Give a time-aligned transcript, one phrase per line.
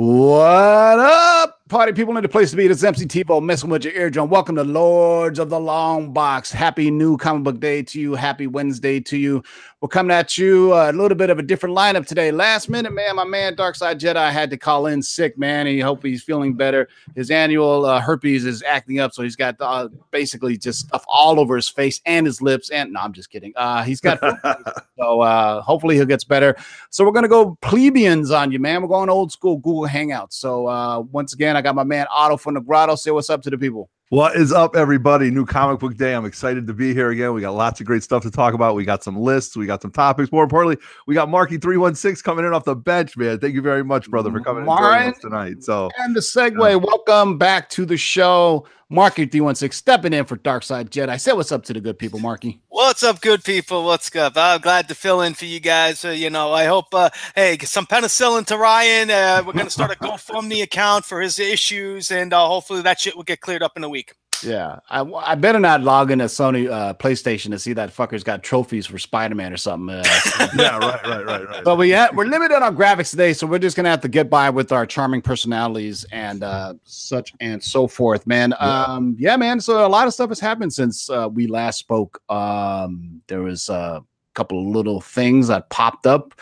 [0.00, 2.66] What up, party people in the place to be?
[2.66, 4.30] This is MC Tebow messing with your eardrum.
[4.30, 6.50] Welcome to Lords of the Long Box.
[6.50, 8.14] Happy new comic book day to you.
[8.14, 9.42] Happy Wednesday to you.
[9.80, 12.32] We're coming at you uh, a little bit of a different lineup today.
[12.32, 15.66] Last minute, man, my man Darkside Jedi had to call in sick, man.
[15.66, 16.88] He hope he's feeling better.
[17.14, 21.38] His annual uh, herpes is acting up, so he's got uh, basically just stuff all
[21.38, 22.70] over his face and his lips.
[22.70, 23.52] And no, I'm just kidding.
[23.54, 24.18] Uh, he's got
[24.98, 26.56] so uh, hopefully he gets better.
[26.90, 28.82] So we're gonna go plebeians on you, man.
[28.82, 30.32] We're going old school Google Hangouts.
[30.32, 32.94] So uh, once again, I got my man Otto from the Grotto.
[32.94, 33.90] Say what's up to the people.
[34.10, 35.28] What is up, everybody?
[35.28, 36.14] New comic book day.
[36.14, 37.34] I'm excited to be here again.
[37.34, 38.76] We got lots of great stuff to talk about.
[38.76, 40.30] We got some lists, we got some topics.
[40.30, 43.40] More importantly, we got Marky316 coming in off the bench, man.
[43.40, 45.64] Thank you very much, brother, for coming in tonight.
[45.64, 48.64] So and the segue, uh, welcome back to the show.
[48.90, 51.20] Marky 316 stepping in for Darkside Jedi.
[51.20, 52.62] Say what's up to the good people, Marky.
[52.68, 53.84] What's up, good people?
[53.84, 54.32] What's up?
[54.36, 56.06] I'm glad to fill in for you guys.
[56.06, 59.10] Uh, you know, I hope, uh, hey, some penicillin to Ryan.
[59.10, 62.98] Uh, we're going to start a GoFundMe account for his issues, and uh, hopefully that
[62.98, 64.14] shit will get cleared up in a week.
[64.42, 68.42] Yeah, I, I better not log into Sony uh, PlayStation to see that fucker's got
[68.42, 69.96] trophies for Spider Man or something.
[69.96, 70.02] Uh,
[70.56, 71.64] yeah, right, right, right, right.
[71.64, 74.30] But we ha- we're limited on graphics today, so we're just gonna have to get
[74.30, 78.54] by with our charming personalities and uh, such and so forth, man.
[78.60, 78.82] Yeah.
[78.84, 79.60] Um, yeah, man.
[79.60, 82.20] So a lot of stuff has happened since uh, we last spoke.
[82.30, 86.34] Um, there was a couple of little things that popped up.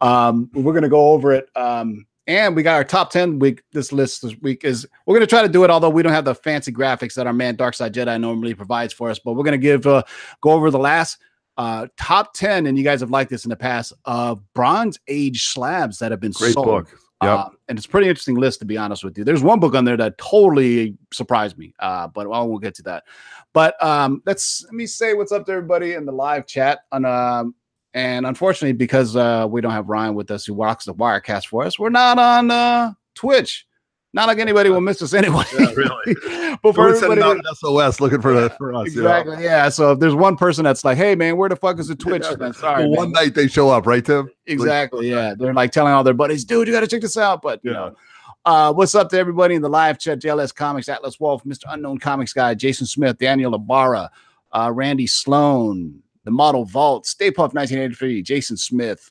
[0.00, 1.48] Um, we're gonna go over it.
[1.56, 3.62] Um, and we got our top 10 week.
[3.72, 6.12] This list this week is we're going to try to do it, although we don't
[6.12, 9.18] have the fancy graphics that our man Darkside Jedi normally provides for us.
[9.18, 10.02] But we're going to give uh,
[10.40, 11.18] go over the last
[11.56, 15.46] uh, top 10, and you guys have liked this in the past of Bronze Age
[15.46, 16.66] slabs that have been Great sold.
[16.66, 16.98] book.
[17.22, 17.38] Yep.
[17.38, 19.24] Um, and it's a pretty interesting list, to be honest with you.
[19.24, 22.82] There's one book on there that totally surprised me, uh, but I won't get to
[22.82, 23.04] that.
[23.52, 27.04] But um, let's let me say what's up to everybody in the live chat on
[27.04, 27.54] um,
[27.94, 31.64] and unfortunately, because uh, we don't have Ryan with us who walks the Wirecast for
[31.64, 33.66] us, we're not on uh, Twitch.
[34.12, 35.42] Not like anybody will miss us anyway.
[35.58, 36.56] Yeah, really.
[36.62, 38.86] but for everybody out SOS looking for yeah, for us.
[38.86, 39.36] Exactly.
[39.36, 39.44] You know?
[39.44, 39.68] Yeah.
[39.68, 42.24] So if there's one person that's like, "Hey, man, where the fuck is the Twitch?"
[42.38, 42.84] Then sorry.
[42.84, 44.30] Well, one night they show up, right, Tim?
[44.46, 45.10] Exactly.
[45.10, 45.34] Like, yeah.
[45.36, 47.72] They're like telling all their buddies, "Dude, you got to check this out." But you
[47.72, 47.76] yeah.
[47.76, 47.96] know.
[48.44, 50.20] Uh, what's up to everybody in the live chat?
[50.20, 51.64] JLS Comics, Atlas Wolf, Mr.
[51.68, 54.10] Unknown Comics Guy, Jason Smith, Daniel Ibarra,
[54.52, 59.10] uh, Randy Sloan, the Model Vault, Stay Puff 1983, Jason Smith,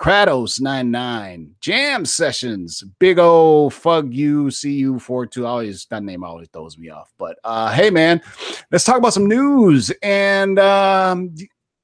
[0.00, 5.46] Kratos 99, Jam Sessions, Big O Fug You CU 42.
[5.46, 7.12] Always that name always throws me off.
[7.18, 8.22] But uh hey man,
[8.70, 11.34] let's talk about some news and um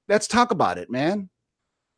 [0.09, 1.29] let's talk about it, man.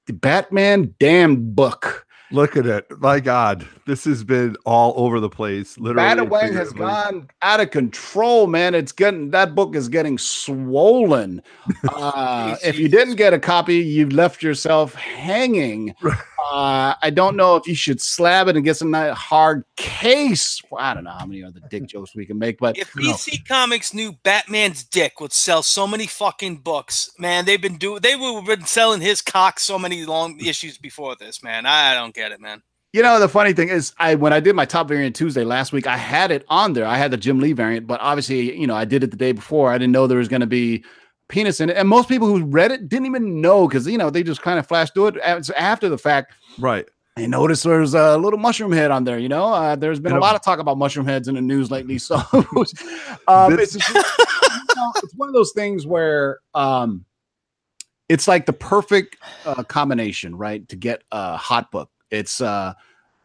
[0.07, 2.08] The Batman damn book.
[2.31, 2.87] Look at it.
[3.01, 5.79] My God, this has been all over the place.
[5.79, 8.75] Literally, Batawang has gone out of control, man.
[8.75, 11.43] It's getting that book is getting swollen.
[11.91, 15.95] Uh, if you didn't get a copy, you've left yourself hanging.
[16.51, 20.61] Uh, I don't know if you should slab it and get some hard case.
[20.71, 23.33] Well, I don't know how many other dick jokes we can make, but if DC
[23.33, 23.45] know.
[23.47, 28.17] Comics knew Batman's dick would sell so many fucking books, man, they've been doing they
[28.17, 31.67] would have been selling his cock so many long issues before this, man.
[31.67, 32.63] I don't get it, man.
[32.95, 35.73] You know, the funny thing is, I when I did my top variant Tuesday last
[35.73, 36.87] week, I had it on there.
[36.87, 39.33] I had the Jim Lee variant, but obviously, you know, I did it the day
[39.33, 39.71] before.
[39.71, 40.85] I didn't know there was going to be
[41.29, 44.11] penis in it, and most people who read it didn't even know because you know
[44.11, 45.17] they just kind of flashed through it
[45.57, 46.35] after the fact.
[46.59, 46.87] Right.
[47.17, 49.19] I noticed there's a little mushroom head on there.
[49.19, 51.69] You know, uh, there's been a lot of talk about mushroom heads in the news
[51.69, 51.99] lately.
[51.99, 53.95] So um, it's, just, you
[54.77, 57.05] know, it's one of those things where um,
[58.09, 60.69] it's like the perfect uh, combination, right?
[60.69, 62.75] To get a hot book it's uh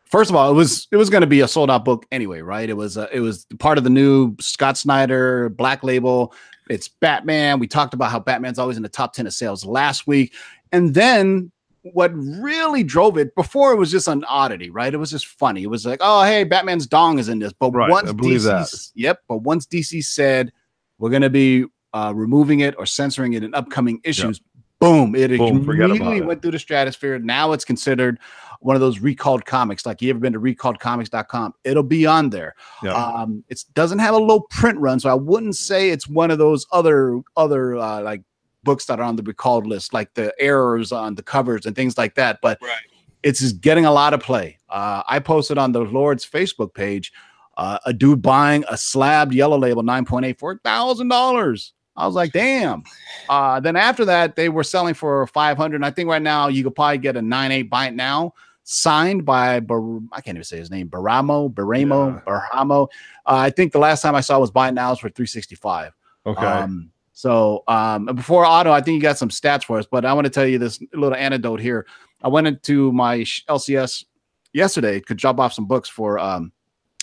[0.05, 2.41] first of all, it was it was going to be a sold out book anyway,
[2.41, 2.69] right?
[2.69, 6.33] It was uh, it was part of the new Scott Snyder Black Label.
[6.69, 7.59] It's Batman.
[7.59, 10.33] We talked about how Batman's always in the top ten of sales last week,
[10.71, 11.51] and then
[11.83, 14.93] what really drove it before it was just an oddity, right?
[14.93, 15.63] It was just funny.
[15.63, 19.19] It was like, oh hey, Batman's dong is in this, but right, once DC, yep,
[19.27, 20.51] but once DC said
[20.97, 24.39] we're going to be uh, removing it or censoring it in upcoming issues.
[24.39, 24.63] Yep.
[24.79, 25.15] Boom!
[25.15, 27.17] It Boom, immediately went through the stratosphere.
[27.17, 28.19] Now it's considered
[28.63, 29.85] one of those recalled comics.
[29.85, 31.53] Like you ever been to recalledcomics.com?
[31.63, 32.55] It'll be on there.
[32.81, 32.93] Yeah.
[32.93, 36.37] Um, it doesn't have a low print run, so I wouldn't say it's one of
[36.37, 38.23] those other other uh, like
[38.63, 41.97] books that are on the recalled list, like the errors on the covers and things
[41.97, 42.39] like that.
[42.41, 42.77] But right.
[43.21, 44.57] it's just getting a lot of play.
[44.69, 47.11] Uh, I posted on the Lord's Facebook page
[47.57, 51.73] uh, a dude buying a slabbed yellow label 9.8 for thousand dollars.
[51.95, 52.81] I was like, damn.
[53.29, 55.83] Uh, then after that, they were selling for 500.
[55.83, 58.33] I think right now you could probably get a 9.8 buy it now
[58.63, 62.21] signed by Bar- I can't even say his name, Baramo, Baramo, yeah.
[62.25, 62.87] Baramo.
[63.25, 65.93] Uh, I think the last time I saw was buy nows for 365.
[66.25, 66.45] Okay.
[66.45, 70.13] Um, so um, before Otto, I think you got some stats for us, but I
[70.13, 71.85] want to tell you this little anecdote here.
[72.23, 74.05] I went into my LCS
[74.53, 74.99] yesterday.
[75.01, 76.51] to drop off some books for um,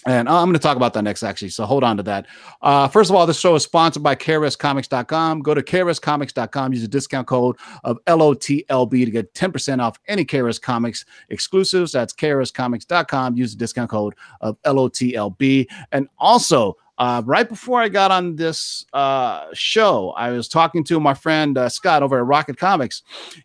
[0.06, 1.50] and I'm going to talk about that next, actually.
[1.50, 2.26] So hold on to that.
[2.62, 5.42] Uh, first of all, this show is sponsored by KRSComics.com.
[5.42, 10.60] Go to KRSComics.com, use the discount code of LOTLB to get 10% off any KRS
[10.60, 11.92] Comics exclusives.
[11.92, 13.36] That's KRSComics.com.
[13.36, 15.66] Use the discount code of LOTLB.
[15.92, 21.00] And also, uh, right before I got on this uh, show, I was talking to
[21.00, 23.02] my friend uh, Scott over at Rocket Comics,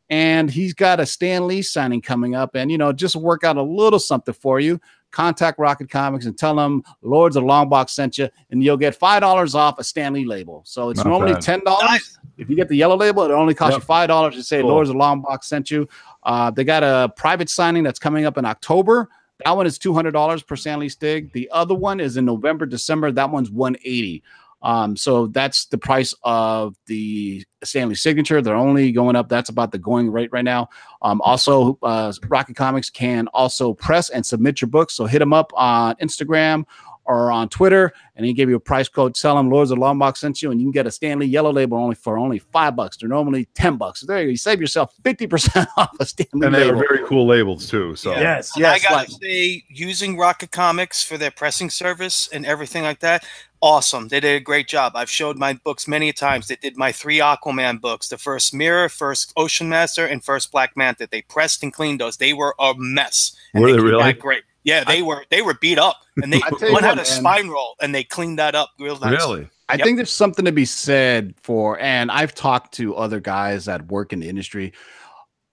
[0.10, 2.56] and he's got a Stan Lee signing coming up.
[2.56, 4.80] And, you know, just work out a little something for you
[5.16, 8.76] contact Rocket Comics and tell them Lords of the Long Box sent you, and you'll
[8.76, 10.62] get five dollars off a Stan Lee label.
[10.66, 11.42] So it's Not normally bad.
[11.42, 11.84] ten dollars.
[11.84, 12.20] Nice.
[12.38, 13.82] If you get the yellow label, it only costs yep.
[13.82, 14.72] you five dollars to say cool.
[14.72, 15.88] Lords of the Long Box sent you.
[16.24, 19.10] Uh, they got a private signing that's coming up in October.
[19.44, 21.32] That one is two hundred dollars per Stan Lee Stig.
[21.32, 23.12] The other one is in November, December.
[23.12, 24.22] That one's one eighty.
[24.66, 28.42] Um, so that's the price of the Stan Lee signature.
[28.42, 29.30] They're only going up.
[29.30, 30.70] That's about the going rate right now.
[31.04, 34.96] Um, also, uh, Rocket Comics can also press and submit your books.
[34.96, 36.66] So hit them up on Instagram
[37.06, 39.16] or on Twitter, and he gave you a price code.
[39.16, 41.28] Tell them Lords of Long Box sent you, and you can get a Stan Lee
[41.28, 42.98] yellow label only for only five bucks.
[42.98, 44.02] They're normally ten bucks.
[44.02, 44.32] So there you, go.
[44.32, 46.48] you save yourself fifty percent off a Stan Lee.
[46.48, 46.82] And they label.
[46.82, 47.96] are very cool labels too.
[47.96, 48.74] So yes, yes.
[48.74, 53.26] I gotta like, say, using Rocket Comics for their pressing service and everything like that,
[53.62, 54.08] awesome.
[54.08, 54.94] They did a great job.
[54.96, 56.48] I've showed my books many times.
[56.48, 60.76] They did my three Aquaman books: the first Mera, first Ocean Master, and first Black
[60.76, 61.08] Manta.
[61.10, 62.18] They pressed and cleaned those.
[62.18, 63.36] They were a mess.
[63.54, 64.44] were they, they really great?
[64.66, 65.24] Yeah, they I, were.
[65.30, 68.56] They were beat up, and they one had a spine roll, and they cleaned that
[68.56, 69.12] up real nice.
[69.12, 69.48] Really.
[69.70, 69.86] I yep.
[69.86, 74.12] think there's something to be said for, and I've talked to other guys that work
[74.12, 74.74] in the industry,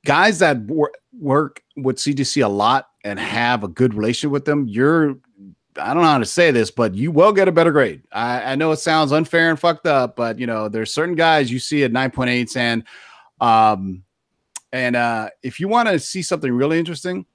[0.07, 4.67] guys that wor- work with CGC a lot and have a good relationship with them.
[4.67, 5.17] You're
[5.79, 8.03] I don't know how to say this, but you will get a better grade.
[8.13, 11.51] I, I, know it sounds unfair and fucked up, but you know, there's certain guys
[11.51, 12.85] you see at 9.8s and
[13.41, 14.05] um
[14.73, 17.27] and uh if you want to see something really interesting,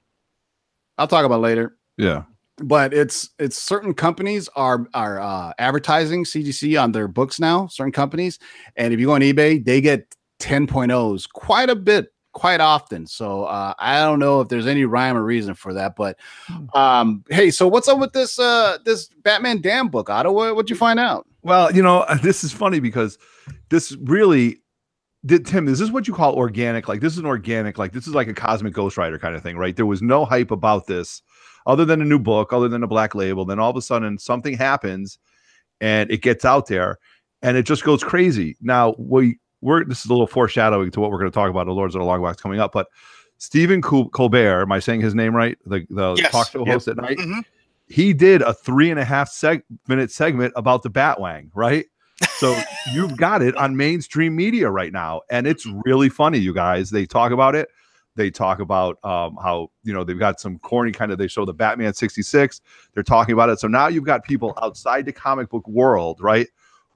[0.98, 1.76] I'll talk about later.
[1.96, 2.24] Yeah.
[2.58, 7.92] But it's it's certain companies are are uh advertising CGC on their books now, certain
[7.92, 8.38] companies.
[8.76, 13.06] And if you go on eBay, they get 10.0s quite a bit quite often.
[13.06, 15.96] So uh, I don't know if there's any rhyme or reason for that.
[15.96, 16.66] But hmm.
[16.76, 20.32] um, hey, so what's up with this uh, this Batman Damn book, Otto?
[20.32, 21.26] What, what'd you find out?
[21.42, 23.18] Well, you know, this is funny because
[23.70, 24.60] this really
[25.28, 26.88] did Tim, this is this what you call organic?
[26.88, 29.42] Like this is an organic, like this is like a cosmic Ghost Rider kind of
[29.42, 29.76] thing, right?
[29.76, 31.22] There was no hype about this
[31.66, 33.44] other than a new book, other than a black label.
[33.44, 35.18] Then all of a sudden something happens
[35.80, 36.98] and it gets out there
[37.42, 38.56] and it just goes crazy.
[38.60, 41.66] Now, we we're this is a little foreshadowing to what we're going to talk about
[41.66, 42.88] the Lords of the Long Box coming up, but
[43.36, 45.58] Stephen Colbert, am I saying his name right?
[45.66, 46.32] The the yes.
[46.32, 46.96] talk show host yep.
[46.96, 47.18] at night.
[47.18, 47.40] Mm-hmm.
[47.86, 51.86] He did a three and a half seg- minute segment about the Batwang, right?
[52.38, 52.60] So
[52.92, 56.90] you've got it on mainstream media right now, and it's really funny, you guys.
[56.90, 57.68] They talk about it.
[58.16, 61.18] They talk about um, how you know they've got some corny kind of.
[61.18, 62.60] They show the Batman sixty six.
[62.94, 63.60] They're talking about it.
[63.60, 66.48] So now you've got people outside the comic book world, right?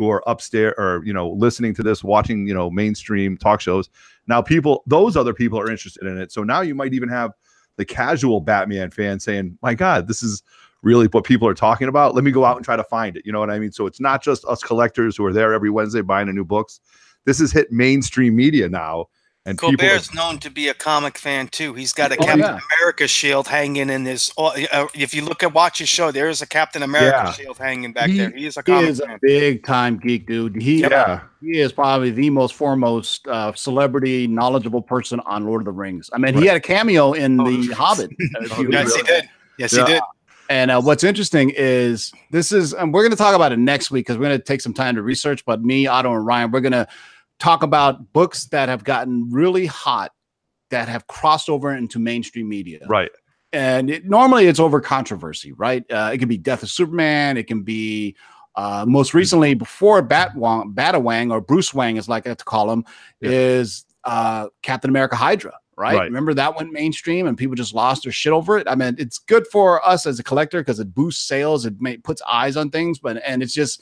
[0.02, 3.88] who are upstairs or you know listening to this watching you know mainstream talk shows
[4.26, 7.32] now people those other people are interested in it so now you might even have
[7.76, 10.42] the casual batman fan saying my god this is
[10.82, 13.24] really what people are talking about let me go out and try to find it
[13.24, 15.70] you know what i mean so it's not just us collectors who are there every
[15.70, 16.80] wednesday buying a new books
[17.24, 19.06] this has hit mainstream media now
[19.44, 21.74] and Colbert's are, known to be a comic fan too.
[21.74, 22.60] He's got a oh, Captain yeah.
[22.78, 24.32] America shield hanging in his.
[24.38, 24.52] Uh,
[24.94, 27.32] if you look at watch his show, there is a Captain America yeah.
[27.32, 28.30] shield hanging back he, there.
[28.30, 29.10] He is a comic he is fan.
[29.10, 30.62] a big time geek dude.
[30.62, 31.22] He yeah.
[31.40, 36.08] he is probably the most foremost uh, celebrity knowledgeable person on Lord of the Rings.
[36.12, 36.42] I mean, right.
[36.42, 37.44] he had a cameo in oh.
[37.44, 38.10] the Hobbit.
[38.36, 39.28] Uh, yes, he did.
[39.58, 39.86] Yes, yeah.
[39.86, 40.02] he did.
[40.52, 43.90] And uh, what's interesting is this is, and we're going to talk about it next
[43.90, 45.46] week because we're going to take some time to research.
[45.46, 46.86] But me, Otto, and Ryan, we're going to
[47.38, 50.12] talk about books that have gotten really hot
[50.68, 52.80] that have crossed over into mainstream media.
[52.86, 53.10] Right.
[53.54, 55.90] And it, normally it's over controversy, right?
[55.90, 57.38] Uh, it can be Death of Superman.
[57.38, 58.14] It can be
[58.54, 62.70] uh, most recently before Batwang, Batawang or Bruce Wang, as like I like to call
[62.70, 62.84] him,
[63.22, 63.30] yeah.
[63.30, 65.54] is uh, Captain America Hydra.
[65.76, 65.96] Right?
[65.96, 66.04] right?
[66.04, 68.68] Remember that went mainstream and people just lost their shit over it.
[68.68, 71.96] I mean, it's good for us as a collector because it boosts sales, it may,
[71.96, 73.80] puts eyes on things, but and it's just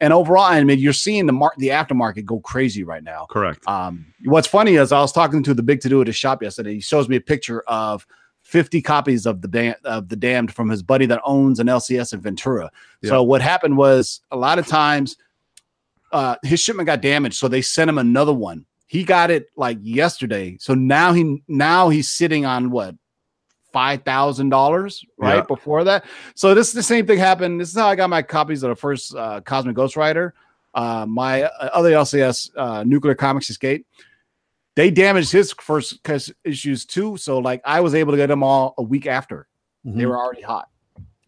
[0.00, 3.26] and overall, I mean, you're seeing the mar- the aftermarket go crazy right now.
[3.30, 3.66] Correct.
[3.68, 6.42] Um, what's funny is I was talking to the big to do at his shop
[6.42, 6.74] yesterday.
[6.74, 8.04] He shows me a picture of
[8.42, 12.12] 50 copies of the da- of the damned from his buddy that owns an LCS
[12.14, 12.70] in Ventura.
[13.04, 15.16] So what happened was a lot of times
[16.10, 18.66] uh, his shipment got damaged, so they sent him another one.
[18.92, 20.58] He got it like yesterday.
[20.60, 22.94] So now he now he's sitting on what
[23.72, 25.42] five thousand dollars right yeah.
[25.44, 26.04] before that.
[26.34, 27.58] So this is the same thing happened.
[27.58, 30.34] This is how I got my copies of the first uh, Cosmic Ghost Rider.
[30.74, 33.86] Uh, my uh, other LCS uh, Nuclear Comics Escape.
[34.76, 36.06] They damaged his first
[36.44, 39.48] issues too, so like I was able to get them all a week after.
[39.86, 40.00] Mm-hmm.
[40.00, 40.68] They were already hot.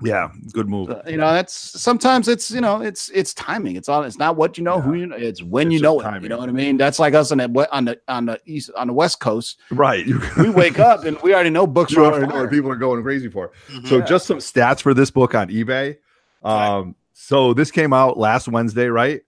[0.03, 0.91] Yeah, good move.
[0.91, 3.77] Uh, you know, that's sometimes it's you know it's it's timing.
[3.77, 4.83] It's all it's not what you know, yeah.
[4.83, 5.17] who you know.
[5.17, 6.23] It's when it's you know it.
[6.23, 6.77] You know what I mean?
[6.77, 9.61] That's like us on the on the on the east on the west coast.
[9.71, 10.05] Right.
[10.39, 11.93] we wake up and we already know books.
[11.93, 13.53] You already know what people are going crazy for.
[13.69, 13.87] Mm-hmm.
[13.87, 14.05] So yeah.
[14.05, 15.99] just some stats for this book on eBay.
[16.43, 19.23] Um, so this came out last Wednesday, right?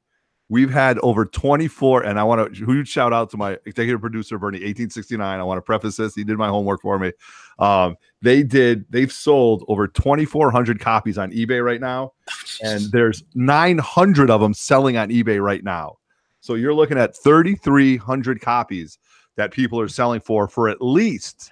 [0.49, 4.39] We've had over 24, and I want to huge shout out to my executive producer,
[4.39, 5.41] Bernie, 1869.
[5.41, 6.15] I want to preface this.
[6.15, 7.13] He did my homework for me.
[7.59, 12.13] Um, they did, they've sold over 2,400 copies on eBay right now,
[12.63, 15.97] and there's 900 of them selling on eBay right now.
[16.41, 18.99] So you're looking at 3,300 copies
[19.37, 21.51] that people are selling for for at least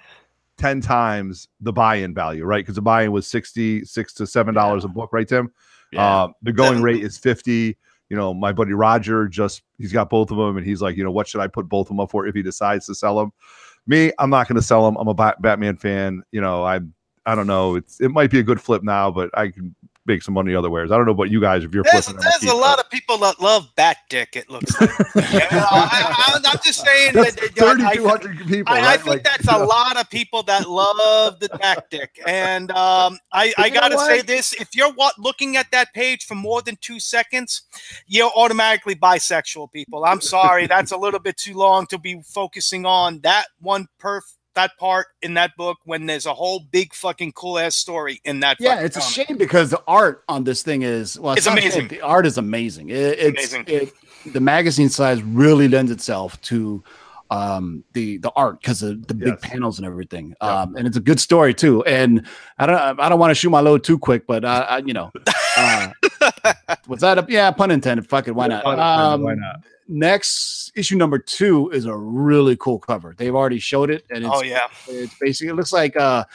[0.57, 2.63] 10 times the buy-in value, right?
[2.63, 4.85] Because the buy-in was 66 to $7 yeah.
[4.85, 5.51] a book, right, Tim?
[5.91, 6.23] Yeah.
[6.23, 7.77] Uh, the going rate is 50
[8.09, 11.03] you know, my buddy Roger just he's got both of them, and he's like, you
[11.03, 13.17] know, what should I put both of them up for if he decides to sell
[13.17, 13.31] them?
[13.87, 14.95] Me, I'm not going to sell them.
[14.97, 16.23] I'm a Batman fan.
[16.31, 16.79] You know, I
[17.25, 17.75] I don't know.
[17.75, 20.69] It's it might be a good flip now, but I can make some money other
[20.69, 20.91] ways.
[20.91, 23.39] I don't know about you guys if you're there's, there's a lot of people that
[23.39, 24.35] love Bat Dick.
[24.35, 24.89] It looks like.
[25.15, 28.73] you know, I, am just saying that's that, 3,200 people.
[28.73, 28.83] I, right?
[28.83, 32.19] I think like, that's a lot of people that love the Bat Dick.
[32.27, 36.25] And um, I, I got to say this: if you're what, looking at that page
[36.25, 37.63] for more than two seconds,
[38.07, 39.71] you're automatically bisexual.
[39.71, 43.87] People, I'm sorry, that's a little bit too long to be focusing on that one
[43.99, 44.21] perf
[44.55, 48.39] that part in that book when there's a whole big fucking cool ass story in
[48.41, 48.57] that.
[48.59, 49.09] Yeah, it's comic.
[49.09, 51.87] a shame because the art on this thing is well, it's, it's amazing.
[51.89, 52.89] The art is amazing.
[52.89, 53.89] It, it's amazing.
[54.25, 56.83] It, the magazine size really lends itself to
[57.31, 59.39] um the the art because of the big yes.
[59.41, 62.23] panels and everything um and it's a good story too and
[62.59, 64.93] i don't i don't want to shoot my load too quick but uh, I, you
[64.93, 65.11] know
[65.57, 65.89] uh
[66.87, 70.95] was that a yeah pun intended fuck it why not um, why not next issue
[70.95, 73.15] number two is a really cool cover.
[73.17, 76.25] They've already showed it, and it's, oh yeah, it's basically it looks like uh,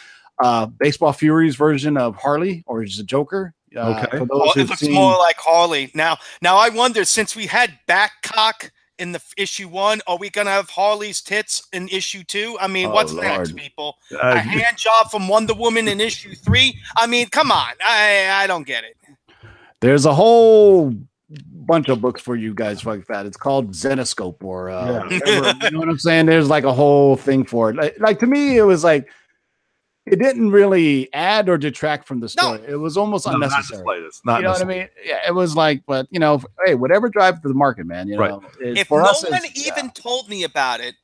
[0.42, 3.54] uh, Baseball Fury's version of Harley or is a Joker.
[3.76, 4.92] Uh, okay, well, it looks seen...
[4.92, 6.16] more like Harley now.
[6.42, 10.68] Now I wonder since we had Backcock in the issue one, are we gonna have
[10.68, 12.56] Harley's tits in issue two?
[12.60, 13.26] I mean, oh, what's Lord.
[13.26, 13.96] next, people?
[14.12, 16.78] Uh, a hand job from Wonder Woman in issue three?
[16.96, 18.96] I mean, come on, I I don't get it.
[19.80, 20.94] There's a whole
[21.70, 23.26] bunch of books for you guys like that.
[23.26, 25.54] It's called Zenescope or uh, yeah.
[25.62, 26.26] you know what I'm saying?
[26.26, 27.76] There's like a whole thing for it.
[27.76, 29.08] Like, like, to me, it was like
[30.04, 32.58] it didn't really add or detract from the story.
[32.58, 32.64] No.
[32.64, 33.84] It was almost no, unnecessary.
[33.84, 34.88] Not, not you know what I mean?
[35.04, 38.08] Yeah, it was like, but you know, hey, whatever drives the market, man.
[38.08, 38.76] You know, right.
[38.76, 39.90] if no one even yeah.
[39.94, 40.96] told me about it,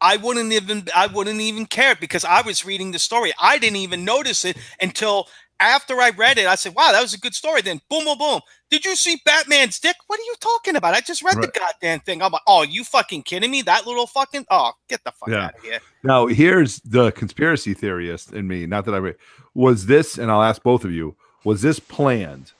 [0.00, 3.32] I wouldn't even I wouldn't even care because I was reading the story.
[3.40, 5.28] I didn't even notice it until
[5.62, 7.62] after I read it, I said, wow, that was a good story.
[7.62, 8.40] Then boom, boom, boom.
[8.70, 9.96] Did you see Batman's dick?
[10.06, 10.94] What are you talking about?
[10.94, 11.52] I just read right.
[11.52, 12.22] the goddamn thing.
[12.22, 13.62] I'm like, oh, you fucking kidding me?
[13.62, 15.46] That little fucking oh, get the fuck yeah.
[15.46, 15.78] out of here.
[16.02, 18.66] Now here's the conspiracy theorist in me.
[18.66, 19.16] Not that I read.
[19.54, 21.14] Was this, and I'll ask both of you,
[21.44, 22.52] was this planned?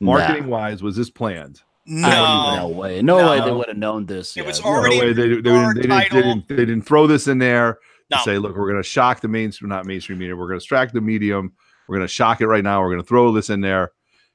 [0.00, 0.56] Marketing nah.
[0.56, 1.62] wise, was this planned?
[1.86, 3.00] No, no way.
[3.00, 4.36] No, no, way they would have known this.
[4.36, 4.46] It yet.
[4.46, 4.98] was already.
[4.98, 7.78] No way they, they, didn't, they, didn't, they, didn't, they didn't throw this in there
[8.10, 8.16] no.
[8.16, 10.34] to say, look, we're going to shock the mainstream, not mainstream media.
[10.34, 11.52] We're going to distract the medium
[11.88, 12.80] we're going to shock it right now.
[12.80, 13.92] We're going to throw this in there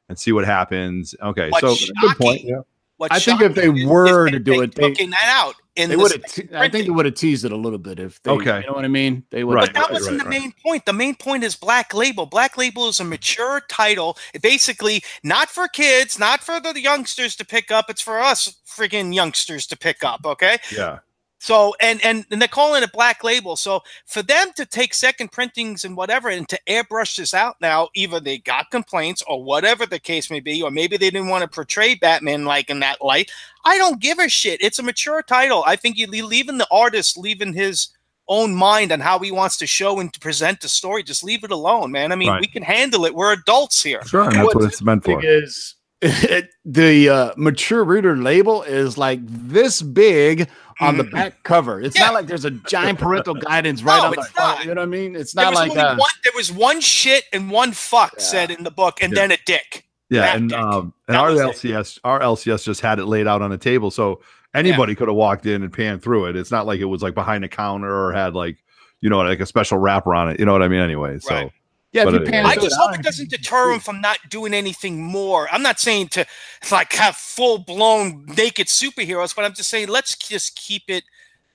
[0.10, 1.16] and see what happens.
[1.22, 2.42] Okay, What's so shocking, good point.
[2.44, 2.62] Yeah.
[3.10, 5.56] I think if they were to do it, they, that out.
[5.76, 6.24] In they would have.
[6.26, 8.22] Te- I think they would have teased it a little bit if.
[8.24, 9.24] They, okay, you know what I mean.
[9.32, 9.56] They would.
[9.56, 10.86] Right, but that right, wasn't right, the main point.
[10.86, 12.26] The main point is Black Label.
[12.26, 14.18] Black Label is a mature title.
[14.42, 17.90] Basically not for kids, not for the youngsters to pick up.
[17.90, 20.22] It's for us freaking youngsters to pick up.
[20.26, 20.60] Okay.
[20.72, 21.00] Yeah.
[21.42, 23.56] So and, and and they're calling it black label.
[23.56, 27.90] So for them to take second printings and whatever and to airbrush this out now,
[27.96, 31.42] either they got complaints or whatever the case may be, or maybe they didn't want
[31.42, 33.32] to portray Batman like in that light.
[33.66, 34.62] I don't give a shit.
[34.62, 35.64] It's a mature title.
[35.66, 37.88] I think you leaving the artist leaving his
[38.28, 41.02] own mind on how he wants to show and to present the story.
[41.02, 42.12] Just leave it alone, man.
[42.12, 42.40] I mean, right.
[42.40, 43.16] we can handle it.
[43.16, 44.06] We're adults here.
[44.06, 45.26] Sure, and that's what it's meant for.
[45.26, 50.48] Is it, the uh, mature reader label is like this big
[50.82, 51.12] on the mm.
[51.12, 51.80] back cover.
[51.80, 52.06] It's yeah.
[52.06, 54.66] not like there's a giant parental guidance right no, on the front.
[54.66, 55.16] You know what I mean?
[55.16, 58.24] It's not like uh, one, there was one shit and one fuck yeah.
[58.24, 59.20] said in the book, and yeah.
[59.20, 59.88] then a dick.
[60.10, 62.02] Yeah, and um, and our LCS, it.
[62.04, 64.22] our LCS just had it laid out on a table, so
[64.54, 66.36] anybody could have walked in and panned through it.
[66.36, 68.58] It's not like it was like behind a counter or had like
[69.00, 70.40] you know like a special wrapper on it.
[70.40, 70.82] You know what I mean?
[70.82, 71.34] Anyway, so.
[71.34, 71.52] Right.
[71.94, 75.50] Yeah, but I just hope it doesn't deter him from not doing anything more.
[75.52, 76.26] I'm not saying to
[76.72, 81.04] like have full blown naked superheroes, but I'm just saying let's just keep it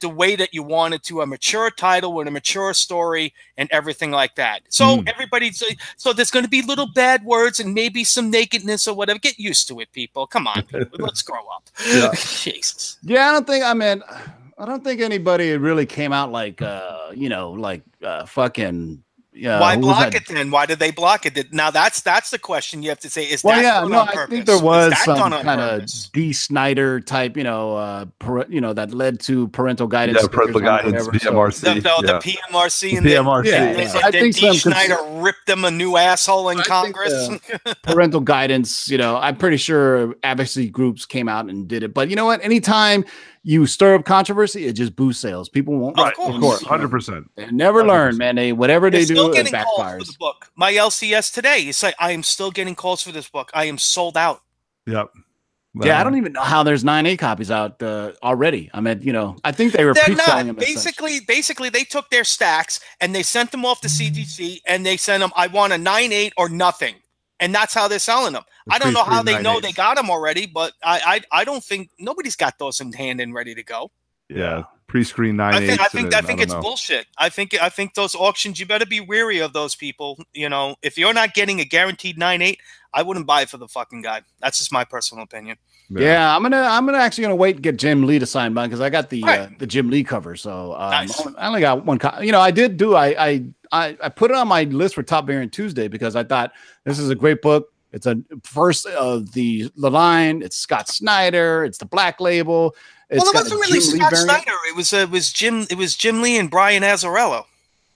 [0.00, 3.68] the way that you want it to a mature title with a mature story and
[3.72, 4.60] everything like that.
[4.68, 5.08] So mm.
[5.08, 5.62] everybody's
[5.96, 9.18] so there's going to be little bad words and maybe some nakedness or whatever.
[9.18, 10.26] Get used to it, people.
[10.26, 10.98] Come on, people.
[10.98, 11.70] let's grow up.
[11.88, 12.10] Yeah.
[12.14, 12.98] Jesus.
[13.02, 13.64] Yeah, I don't think.
[13.64, 14.02] I mean,
[14.58, 19.02] I don't think anybody really came out like uh, you know, like uh, fucking
[19.36, 19.60] Yeah.
[19.60, 20.50] Why block it then?
[20.50, 21.52] Why did they block it?
[21.52, 23.24] Now that's that's the question you have to say.
[23.24, 24.34] Is well, that yeah, done no, on I purpose?
[24.34, 26.10] think there was that some kind of purpose?
[26.12, 30.18] Dee Snider type, you know, uh, par- you know, that led to parental guidance.
[30.22, 31.60] Yeah, parental guidance, whatever, so- PMRC.
[31.60, 32.00] the, the, yeah.
[32.00, 32.18] the
[32.52, 34.00] PMRC and The the- PMRC, Yeah, it's yeah.
[34.04, 36.68] I then think Dee some cons- Snider ripped them a new asshole in I think,
[36.68, 37.28] Congress.
[37.66, 41.92] uh, parental guidance, you know, I'm pretty sure advocacy groups came out and did it.
[41.92, 42.42] But you know what?
[42.44, 43.04] Anytime
[43.48, 45.48] you stir up controversy, it just boosts sales.
[45.48, 45.96] People won't.
[45.96, 46.34] Of Right, course.
[46.34, 47.30] of course, hundred percent.
[47.36, 47.86] They never 100%.
[47.86, 48.34] learn, man.
[48.34, 50.06] They whatever they They're still do, it getting calls for backfires.
[50.08, 50.50] the book.
[50.56, 53.50] My LCS today, it's like I am still getting calls for this book.
[53.54, 54.42] I am sold out.
[54.86, 55.10] Yep.
[55.82, 58.70] Yeah, I don't even know how there's nine A copies out uh, already.
[58.72, 60.46] I mean, you know, I think they were They're not.
[60.46, 60.58] them.
[60.58, 60.74] as such.
[60.74, 64.96] Basically, basically, they took their stacks and they sent them off to CGC and they
[64.96, 65.32] sent them.
[65.36, 66.94] I want a nine eight or nothing,
[67.40, 68.44] and that's how they're selling them.
[68.66, 69.62] The I don't know how they know 9.8s.
[69.62, 73.20] they got them already, but I, I, I don't think nobody's got those in hand
[73.20, 73.90] and ready to go.
[74.28, 75.54] Yeah, pre-screen nine.
[75.54, 76.60] I think, I think, I think don't it's know.
[76.60, 77.06] bullshit.
[77.16, 78.58] I think, I think those auctions.
[78.58, 80.18] You better be weary of those people.
[80.32, 82.58] You know, if you're not getting a guaranteed nine eight,
[82.92, 84.22] I wouldn't buy it for the fucking guy.
[84.40, 85.58] That's just my personal opinion.
[85.90, 86.34] Yeah.
[86.34, 88.80] I'm gonna I'm gonna actually gonna wait and get Jim Lee to sign mine because
[88.80, 90.36] I got the uh, the Jim Lee cover.
[90.36, 91.26] So um, Nice.
[91.38, 91.98] I only- got one.
[91.98, 94.94] Co- you know, I did do I, I I I put it on my list
[94.94, 96.52] for Top Variant Tuesday because I thought
[96.84, 97.72] this is a great book.
[97.92, 100.42] It's a first of the the line.
[100.42, 101.64] It's Scott Snyder.
[101.64, 102.74] It's the Black Label.
[103.08, 104.16] It's well, it wasn't really Jim Scott.
[104.16, 104.50] Snyder.
[104.68, 105.66] It was, uh, it was Jim.
[105.70, 107.44] It was Jim Lee and Brian Azzarello.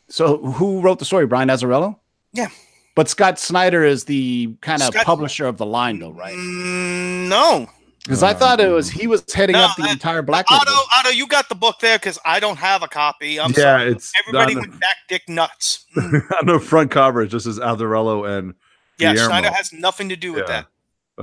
[0.08, 1.26] So who wrote the story?
[1.26, 1.96] Brian Azzarello.
[2.32, 2.48] Yeah.
[2.94, 6.34] But Scott Snyder is the kind of Scott- publisher of the line, though, right?
[6.34, 7.68] Mm, no,
[8.10, 10.62] Because I thought it was he was heading No, up the uh, entire Black Label.
[10.62, 10.80] Otto.
[10.98, 13.38] Otto, you got the book there because I don't have a copy.
[13.38, 13.92] I'm yeah, sorry.
[13.92, 15.86] it's Everybody on, went back dick nuts.
[15.96, 16.10] Mm.
[16.28, 17.22] the, on the front cover.
[17.22, 18.54] It just says Aldarello and
[18.98, 19.28] yeah, Guillermo.
[19.28, 20.62] Snyder has nothing to do with Yeah.
[20.62, 20.66] that.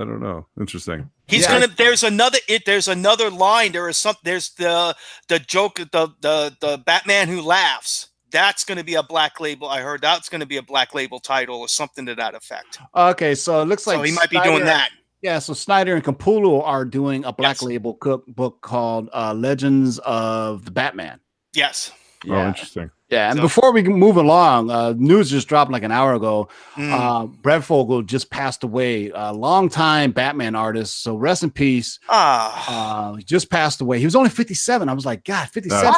[0.02, 0.48] I don't know.
[0.58, 1.10] Interesting.
[1.28, 1.60] He's Yeah.
[1.60, 1.68] gonna.
[1.68, 2.38] There's another.
[2.48, 2.64] It.
[2.66, 3.74] There's another line.
[3.74, 4.16] There is some.
[4.24, 4.96] There's the
[5.28, 5.76] the joke.
[5.76, 8.08] The the the Batman who laughs.
[8.30, 9.70] That's going to be a black label.
[9.70, 12.78] I heard that's going to be a black label title or something to that effect.
[12.94, 14.90] Okay, so it looks like so he might be doing that.
[15.22, 17.64] Yeah, so Snyder and Capullo are doing a Black Yes.
[17.64, 21.20] Label cookbook called uh, Legends of the Batman.
[21.56, 21.92] Yes.
[22.30, 22.92] Oh, interesting.
[23.10, 26.50] Yeah, and So- before we move along, uh, news just dropped like an hour ago.
[26.76, 26.92] Mm.
[26.92, 31.02] Uh, Breyfogle just passed away, a longtime Batman artist.
[31.04, 32.00] So rest in peace.
[32.10, 33.10] ah.
[33.12, 34.00] Uh, he just passed away.
[34.00, 34.90] He was only 57.
[34.90, 35.94] I was like, God, 57.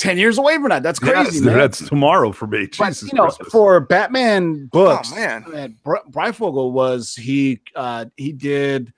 [0.00, 0.82] That's, dude, uh, 10 years away from that.
[0.82, 1.56] That's crazy, man.
[1.58, 2.66] that's tomorrow for me.
[2.78, 3.48] But, Jesus you know, Christmas.
[3.48, 5.44] for Batman books, Oh, man.
[5.48, 8.92] man, Br- Breyfogle was he uh he did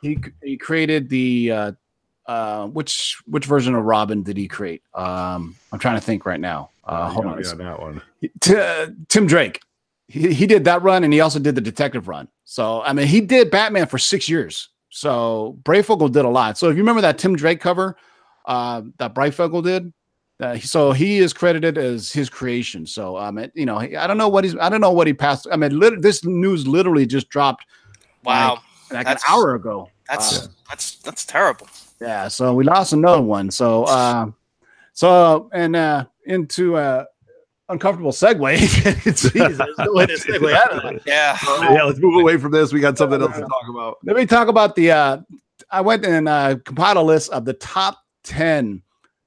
[0.00, 1.72] he he created the uh
[2.26, 4.82] uh which which version of Robin did he create?
[4.94, 6.70] Um I'm trying to think right now.
[6.84, 7.42] Uh hold on.
[7.42, 8.02] yeah, that one.
[8.40, 9.60] T- uh, Tim Drake.
[10.08, 12.28] He, he did that run and he also did the detective run.
[12.44, 14.68] So I mean he did Batman for 6 years.
[14.90, 16.58] So Breyfogle did a lot.
[16.58, 17.96] So if you remember that Tim Drake cover
[18.44, 19.92] uh that Breyfogle did
[20.42, 22.86] uh, so he is credited as his creation.
[22.86, 25.12] So um, it, you know, I don't know what he's, I don't know what he
[25.12, 25.46] passed.
[25.50, 27.64] I mean, lit- this news literally just dropped
[28.24, 28.60] wow.
[28.90, 29.88] like That's- an hour ago.
[30.08, 31.68] That's Uh, that's that's terrible.
[32.00, 32.28] yeah.
[32.28, 33.50] So we lost another one.
[33.50, 34.26] So, uh,
[34.92, 37.04] so and uh, into uh,
[37.68, 38.38] uncomfortable segue.
[38.58, 41.02] Jeez, no way to segue out of that.
[41.06, 41.38] Yeah.
[41.72, 42.72] yeah, let's move away from this.
[42.72, 43.98] We got something else to talk about.
[44.04, 44.90] Let me talk about the.
[44.90, 45.18] Uh,
[45.70, 48.82] I went and uh, compiled a list of the top ten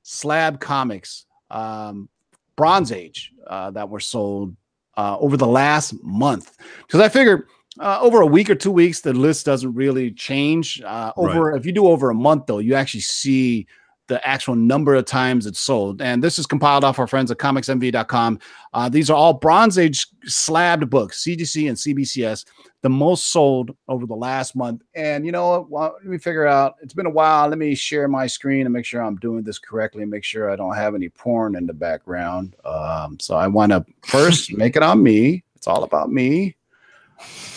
[0.07, 2.07] slab comics, um,
[2.55, 4.55] Bronze Age, uh, that were sold
[4.97, 6.55] uh, over the last month.
[6.85, 7.47] Because I figure
[7.79, 10.79] uh, over a week or two weeks, the list doesn't really change.
[10.81, 13.65] Uh, over if you do over a month, though, you actually see
[14.07, 15.99] the actual number of times it's sold.
[16.03, 18.39] And this is compiled off our friends at comicsmv.com.
[18.73, 22.45] Uh, these are all Bronze Age slabbed books, CGC and CBCS,
[22.86, 24.84] the most sold over the last month.
[24.93, 25.69] And you know what?
[25.71, 26.76] Well, let me figure out.
[26.84, 27.50] It's been a while.
[27.50, 30.52] Let me share my screen and make sure I'm doing this correctly and make sure
[30.52, 32.56] I don't have any porn in the background.
[32.63, 35.43] Um, so I want to first make it on me.
[35.56, 36.58] It's all about me.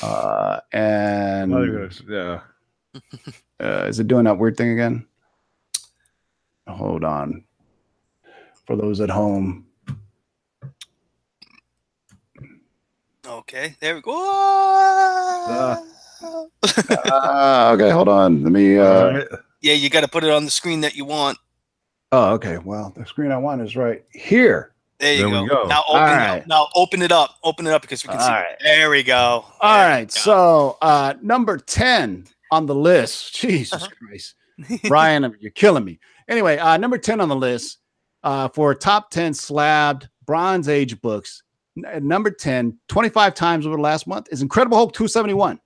[0.03, 1.53] Uh, and
[2.09, 2.41] Yeah.
[3.61, 5.07] uh, is it doing that weird thing again?
[6.67, 7.45] Hold on.
[8.67, 9.67] For those at home,
[13.29, 13.77] Okay.
[13.81, 14.13] There we go.
[16.91, 18.43] uh, okay, hold on.
[18.43, 18.79] Let me.
[18.79, 19.25] Uh,
[19.61, 21.39] yeah, you got to put it on the screen that you want.
[22.13, 22.59] oh, okay.
[22.59, 24.73] Well, the screen I want is right here.
[24.99, 25.47] There you There go.
[25.47, 25.69] go.
[25.69, 26.41] Now open All it right.
[26.43, 26.47] up.
[26.49, 27.37] Now open it up.
[27.45, 28.33] Open it up because we can All see.
[28.33, 28.57] right.
[28.63, 29.45] There we go.
[29.61, 30.09] All There right.
[30.09, 30.21] go.
[30.21, 33.35] So, uh, number 10 on the list.
[33.41, 33.89] Jesus Uh-huh.
[34.07, 34.35] Christ.
[34.89, 36.01] Brian, you're killing me.
[36.29, 37.79] Anyway, uh, number 10 on the list
[38.25, 41.45] uh, for top 10 slabbed Bronze Age books.
[41.79, 45.61] N- at number 10, 25 times over the last month is Incredible Hulk 271.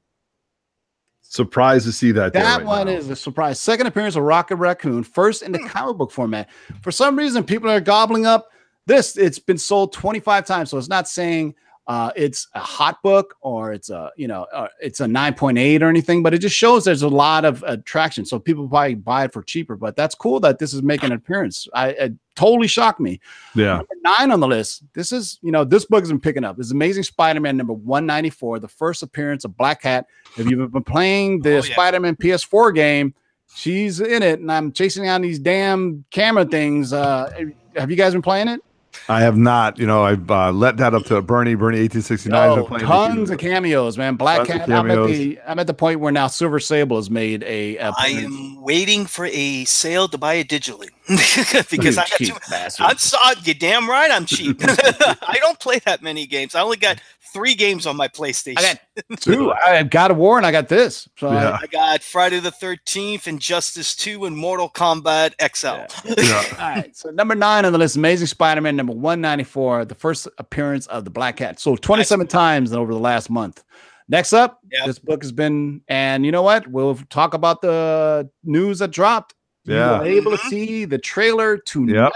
[1.23, 2.33] Surprised to see that.
[2.35, 2.93] That right one now.
[2.93, 3.59] is a surprise.
[3.59, 5.67] Second appearance of Rocket Raccoon, first in the Hmm.
[5.69, 6.49] comic book format.
[6.83, 8.49] For some reason, people are gobbling up
[8.85, 11.55] This it's been sold 25 times, so it's not saying
[11.89, 15.89] uh, it's a hot book or it's a you know uh, it's a 9.8 or
[15.89, 18.25] anything but it just shows there's a lot of attraction.
[18.25, 21.17] So people probably buy it for cheaper but that's cool that this is making an
[21.17, 21.67] appearance.
[21.75, 23.21] I it totally shocked me.
[23.57, 23.79] Yeah.
[23.79, 26.57] Number nine on the list this is you know this book has been picking up.
[26.57, 30.07] This amazing spider-man number 194 the first appearance of black cat
[30.39, 31.73] if you've been playing the Oh, yeah.
[31.73, 33.13] spider-man ps4 game?
[33.55, 36.93] She's in it and i'm chasing down these damn camera things.
[36.93, 37.29] Uh
[37.77, 38.61] have you guys been playing it
[39.09, 39.79] I have not.
[39.79, 41.55] You know, I've uh, let that up to Bernie.
[41.55, 42.59] Bernie eighteen sixty nine.
[42.59, 44.17] Oh, tons of cameos, man.
[44.17, 44.71] Black Tons Cat.
[44.71, 45.11] I'm at cameos.
[45.11, 47.77] the I'm at the point where now Silver Sable has made a.
[47.79, 50.91] a I am waiting for a sale to buy it digitally
[51.71, 52.51] because I got cheap too.
[52.51, 52.87] bastard.
[52.87, 54.59] I'm so, you damn right I'm cheap.
[54.63, 56.55] I don't play that many games.
[56.55, 57.01] I only got
[57.33, 58.59] three games on my PlayStation.
[58.59, 58.81] I got
[59.21, 59.53] two.
[59.53, 61.09] I have God of War and I got this.
[61.19, 61.59] So I- Yeah.
[61.63, 66.13] I got Friday the 13th, Injustice 2, and Mortal Kombat XL.
[66.23, 66.43] Yeah.
[66.53, 66.97] all right.
[66.97, 71.11] So number nine on the list, Amazing Spider-Man number 194, the first appearance of the
[71.11, 71.59] Black Cat.
[71.61, 73.63] So 27 times over the last month.
[74.09, 74.87] Next up, Yep.
[74.87, 76.67] this book has been, and you know what?
[76.69, 79.35] We'll talk about the news that dropped.
[79.65, 80.01] You Yeah.
[80.01, 80.51] were able to Mhm.
[80.51, 81.95] see the trailer tonight.
[81.95, 82.13] Yep.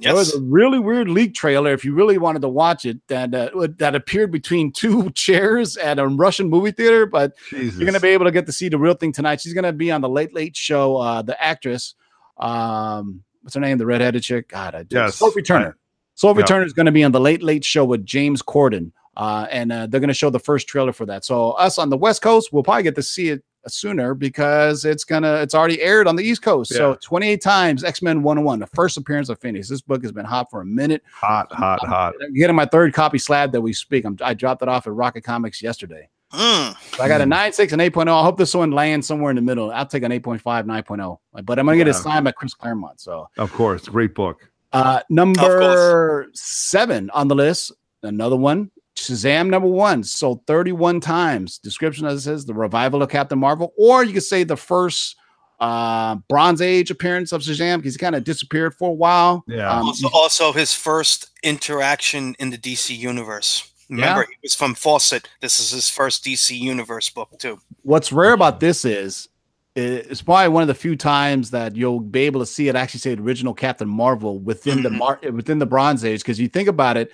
[0.00, 1.72] There was a really weird leak trailer.
[1.72, 5.98] If you really wanted to watch it, that uh, that appeared between two chairs at
[5.98, 7.04] a Russian movie theater.
[7.06, 7.78] But Jesus.
[7.78, 9.40] you're gonna be able to get to see the real thing tonight.
[9.40, 10.96] She's gonna be on the Late Late Show.
[10.96, 11.94] Uh, the actress,
[12.36, 13.78] um, what's her name?
[13.78, 14.48] The redheaded chick.
[14.48, 15.16] God, I Yes.
[15.16, 15.76] Sophie Turner.
[16.14, 16.46] Sophie Yeah.
[16.46, 18.92] Turner is gonna be on the Late Late Show with James Corden.
[19.16, 21.24] Uh, and uh, they're gonna show the first trailer for that.
[21.24, 25.04] So us on the West Coast, we'll probably get to see it sooner because it's
[25.04, 26.72] gonna it's already aired on the East Coast.
[26.72, 29.68] So 28 times X-Men 101, the first appearance of Phoenix.
[29.68, 31.02] This book has been hot for a minute.
[31.12, 32.14] hot, hot, hot.
[32.22, 34.04] I'm getting my third copy slab that we speak.
[34.04, 36.08] I'm, I dropped it off at Rocket Comics yesterday.
[36.32, 36.76] Mm.
[36.96, 38.08] So I got a 9.6 and 8.0.
[38.08, 39.70] I hope this one lands somewhere in the middle.
[39.72, 41.18] I'll take an 8.5, 9.0.
[41.44, 42.00] But I'm gonna get it Yeah.
[42.00, 43.00] signed by Chris Claremont.
[43.00, 44.50] So Of course, great book.
[44.74, 48.70] uh number seven on the list, another one.
[48.98, 51.58] Shazam number one, sold 31 times.
[51.58, 55.16] Description as it says the revival of Captain Marvel, or you could say the first
[55.60, 59.44] uh Bronze Age appearance of Shazam because he kind of disappeared for a while.
[59.48, 59.68] Yeah.
[59.70, 63.70] Um, Also, also, his first interaction in the DC universe.
[63.90, 64.26] Remember, Yeah.
[64.28, 65.28] he was from Fawcett.
[65.40, 67.58] This is his first DC universe book too.
[67.82, 69.28] what's rare about this is
[69.74, 72.98] it's probably one of the few times that you'll be able to see it actually
[73.00, 74.98] say the original Captain Marvel within the Mhm.
[74.98, 77.10] mar- within the Bronze Age because you think about it,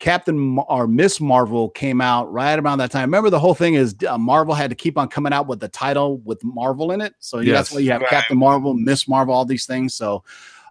[0.00, 3.02] Captain or Miss Marvel came out right around that time.
[3.02, 5.68] Remember the whole thing is uh, Marvel had to keep on coming out with the
[5.68, 8.10] title with Marvel in it, so yeah, that's why you have Right.
[8.10, 9.94] Captain Marvel, Miss Marvel, all these things.
[9.94, 10.24] So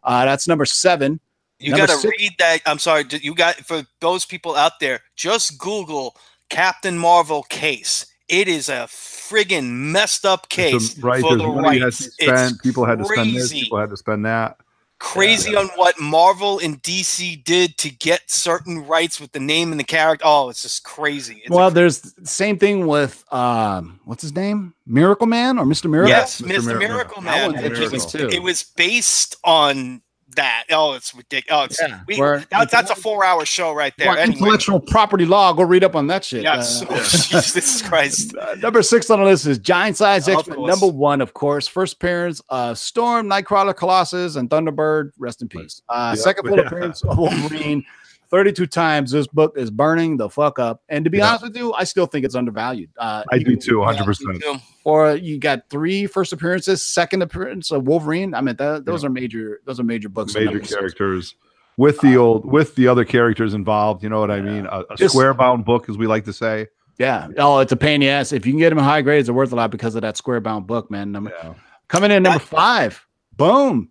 [0.04, 1.20] uh, that's number seven.
[1.60, 2.62] You got to read that.
[2.66, 3.06] I'm sorry.
[3.22, 5.02] You got for those people out there.
[5.16, 6.16] Just Google
[6.50, 8.06] Captain Marvel case.
[8.30, 11.22] It is a friggin' messed up case a- right.
[11.22, 12.16] for the money had to rights.
[12.18, 12.26] be.
[12.28, 13.50] It's People had to spend this.
[13.50, 13.64] crazy.
[13.66, 14.58] People had to spend that.
[15.00, 19.80] Crazy on what Marvel and DC did to get certain rights with the name and
[19.80, 20.24] the character.
[20.28, 21.42] Oh, it's just crazy.
[21.44, 25.66] It's a well, there's the same thing with um, what's his name, Miracle Man or
[25.66, 26.10] Mister Miracle.
[26.10, 26.48] Yes, Mr.
[26.48, 26.80] Mr.
[26.80, 26.88] Miracle.
[26.88, 27.64] Miracle That Man.
[27.64, 30.02] one's It was, it was based on
[30.40, 30.64] that.
[30.72, 31.60] Oh, it's ridiculous.
[31.62, 34.10] Oh, it's, Yeah, we, where- that, that's a four-hour show right there.
[34.18, 34.38] Anyway.
[34.38, 35.54] intellectual property law.
[35.54, 36.44] Go read up on that shit.
[36.44, 36.82] Yes.
[36.82, 38.36] Uh, Oh, Jesus Christ.
[38.36, 40.66] uh, number six on the list is Giant Size Of X Men.
[40.66, 41.68] Number one, of course.
[41.68, 45.12] First appearance of Storm, Nightcrawler, Colossus, and Thunderbird.
[45.18, 45.82] Rest in peace.
[45.90, 46.24] Uh, Yep.
[46.24, 47.84] Second full appearance of Wolverine.
[48.30, 49.12] 32 times.
[49.12, 50.82] This book is burning the fuck up.
[50.90, 51.30] And to be Yeah.
[51.30, 52.90] honest with you, I still think it's undervalued.
[52.98, 54.42] Uh, I do too, 100%.
[54.42, 54.56] Too.
[54.84, 58.34] Or you got three first appearances, second appearance of Wolverine.
[58.34, 59.62] I mean, that, those are major.
[59.66, 60.36] Those are major books.
[60.36, 61.36] Major characters
[61.78, 64.04] with the old, with the other characters involved.
[64.04, 64.66] You know what I mean?
[64.66, 66.68] A, a Just- square bound book, as we like to say.
[66.98, 67.30] Yeah.
[67.38, 68.34] Oh, it's a pain in the ass.
[68.34, 70.18] If you can get them in high grades, they're worth a lot because of that
[70.18, 71.12] square bound book, man.
[71.14, 71.54] Number, Yeah.
[71.88, 73.06] Coming in number five.
[73.38, 73.90] Boom.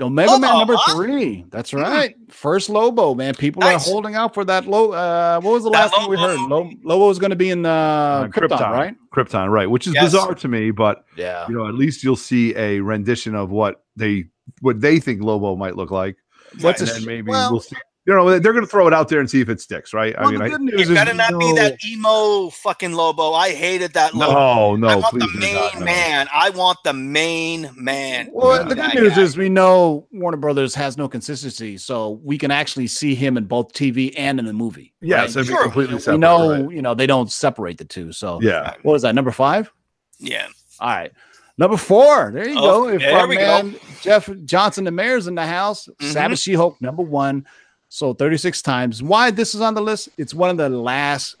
[0.00, 0.94] Omega Man number huh?
[0.94, 1.46] three.
[1.50, 2.14] That's right.
[2.30, 3.34] First Lobo, man.
[3.34, 3.86] People Nice.
[3.86, 4.92] are holding out for that low.
[4.92, 6.38] Uh, what was the That last thing we heard?
[6.38, 6.64] Lobo.
[6.64, 8.70] Lo- Lobo is going to be in uh, Uh, Krypton, Krypton.
[8.72, 8.94] right?
[9.14, 9.70] Krypton, right?
[9.70, 10.04] Which is Yes.
[10.04, 11.46] bizarre to me, but Yeah.
[11.48, 14.26] you know, at least you'll see a rendition of what they
[14.60, 16.16] what they think Lobo might look like.
[16.60, 17.76] What's and a then maybe well- we'll see.
[18.06, 20.14] You know, they're going to throw it out there and see if it sticks, right?
[20.16, 23.32] I mean, the I, good news It better not you be that emo fucking Lobo.
[23.32, 24.76] I hated that Lobo.
[24.76, 25.84] no, no, I want please the main not, no.
[25.84, 26.28] man.
[26.32, 28.28] I want the main man.
[28.32, 28.68] Well, Yeah.
[28.68, 29.22] the good news guy.
[29.22, 33.46] is we know Warner Brothers has no consistency, so we can actually see him in
[33.46, 34.94] both TV and in the movie.
[35.00, 35.40] Yes, right?
[35.42, 35.62] it'd be Sure.
[35.64, 36.18] completely we separate.
[36.18, 36.70] know, right.
[36.76, 38.12] you know, they don't separate the two.
[38.12, 39.16] So, Yeah, what was that?
[39.16, 39.72] Number five.
[40.20, 40.46] Yeah.
[40.78, 41.10] All right.
[41.58, 42.30] Number four.
[42.32, 42.88] There you Oh, go.
[42.90, 43.40] If there our we go.
[43.62, 46.12] man Jeff Johnson, the mayor's in the house, Mhm.
[46.12, 47.46] Savage She Hulk, number one.
[47.88, 49.02] So 36 times.
[49.02, 50.08] Why this is on the list?
[50.18, 51.36] It's one of the last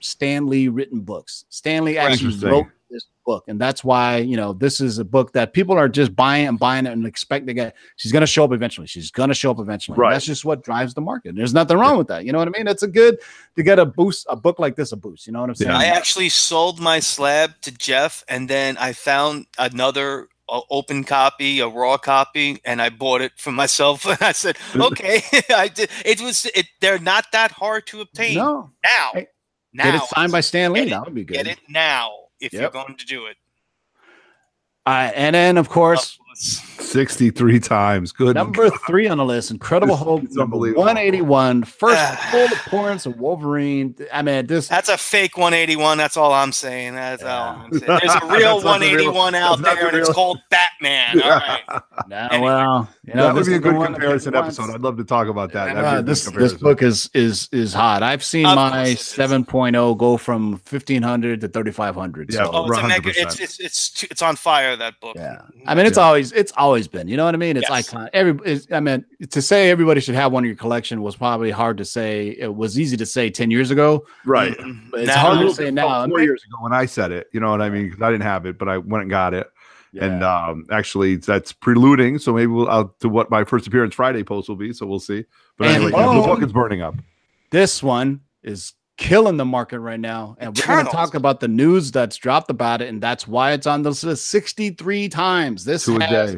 [0.00, 1.44] Stan Lee written books.
[1.48, 5.32] Stan Lee actually wrote this book, and that's why you know this is a book
[5.32, 7.74] that people are just buying and buying it and expect to get.
[7.96, 8.86] She's going to show up eventually.
[8.86, 9.98] She's going to show up eventually.
[9.98, 10.12] Right.
[10.12, 11.34] That's just what drives the market.
[11.34, 12.24] There's nothing wrong with that.
[12.24, 12.68] You know what I mean?
[12.68, 13.18] It's a good
[13.56, 15.26] to get a boost, a book like this, a boost.
[15.26, 15.70] You know what I'm saying?
[15.72, 21.60] I actually sold my slab to Jeff, and then I found another uh, open copy,
[21.60, 24.04] a raw copy, and I bought it for myself.
[24.06, 25.22] And I said, "Okay,
[25.54, 26.46] I did." It was.
[26.54, 28.70] It, they're not that hard to obtain no.
[28.82, 29.10] now.
[29.14, 29.26] Hey,
[29.72, 30.82] now, Get it signed by Stan Lee.
[30.82, 31.34] It- That would be good.
[31.34, 33.36] get it now if you're going to do it.
[34.86, 36.18] Right, and then of course.
[36.78, 38.12] 63 times.
[38.12, 38.34] Good.
[38.34, 40.82] Number three on the list, Incredible Hulk, It's number unbelievable.
[40.84, 42.28] 181, first Ah.
[42.30, 43.94] full appearance of Wolverine.
[44.12, 45.98] I mean, this That's a fake 181.
[45.98, 46.94] That's all I'm saying.
[46.94, 47.84] That's all I'm saying.
[47.86, 50.38] There's a real That's not the real- 181 out that's there, the and it's called
[50.50, 51.20] Batman.
[51.22, 51.62] All right.
[52.08, 52.44] Nah, Anyway.
[52.50, 54.70] well, you know, that would be a good comparison episode.
[54.72, 55.74] I'd love to talk about that.
[55.74, 58.02] That'd be a Uh, this this book is is is hot.
[58.02, 62.32] I've seen Of my course 7.0 go from 1500 to 3500.
[62.32, 64.76] Yeah, so, Oh, it's, a mega, it's, it's it's it's on fire.
[64.76, 65.16] That book.
[65.16, 65.40] yeah.
[65.66, 67.08] I mean, it's always it's always been.
[67.08, 67.56] You know what I mean?
[67.56, 67.88] It's Yes.
[67.90, 68.08] iconic.
[68.12, 71.50] Every it's, I mean, to say everybody should have one in your collection was probably
[71.50, 72.36] hard to say.
[72.38, 74.56] It was easy to say 10 years ago, right.
[74.58, 74.90] Mhm.
[74.90, 76.06] but it's Now- hard to say now.
[76.06, 77.84] Four years ago when I said it, you know what I mean?
[77.88, 79.48] Because I didn't have it, but I went and got it.
[79.98, 82.18] And um, actually, that's preluding.
[82.18, 84.74] So maybe we'll out to what my first appearance Friday post will be.
[84.74, 85.24] So we'll see.
[85.56, 86.96] But anyway, yeah, the book is burning up.
[87.50, 90.36] this one is killing the market right now.
[90.38, 92.88] And we're going to talk about the news that's dropped about it.
[92.88, 95.64] And that's why it's on the list 63 times.
[95.64, 96.36] This Two has.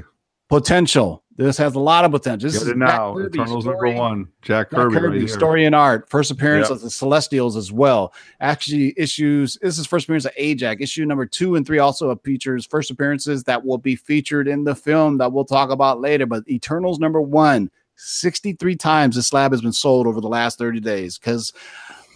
[0.48, 1.22] Potential.
[1.36, 2.48] This has a lot of potential.
[2.48, 3.16] This Get is it now.
[3.18, 4.26] Eternals story- number one.
[4.42, 4.96] Jack Jack Kirby.
[4.96, 6.76] Kirby, right story and art, first appearance Yep.
[6.76, 8.12] of the Celestials as well.
[8.40, 10.82] Actually, issues this is first appearance of Ajax.
[10.82, 14.74] Issue number two and three also features first appearances that will be featured in the
[14.74, 16.26] film that we'll talk about later.
[16.26, 20.80] But Eternals number one, 63 times this slab has been sold over the last 30
[20.80, 21.52] days because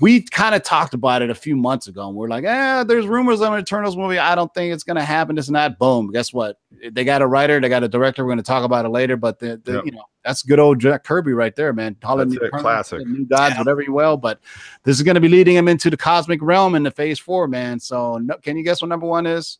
[0.00, 3.06] we kind of talked about it a few months ago and we're like, eh, there's
[3.06, 4.18] rumors of an Eternals movie.
[4.18, 5.36] I don't think it's gonna happen.
[5.36, 5.78] This and that.
[5.78, 6.10] Boom.
[6.10, 6.58] Guess what?
[6.90, 8.24] They got a writer, they got a director.
[8.24, 9.84] We're gonna talk about it later, but the, the Yep.
[9.86, 11.96] you know that's good old Jack Kirby right there, man.
[12.00, 12.98] Calling That's the it, classic.
[13.00, 13.58] the new gods, Yeah.
[13.60, 14.16] whatever you will.
[14.16, 14.40] But
[14.84, 17.78] this is gonna be leading him into the cosmic realm in the phase four, man.
[17.78, 19.58] So no, can you guess what number one is?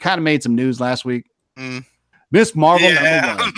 [0.00, 1.26] Kind of made some news last week.
[1.56, 1.84] Mm.
[2.32, 3.52] Miss Marvel number one.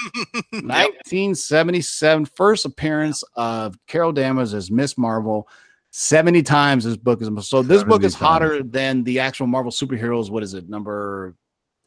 [0.67, 5.49] 1977, first appearance of Carol Danvers as Miss Marvel.
[5.99, 9.73] 70 times this book is so this book 70 is hotter than the actual Marvel
[9.73, 10.29] superheroes.
[10.29, 11.35] What is it, number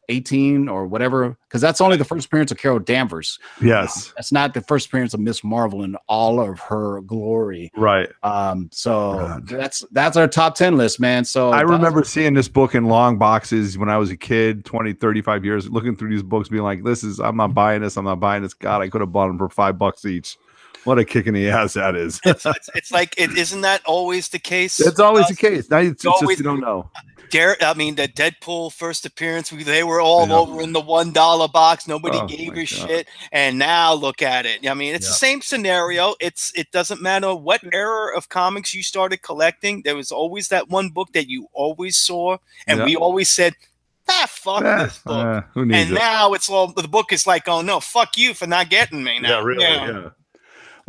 [0.09, 1.37] 18 or whatever?
[1.47, 3.37] Because that's only the first appearance of Carol Danvers.
[3.61, 4.11] Yes.
[4.15, 7.71] That's not the first appearance of Miss Marvel in all of her glory.
[7.77, 8.09] Right.
[8.23, 9.47] Um, so God.
[9.47, 11.23] that's that's our top 10 list, man.
[11.23, 14.93] So I remember seeing this book in long boxes when I was a kid, 20,
[14.93, 17.95] 35 years, looking through these books, being like, this is, I'm not buying this.
[17.95, 18.55] I'm not buying this.
[18.55, 20.35] God, I could have bought them for five bucks each.
[20.85, 22.19] What a kick in the ass that is.
[22.25, 24.79] it's, it's, it's like it isn't that always the case?
[24.79, 25.69] It's always Uh, the case.
[25.69, 26.89] Now it's, it's just always- you don't know.
[27.31, 30.37] Dar- I mean, the Deadpool first appearance, we- they were all Yeah.
[30.37, 31.87] over in the one dollar box.
[31.87, 34.67] Nobody Oh, gave a shit, and now look at it.
[34.67, 36.15] I mean, it's the same scenario.
[36.19, 39.83] It's it doesn't matter what era of comics you started collecting.
[39.83, 42.85] There was always that one book that you always saw, and Yeah.
[42.85, 43.53] we always said,
[44.09, 45.91] "Ah, fuck Eh, this book." uh, and it?
[45.91, 49.19] now it's all the book is like, "Oh no, fuck you for not getting me."
[49.19, 49.63] Now, yeah, really.
[49.65, 50.09] Yeah.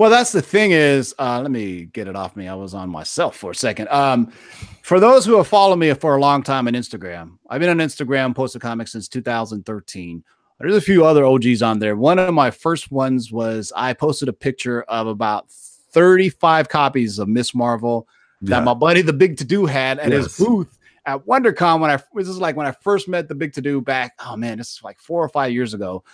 [0.00, 2.48] Well, that's the thing is, uh, let me get it off me.
[2.48, 3.86] I was on myself for a second.
[3.88, 4.32] Um,
[4.80, 7.86] for those who have followed me for a long time on Instagram, I've been on
[7.86, 10.24] Instagram, posted comics since 2013.
[10.58, 11.96] There's a few other OGs on there.
[11.96, 17.28] One of my first ones was I posted a picture of about 35 copies of
[17.28, 18.08] Miss Marvel
[18.40, 18.64] that Yeah.
[18.64, 20.34] my buddy the Big To Do had at Yes.
[20.34, 23.52] his booth at WonderCon when I this is like when I first met the Big
[23.52, 24.14] To Do back.
[24.24, 26.04] Oh man, this is like four or five years ago.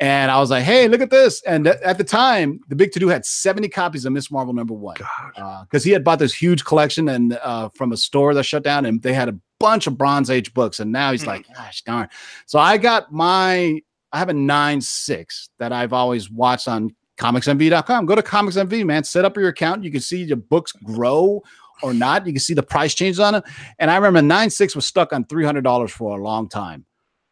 [0.00, 2.90] And I was like, "Hey, look at this!" And th- at the time, the Big
[2.92, 4.96] To Do had seventy copies of Miss Marvel number one
[5.36, 5.66] God.
[5.68, 8.86] because he had bought this huge collection and uh, from a store that shut down,
[8.86, 10.80] and they had a bunch of Bronze Age books.
[10.80, 11.26] And now he's Mhm.
[11.26, 12.08] like, "Gosh darn!"
[12.46, 18.06] So I got my, I have a nine six that I've always watched on ComicsMV.com.
[18.06, 19.04] Go to ComicsMV, man.
[19.04, 19.84] Set up your account.
[19.84, 21.42] You can see your books grow
[21.82, 22.26] or not.
[22.26, 23.44] You can see the price changes on it.
[23.78, 26.86] And I remember nine six was stuck on three hundred dollars for a long time.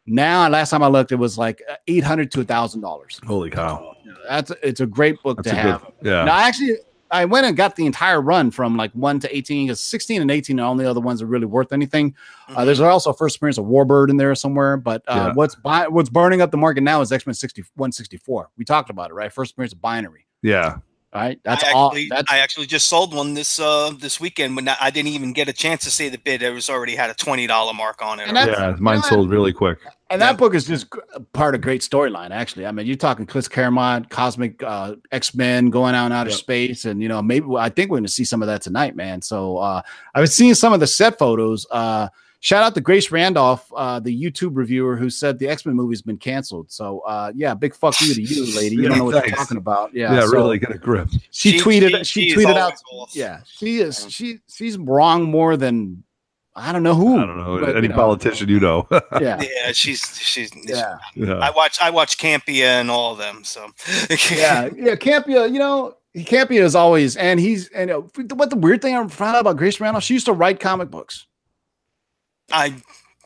[0.09, 3.19] Now, last time I looked, it was like uh, eight hundred to a thousand dollars.
[3.25, 3.95] Holy cow.
[4.27, 5.81] That's it's a great book That's to have.
[5.81, 6.23] good, yeah.
[6.25, 6.75] Now, I actually,
[7.11, 10.29] I went and got the entire run from like one to 18 because 16 and
[10.29, 12.15] 18 are only other ones that are really worth anything.
[12.49, 15.33] Uh, there's also first appearance of Warbird in there somewhere, but uh, Yeah.
[15.33, 18.49] what's buy, what's burning up the market now is X Men 60 164.
[18.57, 19.31] We talked about it, right?
[19.33, 20.77] First appearance of Binary, yeah.
[21.13, 21.39] Right?
[21.43, 21.87] That's I all.
[21.87, 25.09] actually, That's I actually just sold one this uh this weekend when I, I didn't
[25.09, 26.41] even get a chance to say the bid.
[26.41, 28.27] It was already had a twenty dollar mark on it.
[28.27, 28.75] And Yeah.
[28.79, 29.79] Mine you know, sold really quick.
[30.09, 30.27] and yeah.
[30.31, 30.87] that book is just
[31.33, 32.31] part of great storyline.
[32.31, 36.29] Actually, I mean, you're talking Chris Claremont, Cosmic uh, X Men going out in outer
[36.29, 36.39] Yep.
[36.39, 38.95] space, and you know, maybe I think we're going to see some of that tonight,
[38.95, 39.21] man.
[39.21, 39.81] So uh,
[40.15, 41.65] I was seeing some of the set photos.
[41.71, 45.75] Uh, shout out to Grace Randolph, uh, the YouTube reviewer who said the X Men
[45.75, 46.71] movie's been canceled.
[46.71, 48.75] So uh, yeah, big fuck you to you, lady.
[48.75, 49.29] You don't know what thanks.
[49.29, 49.93] you're talking about.
[49.93, 51.09] Yeah, yeah, so really get a grip.
[51.31, 52.05] She, she tweeted.
[52.05, 52.73] She, she tweeted out.
[53.13, 54.05] Yeah, she is.
[54.09, 56.03] She she's wrong more than
[56.55, 57.17] I don't know who.
[57.17, 57.95] I don't know but, any you know.
[57.95, 58.87] politician you know.
[59.21, 60.97] yeah, yeah, she's she's yeah.
[61.15, 61.35] yeah.
[61.35, 63.43] I watch I watch Campea and all of them.
[63.43, 63.67] So
[64.09, 65.51] yeah, yeah, Campea.
[65.51, 68.01] You know, Campea is always and he's and uh,
[68.33, 70.89] what the weird thing I found out about Grace Randolph, she used to write comic
[70.89, 71.27] books.
[72.51, 72.75] I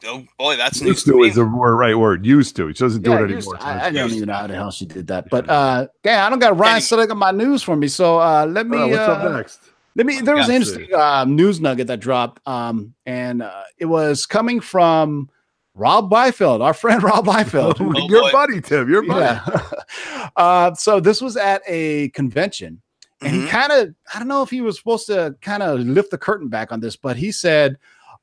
[0.06, 2.26] oh boy, that's used to, to is the more right word.
[2.26, 2.74] Used to.
[2.74, 3.58] She doesn't do it anymore.
[3.60, 5.30] I, I, don't even know how the hell she did that.
[5.30, 7.88] But uh, yeah, I don't got Ryan setting up my news for me.
[7.88, 8.78] So uh, let me.
[8.78, 9.60] what's uh, up next?
[9.96, 10.22] Let me.
[10.22, 14.60] There was an interesting uh, news nugget that dropped, um, and uh, it was coming
[14.60, 15.30] from
[15.76, 18.32] Rob Liefeld, our friend Rob Liefeld, oh, your boy.
[18.32, 19.40] buddy Tim, your buddy.
[19.46, 20.30] Yeah.
[20.36, 22.82] uh, so this was at a convention,
[23.22, 23.46] and mm-hmm.
[23.46, 26.18] he kind of, I don't know if he was supposed to kind of lift the
[26.18, 27.78] curtain back on this, but he said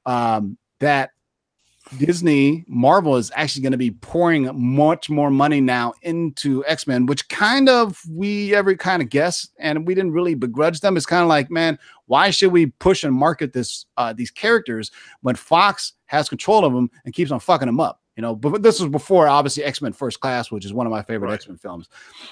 [0.06, 1.12] um, that
[1.98, 7.06] Disney, Marvel is actually going to be pouring much more money now into X Men,
[7.06, 10.96] which kind of we ever kind of guessed, and we didn't really begrudge them.
[10.96, 14.90] It's kind of like, man, why should we push and market this uh, these characters
[15.22, 18.00] when Fox has control of them and keeps on fucking them up?
[18.16, 20.92] You know, but this was before obviously X Men First Class, which is one of
[20.92, 21.34] my favorite right.
[21.34, 21.88] X Men films.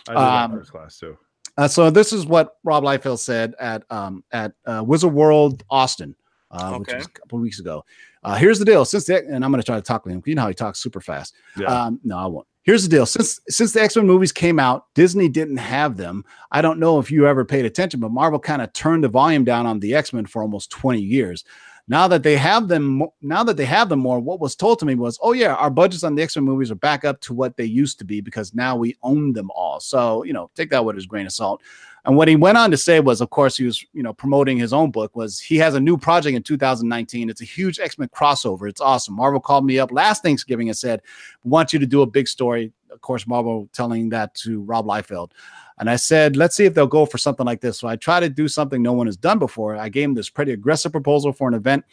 [0.09, 1.17] I um, First Class too.
[1.57, 6.15] Uh, so this is what Rob Liefeld said at um, at uh, Wizard World Austin,
[6.51, 6.79] uh, okay.
[6.79, 7.85] which was a couple weeks ago.
[8.23, 8.85] Uh, here's the deal.
[8.85, 10.23] Since the, and I'm going to try to talk to him.
[10.27, 11.35] You know how he talks super fast.
[11.57, 11.67] Yeah.
[11.67, 12.47] Um, no, I won't.
[12.63, 13.07] Here's the deal.
[13.07, 16.25] Since since the X Men movies came out, Disney didn't have them.
[16.51, 19.45] I don't know if you ever paid attention, but Marvel kind of turned the volume
[19.45, 21.45] down on the X Men for almost 20 years.
[21.91, 24.85] Now that they have them, now that they have them more, what was told to
[24.85, 27.33] me was, "Oh yeah, our budgets on the X Men movies are back up to
[27.33, 30.69] what they used to be because now we own them all." So you know, take
[30.69, 31.63] that with a grain of salt.
[32.05, 34.57] And what he went on to say was, of course, he was, you know, promoting
[34.57, 35.15] his own book.
[35.17, 37.29] Was he has a new project in 2019?
[37.29, 38.69] It's a huge X Men crossover.
[38.69, 39.15] It's awesome.
[39.15, 41.03] Marvel called me up last Thanksgiving and said,
[41.45, 45.33] want you to do a big story." Of course, Marvel telling that to Rob Liefeld.
[45.79, 47.79] And I said, let's see if they'll go for something like this.
[47.79, 49.77] So I try to do something no one has done before.
[49.77, 51.85] I gave him this pretty aggressive proposal for an event,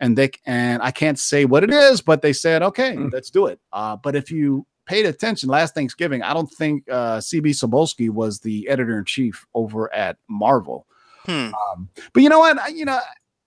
[0.00, 3.12] and they and I can't say what it is, but they said, okay, mm.
[3.12, 3.60] let's do it.
[3.72, 8.40] Uh, but if you paid attention last Thanksgiving, I don't think uh, CB Cebulski was
[8.40, 10.86] the editor in chief over at Marvel.
[11.24, 11.50] Hmm.
[11.52, 12.58] Um, but you know what?
[12.58, 12.98] I, you know,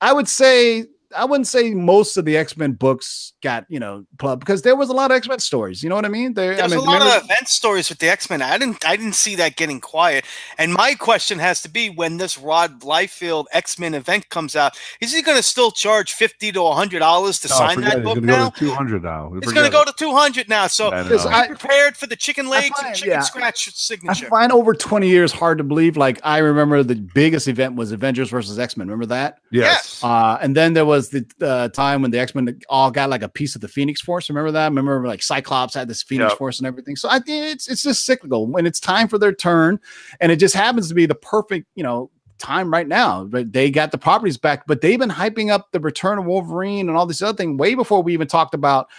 [0.02, 4.06] I would say I wouldn't say most of the X Men books got you know
[4.17, 5.82] club because there was a lot of X Men stories.
[5.82, 6.34] You know what I mean?
[6.34, 7.17] There, There's I mean, a lot remember?
[7.17, 8.41] of event stories with the X Men.
[8.41, 10.26] I didn't I didn't see that getting quiet.
[10.58, 14.78] And my question has to be when this Rob Liefeld X Men event comes out,
[15.02, 18.22] is he going to still charge fifty to hundred dollars to no, sign that book
[18.22, 18.50] now?
[18.50, 19.34] Two hundred now.
[19.36, 20.67] It's going to go to two hundred now.
[20.67, 24.28] So I, prepared for the chicken legs find, and chicken yeah, scratch signature.
[24.28, 25.98] I find over twenty years hard to believe.
[25.98, 28.88] Like I remember the biggest event was Avengers versus X Men.
[28.88, 29.39] Remember that?
[29.52, 30.04] Yes.
[30.04, 33.23] Uh, and then there was the uh, time when the X Men all got like
[33.23, 34.27] a piece of the Phoenix Force.
[34.27, 34.65] Remember that?
[34.65, 36.38] Remember like Cyclops had this Phoenix yep.
[36.38, 36.97] Force and everything.
[36.97, 38.45] So I think it's it's just cyclical.
[38.45, 39.79] When it's time for their turn,
[40.19, 43.23] and it just happens to be the perfect you know time right now.
[43.23, 46.89] But they got the properties back, but they've been hyping up the return of Wolverine
[46.89, 48.89] and all this other thing way before we even talked about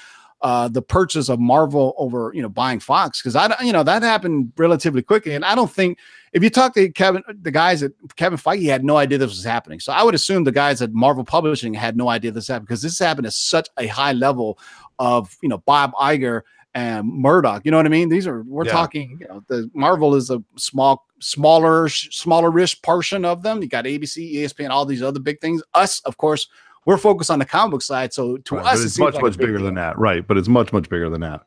[0.42, 4.02] uh, the purchase of Marvel over you know buying Fox because I you know that
[4.02, 5.98] happened relatively quickly, and I don't think
[6.32, 9.44] if you talk to Kevin, the guys at Kevin Feige had no idea this was
[9.44, 9.80] happening.
[9.80, 12.82] So I would assume the guys at Marvel Publishing had no idea this happened because
[12.82, 14.58] this happened at such a high level
[14.98, 16.42] of you know Bob Iger
[16.74, 17.62] and Murdoch.
[17.64, 18.08] You know what I mean?
[18.08, 18.72] These are we're yeah.
[18.72, 19.18] talking.
[19.20, 23.60] You know, the Marvel is a small, smaller, smaller-ish portion of them.
[23.60, 25.62] You got ABC, ESPN, all these other big things.
[25.74, 26.48] Us, of course
[26.86, 28.12] we're focused on the comic book side.
[28.12, 29.66] So to right, us, it's it much like much bigger deal.
[29.66, 30.26] than that, right?
[30.26, 31.42] But it's much much bigger than that.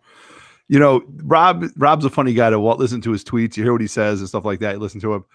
[0.67, 3.58] You know, Rob Rob's a funny guy to listen to his tweets.
[3.58, 4.73] You hear what he says and stuff like that.
[4.73, 5.26] You listen to him.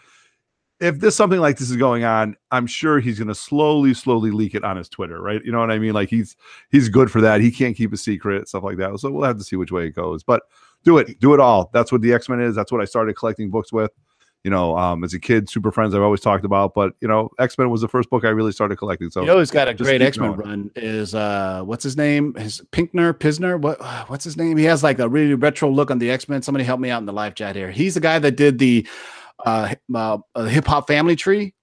[0.81, 4.31] If this something like this is going on, I'm sure he's going to slowly, slowly
[4.31, 5.45] leak it on his Twitter, right?
[5.45, 5.93] You know what I mean?
[5.93, 6.37] Like he's
[6.71, 7.41] he's good for that.
[7.41, 8.99] He can't keep a secret, stuff like that.
[8.99, 10.23] So we'll have to see which way it goes.
[10.23, 10.43] But
[10.85, 11.71] do it, do it all.
[11.73, 12.55] That's what the X Men is.
[12.55, 13.91] That's what I started collecting books with
[14.45, 17.31] you know, um, as a kid, Super Friends I've always talked about, but you know,
[17.39, 19.11] X Men was the first book I really started collecting.
[19.11, 22.35] So you know, who's got a great X Men run is uh, what's his name?
[22.35, 23.61] His Pinkner Pisner.
[23.61, 24.57] What what's his name?
[24.57, 26.43] He has like a really retro look on the X Men.
[26.43, 27.71] Somebody help me out in the live chat here.
[27.71, 28.87] He's the guy that did the
[29.45, 31.55] uh, uh, hip hop family tree.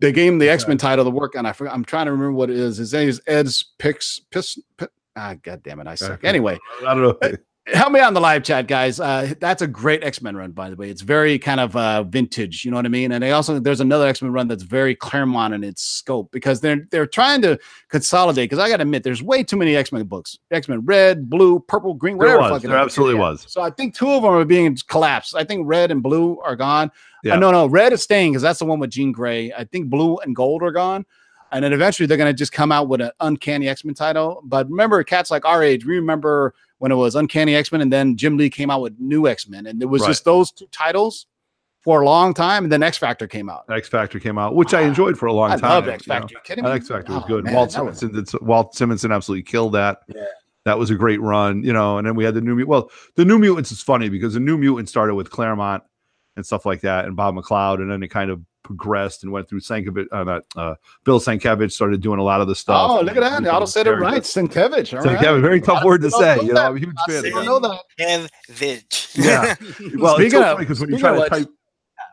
[0.00, 1.46] They gave him the X Men title to work on.
[1.46, 2.76] I forgot, I'm trying to remember what it is.
[2.76, 4.20] His name is Ed's Pix.
[4.30, 6.20] Pix, Pix ah, God damn it, I suck.
[6.24, 7.38] Anyway, I don't know.
[7.66, 9.00] Uh, help me on the live chat guys.
[9.00, 10.90] Uh, that's a great x-men run by the way.
[10.90, 13.12] It's very kind of uh, vintage you know what i mean?
[13.12, 16.86] And they also there's another x-men run that's very claremont in its scope because they're
[16.90, 17.58] they're trying to
[17.88, 20.38] consolidate because i gotta admit there's way too many x-men books.
[20.50, 23.44] X-men red blue purple green whatever there, was, there absolutely was.
[23.48, 25.34] So i think two of them are being collapsed.
[25.34, 26.90] I think red and blue are gone.
[27.24, 27.34] Yeah.
[27.34, 29.88] Uh, no no red is staying because that's the one with jean gray i think
[29.88, 31.04] blue and gold are gone.
[31.52, 34.42] And then eventually they're going to just come out with an Uncanny X Men title.
[34.44, 37.92] But remember, cats like our age, we remember when it was Uncanny X Men, and
[37.92, 40.08] then Jim Lee came out with New X Men, and it was Right.
[40.08, 41.26] just those two titles
[41.82, 43.64] for a long time, and then X Factor came out.
[43.70, 45.70] X Factor came out, which I enjoyed for a long I time.
[45.70, 46.04] love X.
[46.04, 46.34] Factor.
[46.56, 46.68] You me?
[46.70, 47.44] X Factor was Oh, good.
[47.44, 48.28] man, Walt was- Simonson did.
[48.42, 50.00] Walt Simonson absolutely killed that.
[50.08, 50.24] Yeah.
[50.64, 51.96] That was a great run, you know.
[51.98, 52.56] And then we had the new.
[52.56, 55.84] Mut- Well, the New Mutants is funny because the New Mutants started with Claremont
[56.36, 59.48] and stuff like that, and Bob McLeod, and then it kind of progressed and went
[59.48, 60.06] through Sankovic.
[60.12, 62.90] Uh, not, uh, Bill Sienkiewicz started doing a lot of the stuff.
[62.90, 63.42] Oh, look at that!
[63.42, 64.22] Y'all said it Very right, good.
[64.24, 64.92] Sienkiewicz.
[64.92, 65.18] all right.
[65.18, 66.36] Sienkiewicz, very tough word to say.
[66.42, 66.66] You know, that.
[66.66, 67.14] I'm a huge fan.
[67.14, 67.68] I of don't that.
[67.68, 68.28] know that.
[68.28, 69.08] Kev Vitch.
[69.16, 69.54] Yeah.
[69.98, 71.48] Well, it's so because when you try to which- type,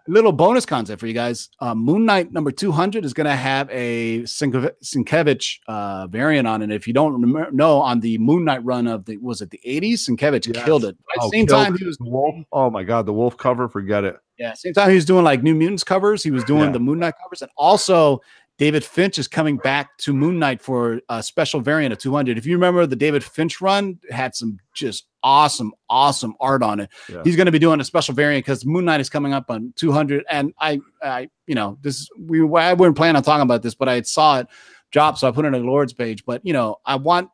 [0.07, 1.49] little bonus concept for you guys.
[1.59, 6.61] Uh, Moon Knight number 200 is going to have a Sienkiewicz Sienkiewicz, uh, variant on
[6.61, 6.71] it.
[6.71, 9.61] If you don't remember, know, on the Moon Knight run of the, was it the
[9.65, 10.09] 80s?
[10.09, 10.65] Sienkiewicz Yes.
[10.65, 10.89] killed it.
[10.89, 12.35] At the Oh, same time, he was, the wolf.
[12.51, 14.17] Oh my god, the wolf cover, forget it.
[14.37, 16.23] Yeah, same time he was doing like New Mutants covers.
[16.23, 16.71] He was doing Yeah.
[16.71, 17.41] the Moon Knight covers.
[17.41, 18.21] And also,
[18.59, 22.37] David Finch is coming back to Moon Knight for a special variant of 200.
[22.37, 26.89] If you remember the David Finch run, had some just awesome, awesome art on it.
[27.09, 27.21] Yeah.
[27.23, 29.73] He's going to be doing a special variant because Moon Knight is coming up on
[29.75, 30.23] 200.
[30.29, 33.89] And I, I, you know, this we I wouldn't plan on talking about this, but
[33.89, 34.47] I saw it
[34.91, 36.23] drop, so I put it on the Lord's page.
[36.23, 37.29] But you know, I want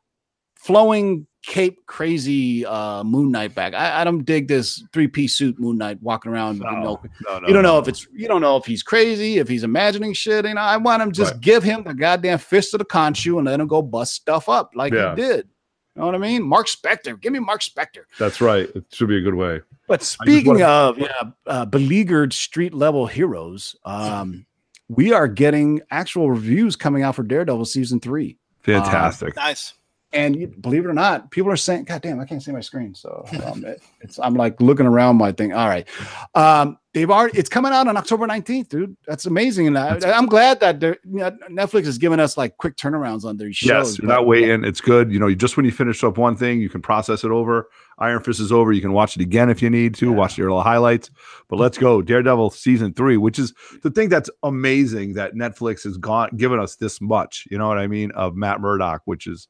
[0.56, 3.74] flowing cape crazy uh Moon Knight back.
[3.74, 6.58] I, I don't dig this three piece suit Moon Knight walking around.
[6.58, 7.80] you know, No, no, no, you don't know no.
[7.80, 10.46] if it's you don't know if he's crazy, if he's imagining shit.
[10.46, 11.42] You know, I want him just Right.
[11.42, 14.72] give him the goddamn fist of the Khonshu and let him go bust stuff up
[14.76, 15.16] like Yeah.
[15.16, 15.48] he did.
[15.96, 16.44] You know what I mean?
[16.44, 18.04] Mark Spector, give me Mark Spector.
[18.20, 18.70] That's right.
[18.74, 19.60] It should be a good way.
[19.88, 21.10] But speaking wanna- of yeah,
[21.48, 24.46] uh, beleaguered street level heroes, um,
[24.88, 28.38] we are getting actual reviews coming out for Daredevil season three.
[28.62, 29.36] Fantastic.
[29.36, 29.74] Nice.
[30.12, 32.62] And you, believe it or not, people are saying, "God damn, I can't see my
[32.62, 35.54] screen." So um, it- it's I'm like looking around my thing.
[35.54, 35.88] All right,
[36.34, 38.98] um, they've already it's coming out on October 19th, dude.
[39.06, 42.76] That's amazing, and I, I'm glad that you know, Netflix is giving us like quick
[42.76, 43.70] turnarounds on their shows.
[43.70, 44.64] Yes, you're but- not waiting.
[44.64, 45.12] It's good.
[45.12, 47.70] You know, just when you finish up one thing, you can process it over.
[48.00, 48.72] Iron Fist is over.
[48.72, 50.08] You can watch it again if you need to.
[50.08, 50.16] Yeah.
[50.16, 51.12] Watch your little highlights.
[51.50, 53.54] But let's go, Daredevil season three, which is
[53.84, 57.44] the thing that's amazing that Netflix has gone given us this much.
[57.52, 59.48] You know what I mean of Matt Murdock, which is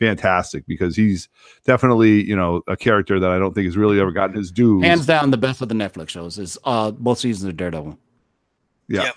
[0.00, 1.28] fantastic because he's
[1.64, 4.80] definitely you know a character that I don't think has really ever gotten his due.
[4.80, 7.96] hands down the best of the Netflix shows is uh, both seasons of Daredevil.
[8.88, 9.04] Yeah.
[9.04, 9.16] Yep.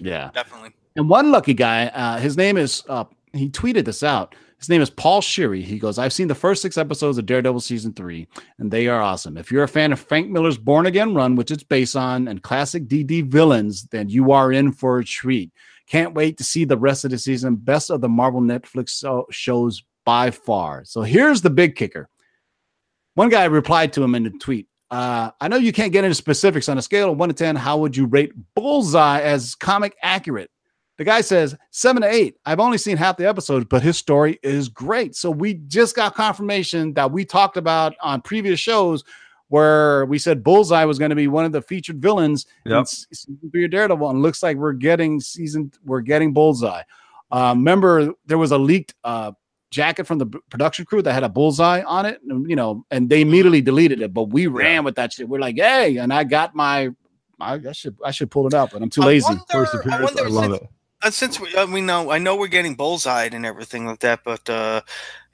[0.00, 0.30] Yeah.
[0.34, 0.70] Definitely.
[0.96, 4.34] And one lucky guy, uh, his name is, uh, he tweeted this out.
[4.58, 5.62] His name is Paul Sherry.
[5.62, 8.28] He goes, I've seen the first six episodes of Daredevil season three,
[8.58, 9.36] and they are awesome.
[9.36, 12.42] If you're a fan of Frank Miller's Born Again run, which it's based on, and
[12.42, 15.50] classic DD villains, then you are in for a treat.
[15.88, 17.56] Can't wait to see the rest of the season.
[17.56, 20.84] Best of the Marvel Netflix so- shows by far.
[20.84, 22.08] So here's the big kicker.
[23.14, 24.66] One guy replied to him in the tweet.
[24.90, 27.56] Uh, I know you can't get into specifics on a scale of one to 10.
[27.56, 30.50] How would you rate Bullseye as comic accurate?
[30.98, 32.36] The guy says seven to eight.
[32.44, 35.14] I've only seen half the episodes, but his story is great.
[35.16, 39.02] So we just got confirmation that we talked about on previous shows
[39.48, 42.80] where we said Bullseye was going to be one of the featured villains in Yep.
[42.82, 46.82] s- season three of Daredevil, and looks like we're getting season we're getting Bullseye.
[47.30, 49.32] Uh, remember, there was a leaked uh,
[49.72, 53.20] jacket from the production crew that had a bullseye on it, you know, and they
[53.22, 54.14] immediately deleted it.
[54.14, 55.28] But we ran with that shit.
[55.28, 56.90] We're like, hey, and I got my,
[57.40, 59.24] I, I should I should pull it up, but I'm too I lazy.
[59.26, 60.68] wonder- First I appearance, wonder I love since- it.
[61.04, 64.20] Uh, since we, uh, we know, I know we're getting bullseyed and everything like that,
[64.24, 64.82] but uh,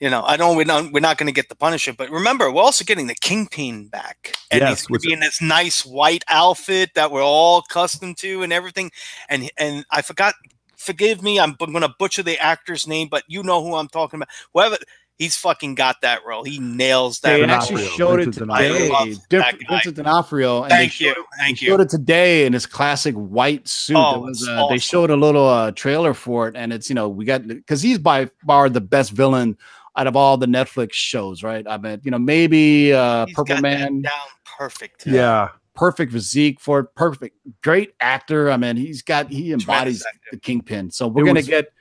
[0.00, 1.92] you know, I know we're not we're not going to get the Punisher.
[1.92, 5.20] But remember, we're also getting the Kingpin back, and Yes, he's going to be in
[5.20, 8.90] this nice white outfit that we're all accustomed to and everything.
[9.28, 10.32] And and I forgot.
[10.78, 13.88] Forgive me, I'm, I'm going to butcher the actor's name, but you know who I'm
[13.88, 14.28] talking about.
[14.54, 14.78] Whoever
[15.18, 17.32] he's fucking got that role, he nails that.
[17.34, 17.50] They role.
[17.50, 18.68] actually D'Onofrio, showed it Vincent today.
[18.88, 18.94] D'Onofrio.
[18.94, 19.68] I Different, that.
[19.68, 20.62] Vincent D'Onofrio.
[20.62, 21.72] and they Thank you, showed- thank they you.
[21.72, 23.96] showed it today in his classic white suit.
[23.96, 24.74] Oh, was, uh, awesome.
[24.74, 27.82] They showed a little uh, trailer for it, and it's you know we got because
[27.82, 29.58] he's by far the best villain
[29.96, 31.66] out of all the Netflix shows, right?
[31.68, 34.12] I mean, you know, maybe uh, He's Purple Man, down
[34.56, 35.04] perfect.
[35.08, 35.48] Yeah,
[35.78, 38.50] perfect physique for it, perfect, great actor.
[38.50, 40.90] I mean, he's got he embodies the Kingpin.
[40.90, 41.72] So we're It gonna was- get.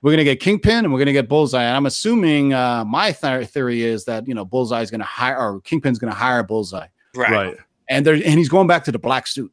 [0.00, 1.62] We're gonna get Kingpin and we're gonna get Bullseye.
[1.62, 5.38] And I'm assuming uh, my th- theory is that you know Bullseye is gonna hire
[5.38, 6.88] or Kingpin's gonna hire Bullseye.
[7.14, 7.30] Right.
[7.30, 7.56] right.
[7.88, 9.52] and there and he's going back to the black suit.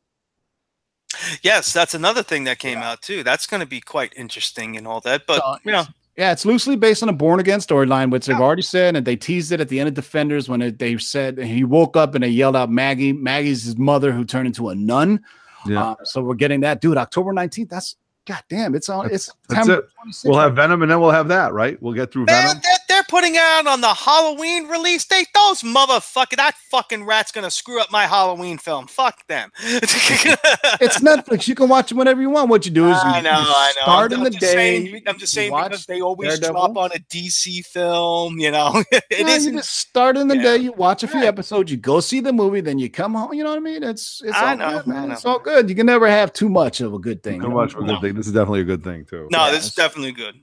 [1.43, 3.23] Yes, that's another thing that came out too.
[3.23, 5.25] That's going to be quite interesting and all that.
[5.27, 5.83] But So, you know,
[6.19, 9.15] Yeah, it's loosely based on a Born Again storyline, which they've already said, and they
[9.15, 12.25] teased it at the end of Defenders when it, they said he woke up and
[12.25, 13.13] they yelled out Maggie.
[13.13, 15.23] Maggie's his mother who turned into a nun.
[15.65, 15.91] Yeah.
[15.91, 16.97] Uh, so we're getting that, dude.
[16.97, 17.69] October nineteenth.
[17.69, 17.95] That's
[18.25, 18.75] god damn.
[18.75, 19.05] It's on.
[19.05, 20.09] It's That's September it.
[20.09, 20.25] 26th.
[20.25, 21.53] We'll have Venom, and then we'll have that.
[21.53, 21.81] Right?
[21.81, 22.63] We'll get through man, Venom.
[22.89, 25.27] That, they're putting out on the Halloween release date.
[25.33, 28.87] Those motherfucker, that fucking rat's gonna screw up my Halloween film.
[28.87, 29.51] Fuck them.
[29.61, 31.47] it's Netflix.
[31.47, 32.49] You can watch it whenever you want.
[32.49, 33.81] What you do is you, I know, you I know.
[33.83, 34.53] start I'm, in I'm the day.
[34.85, 36.73] saying, I'm just saying because they always Daredevil.
[36.73, 38.39] drop on a DC film.
[38.39, 39.53] You know, it No, you isn't.
[39.57, 40.43] just start in the yeah.
[40.43, 40.57] day.
[40.57, 41.27] You watch a few Right.
[41.27, 41.71] episodes.
[41.71, 42.61] You go see the movie.
[42.61, 43.33] Then you come home.
[43.33, 43.83] You know what I mean?
[43.83, 45.11] It's it's I all know, good, man.
[45.11, 45.69] I It's all good.
[45.69, 47.39] You can never have too much of a good thing.
[47.39, 47.55] Too you know?
[47.55, 48.01] much for a good No.
[48.01, 48.15] thing.
[48.15, 49.27] This is definitely a good thing too.
[49.31, 50.35] No, Yeah, this is definitely good.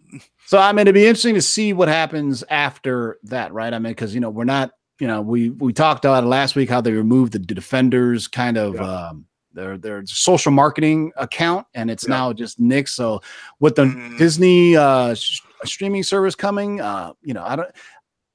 [0.46, 3.74] So I mean, it'd be interesting to see what happens after that, right?
[3.74, 4.70] I mean, because you know we're not,
[5.00, 8.56] you know, we we talked about it last week how they removed the defenders kind
[8.56, 12.10] of um, their their social marketing account, and it's Yeah.
[12.16, 12.86] now just Nick.
[12.88, 13.20] So
[13.58, 14.18] with the Mhm.
[14.18, 17.68] Disney uh, sh- streaming service coming, uh, you know, I don't.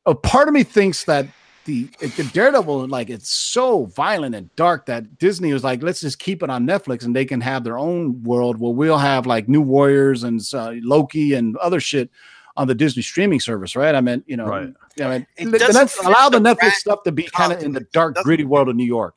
[0.06, 1.28] A part of me thinks that
[1.66, 6.20] the the Daredevil like it's so violent and dark that Disney was like, let's just
[6.20, 9.48] keep it on Netflix and they can have their own world where we'll have like
[9.48, 12.10] New Warriors and uh, Loki and other shit
[12.58, 13.96] on the Disney streaming service, right?
[13.96, 14.74] I mean, you know, Right.
[15.00, 17.24] I mean, It the- the doesn't Netf- fit allow the the Netflix stuff to be
[17.24, 19.16] kind of in the dark, gritty world of New York.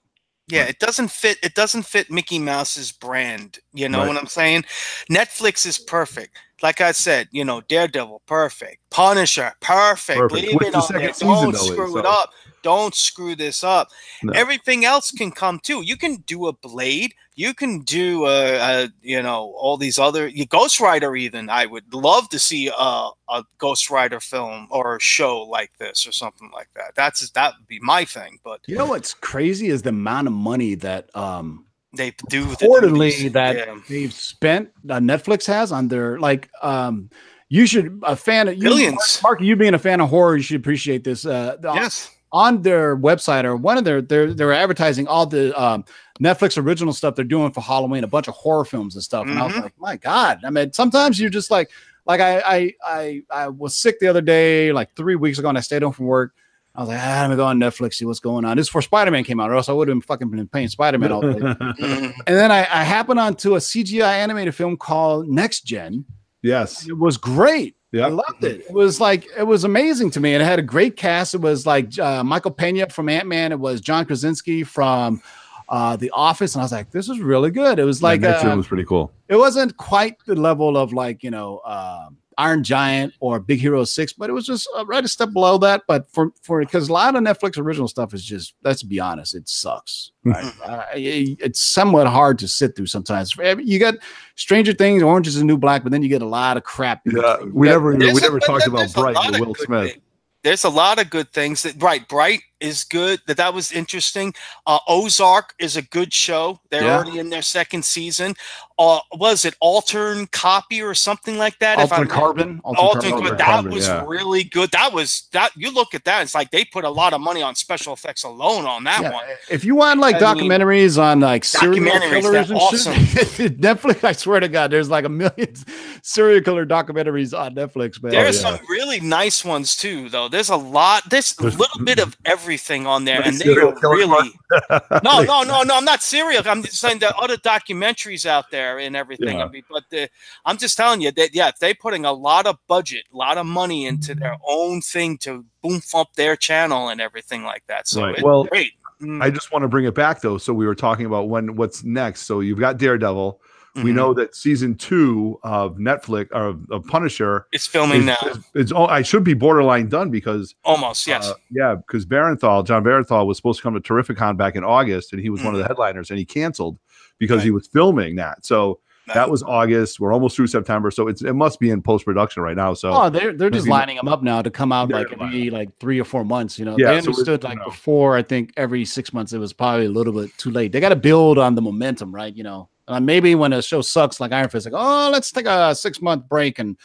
[0.49, 1.39] Yeah, it doesn't fit.
[1.43, 3.59] It doesn't fit Mickey Mouse's brand.
[3.73, 4.09] You know Right.
[4.09, 4.65] what I'm saying?
[5.11, 6.37] Netflix is perfect.
[6.63, 8.79] Like I said, you know, Daredevil, perfect.
[8.91, 10.19] Punisher, perfect.
[10.19, 10.33] Perfect.
[10.47, 11.13] Leave Which it the on second there.
[11.15, 12.31] season, Don't though, screw it so- up.
[12.65, 13.91] Don't screw this up.
[14.25, 14.33] No.
[14.33, 15.83] Everything else can come too.
[15.83, 17.15] You can do a Blade.
[17.37, 18.55] You can do a,
[18.85, 21.15] a you know all these other Ghost Rider.
[21.15, 25.73] Even I would love to see a, a Ghost Rider film or a show like
[25.79, 26.95] this or something like that.
[26.97, 28.39] That's that would be my thing.
[28.43, 32.55] But You know what's crazy is the amount of money that um they do the
[32.67, 33.33] reportedly duties.
[33.33, 33.79] that Yeah.
[33.89, 37.11] they've spent uh, Netflix has on their like um
[37.49, 39.21] you should a fan of you, Billions.
[39.23, 41.27] Mark, you being a fan of horror, you should appreciate this.
[41.27, 42.11] Uh, the- Yes.
[42.35, 45.85] On their website or one of their they're they're advertising all the um,
[46.21, 49.27] Netflix original stuff they're doing for Halloween, a bunch of horror films and stuff.
[49.29, 49.63] And I was Mhm.
[49.63, 50.41] like, my God.
[50.45, 51.71] I mean, sometimes you're just like,
[52.07, 55.57] like I I I I was sick the other day, like three weeks ago, and
[55.57, 56.35] I stayed home from work.
[56.75, 58.57] I was like, ah, I'm gonna go on Netflix, see what's going on.
[58.57, 60.49] This is before Spider Man came out, or else I would have been fucking been
[60.49, 61.29] playing Spider Man all day.
[61.39, 62.13] Mhm.
[62.27, 66.05] and then I, I happened onto a CGI animated film called Next Gen.
[66.43, 66.85] yes.
[66.89, 67.77] It was great.
[68.03, 68.61] I loved it.
[68.63, 71.35] It was like it was amazing to me, and it had a great cast.
[71.35, 73.53] It was like uh, Michael Pena from Ant Man.
[73.53, 75.23] It was John Krasinski from
[75.69, 78.45] uh, The Office, and I was like, "This is really good." It was like that
[78.45, 79.13] uh, was pretty cool.
[79.29, 83.85] it wasn't quite the level of like you know um Iron Giant or Big Hero
[83.85, 85.83] Six, but it was just uh, right a step below that.
[85.87, 89.35] But for for because a lot of Netflix original stuff is just let's be honest,
[89.35, 90.11] it sucks.
[90.25, 90.53] Right?
[90.65, 93.37] uh, it- it's somewhat hard to sit through sometimes.
[93.37, 93.95] You got
[94.37, 97.03] Stranger Things, Orange is the New Black, but then you get a lot of crap.
[97.07, 99.93] Yeah, we never we There's a- never talked about Bright of Will Smith.
[99.95, 100.01] thi-
[100.43, 102.07] There's a lot of good things that right.
[102.09, 103.21] Bright is good.
[103.27, 104.35] That that was interesting.
[104.67, 106.61] Uh, Ozark is a good show.
[106.71, 106.97] They're Yeah.
[106.97, 108.35] already in their second season.
[108.77, 111.79] Uh, was it Altern Copy or something like that?
[111.79, 112.61] If Altered Carbon.
[112.65, 114.05] Altered Carbon, that Carbon, was yeah.
[114.05, 114.73] really good.
[114.73, 115.53] That was that.
[115.57, 116.23] You look at that.
[116.23, 119.13] It's like they put a lot of money on special effects alone on that Yeah,
[119.13, 119.25] one.
[119.49, 124.11] If you want like I mean, documentaries on like serial killers and shit, Netflix, I
[124.13, 125.55] swear to God, there's like a million
[126.03, 128.11] serial killer documentaries on Netflix, man.
[128.13, 130.29] There's Oh, some really nice ones too, though.
[130.29, 131.09] There's a lot.
[131.11, 132.17] There's a little bit of
[132.55, 134.33] everything on there, and they are killers, really.
[135.03, 135.77] no, no, no, no.
[135.77, 136.43] I'm not serial.
[136.47, 139.39] I'm just saying there are other documentaries out there and everything.
[139.39, 139.45] Yeah.
[139.45, 140.09] I mean, but the,
[140.45, 143.47] I'm just telling you that yeah, they're putting a lot of budget, a lot of
[143.47, 147.89] money into their own thing to boom up their channel and everything like that.
[147.89, 148.15] So Right.
[148.15, 148.73] it's Well, great.
[149.03, 149.23] Mm.
[149.23, 150.39] I just want to bring it back though.
[150.39, 152.23] So we were talking about when what's next.
[152.23, 153.41] So you've got Daredevil.
[153.77, 153.95] We Mhm.
[153.95, 158.17] know that season two of Netflix or of, of Punisher it's filming is, now.
[158.29, 161.29] is- it's oh, I should be borderline done because Almost, yes.
[161.29, 165.13] uh, yeah, because Bernthal, John Bernthal was supposed to come to Terrificon back in August,
[165.13, 166.79] and he was one of the headliners, and he canceled
[167.19, 167.55] because he Mm.
[167.55, 168.47] Was filming that.
[168.47, 168.79] So
[169.13, 169.99] that was August.
[170.01, 172.75] We're almost through September, so it's it must be in post production right now.
[172.75, 175.77] So Oh, they're they're just lining them up now to come out like every like
[175.81, 176.61] three or four months.
[176.61, 177.65] You know, Yeah, they so it's- understood you like know.
[177.65, 178.17] before.
[178.17, 180.71] I think every six months it was probably a little bit too late.
[180.71, 182.35] They got to build on the momentum, right?
[182.35, 185.47] You know, uh, maybe when a show sucks like Iron Fist, like oh, let's take
[185.47, 186.77] a six month break and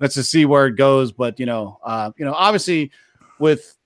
[0.00, 1.12] let's just see where it goes.
[1.12, 2.90] But you know, uh, you know, obviously
[3.38, 3.76] with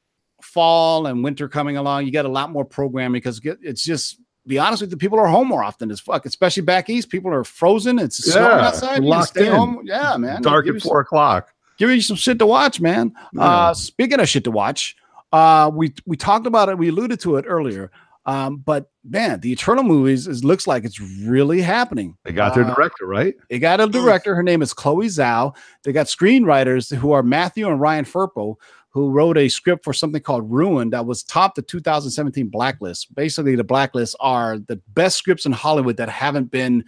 [0.42, 4.18] fall and winter coming along, you get a lot more programming because it's just.
[4.46, 7.10] Be honest with you, people are home more often as fuck, especially back east.
[7.10, 7.98] People are frozen.
[7.98, 9.04] It's snowing outside.
[9.04, 9.52] Locked stay in.
[9.52, 9.82] home.
[9.84, 10.40] Yeah, man.
[10.40, 11.52] dark at four o'clock.
[11.76, 13.12] give you some shit to watch, man.
[13.34, 13.42] Yeah.
[13.42, 14.96] Uh, speaking of shit to watch,
[15.30, 16.78] uh, we we talked about it.
[16.78, 17.92] We alluded to it earlier.
[18.26, 22.16] Um, but man, the Eternal movies is looks like it's really happening.
[22.24, 23.34] They got their Uh, director right.
[23.48, 24.34] They got a director.
[24.34, 25.56] Her name is Chloe Zhao.
[25.84, 28.56] They got screenwriters who are Matthew and Ryan Firpo,
[28.90, 33.14] who wrote a script for something called Ruin that was top the 2017 Blacklist.
[33.14, 36.84] Basically, the Blacklist are the best scripts in Hollywood that haven't been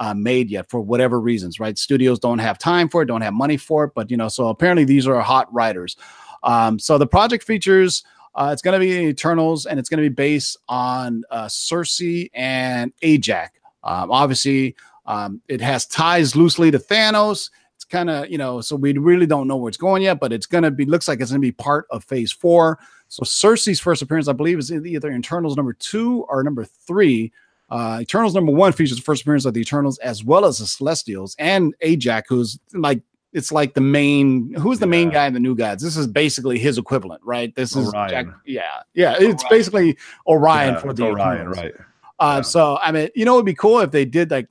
[0.00, 1.58] uh, made yet for whatever reasons.
[1.58, 1.78] Right?
[1.78, 3.92] Studios don't have time for it, don't have money for it.
[3.94, 5.96] But you know, so apparently these are hot writers.
[6.42, 8.04] Um, so the project features.
[8.34, 12.30] Uh, it's going to be Eternals, and it's going to be based on uh, Sersi
[12.34, 13.50] and Ajak.
[13.84, 14.74] Um, obviously,
[15.06, 17.50] um, it has ties loosely to Thanos.
[17.76, 20.32] It's kind of you know, so we really don't know where it's going yet, but
[20.32, 22.78] it's going to be looks like it's going to be part of Phase Four.
[23.08, 27.32] So Sersi's first appearance, I believe, is either Eternals number two or number three.
[27.70, 30.66] Uh, Eternals number one features the first appearance of the Eternals as well as the
[30.66, 33.00] Celestials and Ajak, who's like
[33.34, 34.90] it's like the main who's the yeah.
[34.90, 35.82] main guy in the new gods?
[35.82, 37.54] This is basically his equivalent right?
[37.54, 38.62] This is Jack, yeah
[38.94, 39.50] yeah it's orion.
[39.50, 41.72] basically orion yeah, for the orion right.
[42.20, 42.42] Uh, yeah.
[42.42, 44.46] so i mean you know it would be cool if they did like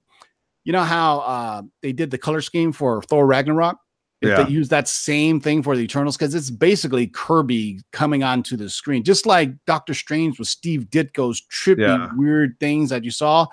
[0.63, 3.77] you know how uh, they did the color scheme for thor ragnarok?
[4.21, 4.43] If yeah.
[4.43, 8.69] they use that same thing for the eternals because it's basically kirby coming onto the
[8.69, 13.47] screen just like doctor strange with steve ditko's trippy weird things that you saw.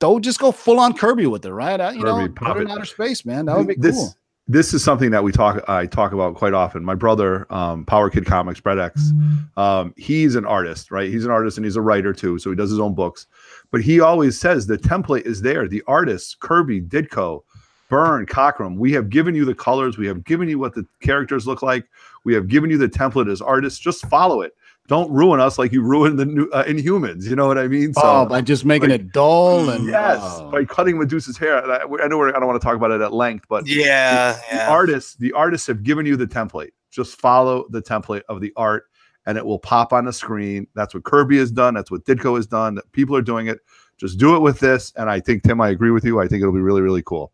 [0.00, 1.80] Don't just go full on kirby with it right?
[1.80, 3.46] Uh, you kirby, know put it in outer space man.
[3.46, 4.14] That would be this, cool
[4.48, 6.84] this is something that we talk I talk about quite often.
[6.84, 9.58] My brother, um, Power Kid Comics, Brett X, mm-hmm.
[9.58, 11.08] um, he's an artist, right?
[11.08, 13.26] He's an artist and he's a writer too, so he does his own books.
[13.70, 15.68] But he always says the template is there.
[15.68, 17.42] The artists, Kirby, Ditko,
[17.88, 21.46] Byrne, Cockrum, we have given you the colors, we have given you what the characters
[21.46, 21.86] look like,
[22.24, 23.78] we have given you the template as artists.
[23.78, 24.56] Just follow it
[24.88, 27.28] don't ruin us like you ruined the new uh, Inhumans.
[27.28, 27.94] You know what I mean?
[27.94, 30.50] So, oh, by just making like, it dull and yes, oh.
[30.50, 31.64] by cutting Medusa's hair.
[31.64, 34.40] I, I know I don't want to talk about it at length, but yeah, the,
[34.50, 34.66] yeah.
[34.66, 36.70] the artists, the artists have given you the template.
[36.90, 38.84] Just follow the template of the art,
[39.26, 40.66] and it will pop on the screen.
[40.74, 41.74] That's what Kirby has done.
[41.74, 42.78] That's what Ditko has done.
[42.92, 43.60] People are doing it.
[43.98, 46.20] Just do it with this, and I think Tim, I agree with you.
[46.20, 47.32] I think it'll be really, really cool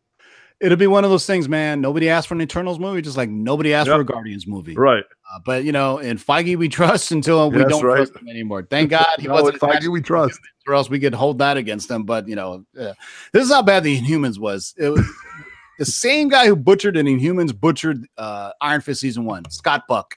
[0.61, 1.81] it'll be one of those things, man.
[1.81, 3.97] Nobody asked for an Eternals movie, just like nobody asked yep.
[3.97, 4.75] for a Guardians movie.
[4.75, 5.05] Right.
[5.05, 7.97] Uh, but you know, in Feige we trust until we don't right.
[7.97, 8.67] trust him anymore.
[8.69, 11.89] Thank God he no, wasn't Feige we trust, or else we could hold that against
[11.89, 12.05] them.
[12.05, 12.95] But you know, uh,
[13.33, 14.75] this is how bad the Inhumans was.
[14.79, 15.07] It was
[15.79, 20.17] the same guy who butchered an Inhumans butchered uh, Iron Fist season one, Scott Buck.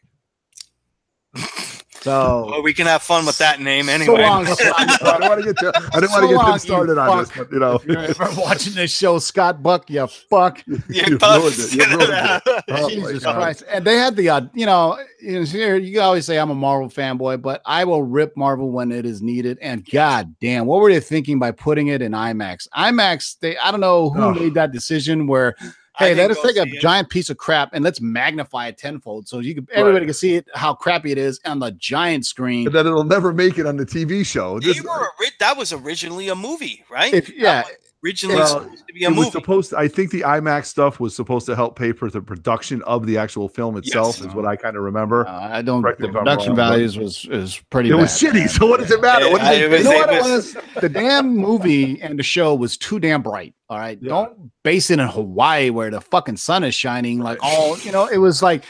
[2.01, 4.17] So well, we can have fun with that name anyway.
[4.17, 6.59] So long, I don't want to get to, I didn't so want to get them
[6.59, 7.27] started on fuck.
[7.27, 10.63] this, but you know, if you're, if I'm watching this show, Scott Buck, you fuck,
[10.67, 11.75] you, you ruined it.
[11.75, 12.63] You ruined it.
[12.71, 13.63] Oh, Jesus Christ!
[13.69, 17.41] And they had the, uh, you know, here you always say I'm a Marvel fanboy,
[17.41, 19.59] but I will rip Marvel when it is needed.
[19.61, 22.67] And god damn, what were they thinking by putting it in IMAX?
[22.69, 24.33] IMAX, they I don't know who oh.
[24.33, 25.55] made that decision where
[25.97, 26.81] Hey, let us take a it.
[26.81, 30.07] giant piece of crap and let's magnify it tenfold so you can everybody right.
[30.07, 32.63] can see it how crappy it is on the giant screen.
[32.63, 34.59] But then it'll never make it on the TV show.
[34.59, 35.07] This, were,
[35.39, 37.13] that was originally a movie, right?
[37.13, 37.63] If, yeah,
[38.03, 39.19] originally well, supposed to be a movie.
[39.21, 42.21] Was supposed to, I think the IMAX stuff was supposed to help pay for the
[42.21, 44.27] production of the actual film itself, yes.
[44.27, 45.27] is what I kind of remember.
[45.27, 45.81] Uh, I don't.
[45.81, 47.89] the production wrong, values was is pretty.
[47.89, 48.01] It bad.
[48.01, 48.49] was shitty.
[48.49, 49.29] So what does it matter?
[49.29, 50.57] What it, was, you know what it was?
[50.79, 53.53] the damn movie and the show was too damn bright.
[53.71, 54.09] All right, yeah.
[54.09, 57.19] don't base it in Hawaii where the fucking sun is shining.
[57.19, 58.65] Like all you know, it was like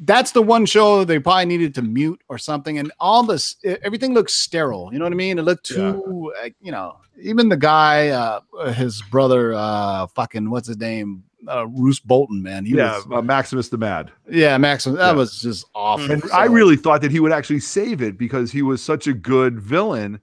[0.00, 2.78] that's the one show they probably needed to mute or something.
[2.78, 4.90] And all this, everything looks sterile.
[4.92, 5.38] You know what I mean?
[5.38, 6.48] It looked too, yeah.
[6.60, 8.40] you know, even the guy, uh,
[8.72, 11.22] his brother, uh, fucking, what's his name?
[11.46, 12.64] Uh, Roose Bolton, man.
[12.64, 14.10] He yeah, was, uh, Maximus the Mad.
[14.28, 14.98] Yeah, Maximus.
[14.98, 15.16] That yeah.
[15.16, 16.10] was just awful.
[16.10, 19.06] And so, I really thought that he would actually save it because he was such
[19.06, 20.20] a good villain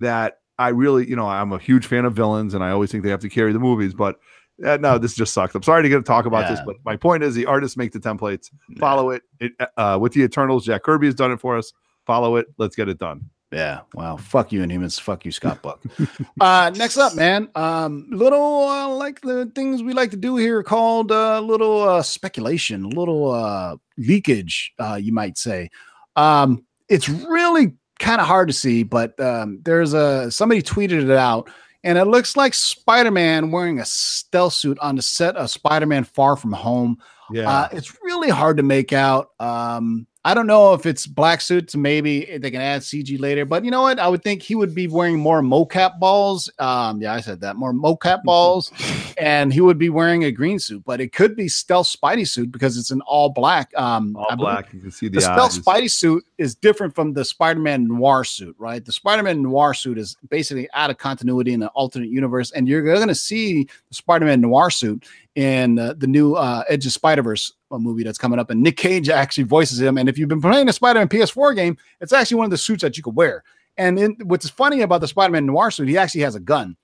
[0.00, 3.02] that I really, you know, I'm a huge fan of villains and I always think
[3.02, 4.20] they have to carry the movies, but
[4.62, 5.54] uh, no, this just sucks.
[5.54, 6.50] I'm sorry to get to talk about yeah.
[6.50, 8.50] this, but my point is the artists make the templates.
[8.78, 9.22] Follow it.
[9.40, 11.72] it uh, with the Eternals, Jack Kirby has done it for us.
[12.04, 12.46] Follow it.
[12.58, 13.30] Let's get it done.
[13.50, 13.80] Yeah.
[13.94, 14.18] Wow.
[14.18, 15.00] Fuck you, Inhumans.
[15.00, 15.82] Fuck you, Scott Buck.
[16.40, 17.48] uh, next up, man.
[17.54, 21.82] Um, little uh, like the things we like to do here called a uh, little
[21.82, 25.70] uh, speculation, a little uh, leakage, uh, you might say.
[26.16, 31.10] Um, it's really kind of hard to see, but um, there's a somebody tweeted it
[31.10, 31.48] out
[31.84, 36.36] and it looks like Spider-Man wearing a stealth suit on the set of Spider-Man Far
[36.36, 36.98] From Home.
[37.30, 39.30] Yeah, uh, it's really hard to make out.
[39.38, 41.74] Um, I don't know if it's black suits.
[41.74, 43.98] Maybe they can add CG later, but you know what?
[43.98, 46.50] I would think he would be wearing more mocap balls.
[46.58, 48.70] Um, yeah, I said that more mocap balls,
[49.16, 50.82] and he would be wearing a green suit.
[50.84, 53.72] But it could be stealth Spidey suit because it's an all black.
[53.78, 54.70] Um, all black.
[54.74, 58.54] You can see the, the stealth Spidey suit is different from the Spider-Man Noir suit,
[58.58, 58.84] right?
[58.84, 62.82] The Spider-Man Noir suit is basically out of continuity in an alternate universe, and you're
[62.82, 67.22] going to see the Spider-Man Noir suit in uh, the new uh, Edge of Spider
[67.22, 69.98] Verse uh, movie that's coming up, and Nick Cage actually voices him.
[69.98, 72.58] And if you've been playing the Spider Man PS4 game, it's actually one of the
[72.58, 73.44] suits that you could wear.
[73.76, 76.76] And in, what's funny about the Spider Man Noir suit, he actually has a gun.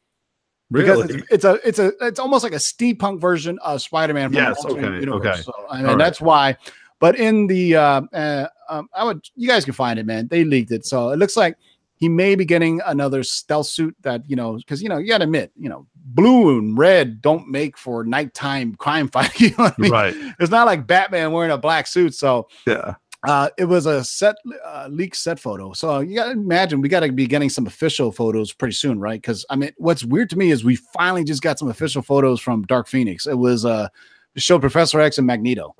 [0.70, 1.06] Really?
[1.06, 4.32] Because it's, it's, a it's a it's almost like a steampunk version of Spider Man.
[4.32, 4.64] Yes.
[4.64, 4.80] Okay.
[4.80, 5.26] Universe.
[5.26, 5.42] Okay.
[5.42, 6.56] So, I mean, that's why.
[6.98, 10.28] But in the uh, uh, um, I would you guys can find it, man.
[10.28, 11.56] They leaked it, so it looks like
[11.96, 15.18] he may be getting another stealth suit that you know because you know you got
[15.18, 19.50] to admit you know blue and red don't make for nighttime crime fighting.
[19.50, 19.92] You know I mean?
[19.92, 20.14] Right.
[20.38, 22.14] It's not like Batman wearing a black suit.
[22.14, 22.94] So yeah.
[23.26, 25.72] Uh, it was a set uh, leak set photo.
[25.72, 29.00] So you got to imagine we got to be getting some official photos pretty soon,
[29.00, 29.20] right?
[29.20, 32.40] Because I mean, what's weird to me is we finally just got some official photos
[32.40, 33.26] from Dark Phoenix.
[33.26, 33.88] It was uh,
[34.36, 35.74] showed Professor X and Magneto.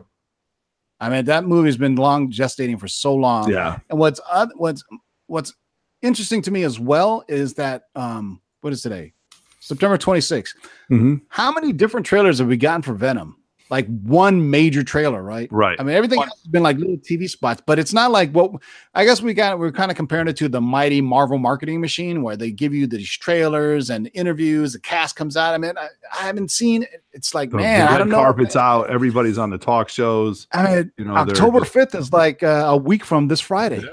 [0.99, 3.51] I mean, that movie's been long gestating for so long.
[3.51, 3.79] Yeah.
[3.91, 4.83] And what's uh, what's
[5.27, 5.55] what's
[6.07, 9.13] interesting to me as well is that um, what is today?
[9.61, 10.55] September 26th.
[10.91, 11.21] Mhm.
[11.29, 13.37] How many different trailers have we gotten for Venom?
[13.69, 15.49] Like one major trailer, right?
[15.51, 15.77] Right.
[15.81, 16.29] I mean, everything One.
[16.29, 18.53] else has been like little TV spots, but it's not like what
[18.95, 19.59] I guess we got.
[19.59, 22.87] We're kind of comparing it to the mighty Marvel marketing machine, where they give you
[22.87, 24.75] these trailers and interviews.
[24.75, 25.53] The cast comes out.
[25.53, 26.85] I mean, I, I haven't seen.
[26.85, 27.03] it.
[27.13, 28.19] It's like, The man, I red don't know.
[28.19, 28.89] carpet's out.
[28.89, 30.47] Everybody's on the talk shows.
[30.53, 33.79] I mean, You know, October fifth is like uh, a week from this Friday.
[33.81, 33.89] Yeah.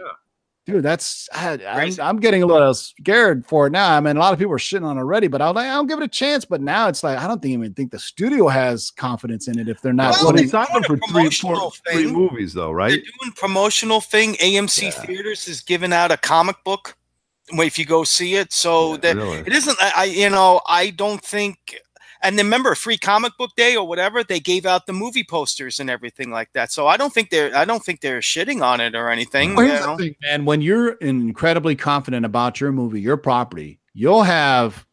[0.66, 3.98] Dude, that's I, I'm, I'm getting a little scared for it now.
[3.98, 6.00] I mean, a lot of people are shitting on it already, but I'll I'll give
[6.00, 6.46] it a chance.
[6.46, 9.68] But now it's like I don't think, even think the studio has confidence in it
[9.68, 10.12] if they're not.
[10.14, 12.14] Well, Well, putting- they signed them for doing a promotional thing.
[12.14, 12.92] movies, though, right?
[12.92, 14.36] They're doing promotional thing.
[14.36, 14.92] AMC Yeah.
[14.92, 16.96] Theaters is giving out a comic book
[17.50, 18.54] if you go see it.
[18.54, 19.40] So that Really?
[19.40, 19.78] it isn't.
[19.82, 21.76] I, I you know I don't think.
[22.24, 25.80] And then remember, free comic book day or whatever, they gave out the movie posters
[25.80, 26.72] and everything like that.
[26.72, 29.56] So I don't think they're I don't think they're shitting on it or anything.
[29.56, 29.98] Well, you here's the know?
[29.98, 30.46] thing, man.
[30.46, 34.88] When you're incredibly confident about your movie, your property, you'll have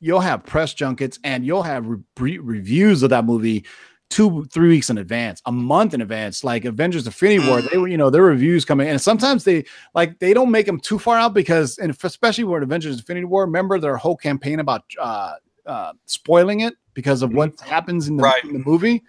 [0.00, 3.66] you'll have press junkets and you'll have re- re- reviews of that movie
[4.10, 6.44] two, three weeks in advance, a month in advance.
[6.44, 9.64] Like Avengers: Infinity War, they were, you know, their reviews coming, and sometimes they
[9.94, 13.44] like they don't make them too far out because, and especially with Avengers: Infinity War,
[13.44, 15.34] remember their whole campaign about uh,
[15.68, 18.42] uh, spoiling it because of what happens in the, Right.
[18.44, 19.04] in the movie.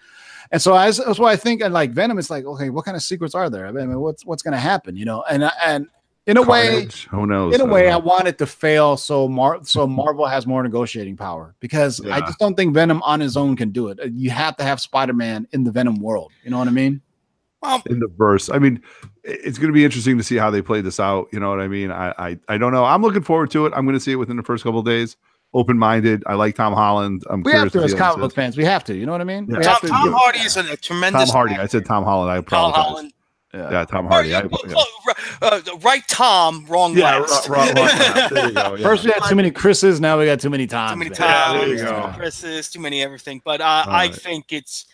[0.51, 2.97] And so I, that's why I think, and like Venom, it's like, okay, what kind
[2.97, 3.67] of secrets are there?
[3.67, 4.95] I mean, what's what's going to happen?
[4.95, 5.87] You know, and and
[6.25, 7.53] in a way, who knows?
[7.55, 7.91] in a I don't way, know.
[7.91, 12.19] I want it to fail so Mar- so Marvel has more negotiating power because I
[12.21, 13.99] just don't think Venom on his own can do it.
[14.11, 16.31] You have to have Spider Man in the Venom world.
[16.43, 17.01] You know what I mean?
[17.61, 18.49] Well, in the verse.
[18.49, 18.81] I mean,
[19.23, 21.27] it's going to be interesting to see how they play this out.
[21.31, 21.91] You know what I mean?
[21.91, 22.85] I I, I don't know.
[22.85, 23.73] I'm looking forward to it.
[23.75, 25.15] I'm going to see it within the first couple of days.
[25.53, 26.23] Open minded.
[26.27, 27.23] I like Tom Holland.
[27.29, 28.95] I'm We curious have to, as comic book fans, we have to.
[28.95, 29.47] You know what I mean?
[29.49, 29.59] Yeah.
[29.61, 30.79] Tom, to Tom give- Hardy is a is.
[30.81, 31.25] tremendous.
[31.29, 31.53] Tom Hardy.
[31.53, 31.63] actor.
[31.63, 32.31] I said Tom Holland.
[32.31, 32.83] I Tom apologize.
[32.83, 33.13] Holland.
[33.51, 33.71] Yeah.
[33.71, 34.29] Yeah, Tom Hardy.
[34.29, 34.75] yeah, I, yeah.
[35.41, 37.49] uh, right Tom, wrong Yeah, last.
[37.49, 38.29] right, right, right.
[38.29, 38.75] There you go.
[38.75, 38.83] Yeah.
[38.83, 39.99] First, we had too many Chris's.
[39.99, 40.91] Now we got too many Toms.
[40.91, 41.19] too many man.
[41.19, 43.41] Yeah, there you times, too many Chris's, too many everything.
[43.43, 44.15] But uh, I Alright.
[44.15, 44.85] think it's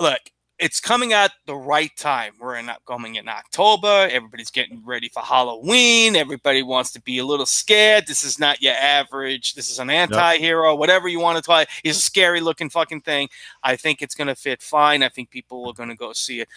[0.00, 0.20] look,
[0.58, 2.32] it's coming at the right time.
[2.40, 4.08] We're in coming in October.
[4.10, 6.16] Everybody's getting ready for Halloween.
[6.16, 8.06] Everybody wants to be a little scared.
[8.06, 9.54] This is not your average.
[9.54, 11.68] This is an anti-hero, whatever you want to call it.
[11.84, 13.28] He's a scary looking fucking thing.
[13.62, 15.02] I think it's gonna fit fine.
[15.02, 16.48] I think people are gonna go see it.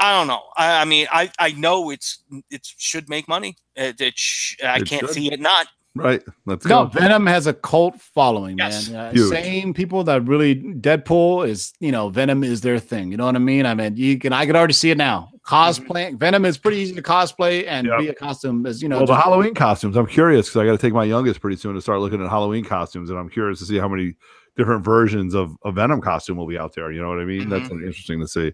[0.00, 0.42] I don't know.
[0.56, 3.56] I, I mean, I, I know it's it should make money.
[3.74, 5.14] It, it sh- I It can't should.
[5.14, 5.66] see it not.
[5.94, 6.22] Right.
[6.46, 6.90] Let's No, go.
[7.00, 8.88] Venom has a cult following, Yes.
[8.88, 9.06] man.
[9.08, 9.30] Uh, Huge.
[9.30, 13.10] same people that really Deadpool is, you know, Venom is their thing.
[13.10, 13.66] You know what I mean?
[13.66, 15.30] I mean, you can I could already see it now.
[15.44, 17.98] Cosplay Venom is pretty easy to cosplay and Yep.
[17.98, 18.98] be a costume as you know.
[18.98, 19.96] Well, the Halloween costumes.
[19.96, 22.28] I'm curious because I got to take my youngest pretty soon to start looking at
[22.30, 24.14] Halloween costumes, and I'm curious to see how many
[24.56, 26.92] different versions of a Venom costume will be out there.
[26.92, 27.48] You know what I mean?
[27.48, 28.52] That's interesting to see.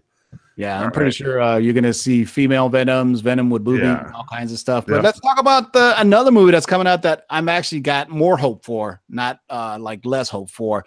[0.55, 1.13] Yeah, I'm All pretty right.
[1.15, 4.09] sure uh, you're gonna see female Venoms, Venom with booby, Yeah.
[4.13, 4.85] all kinds of stuff.
[4.87, 8.37] But let's talk about the another movie that's coming out that I'm actually got more
[8.37, 10.85] hope for, not uh, like less hope for.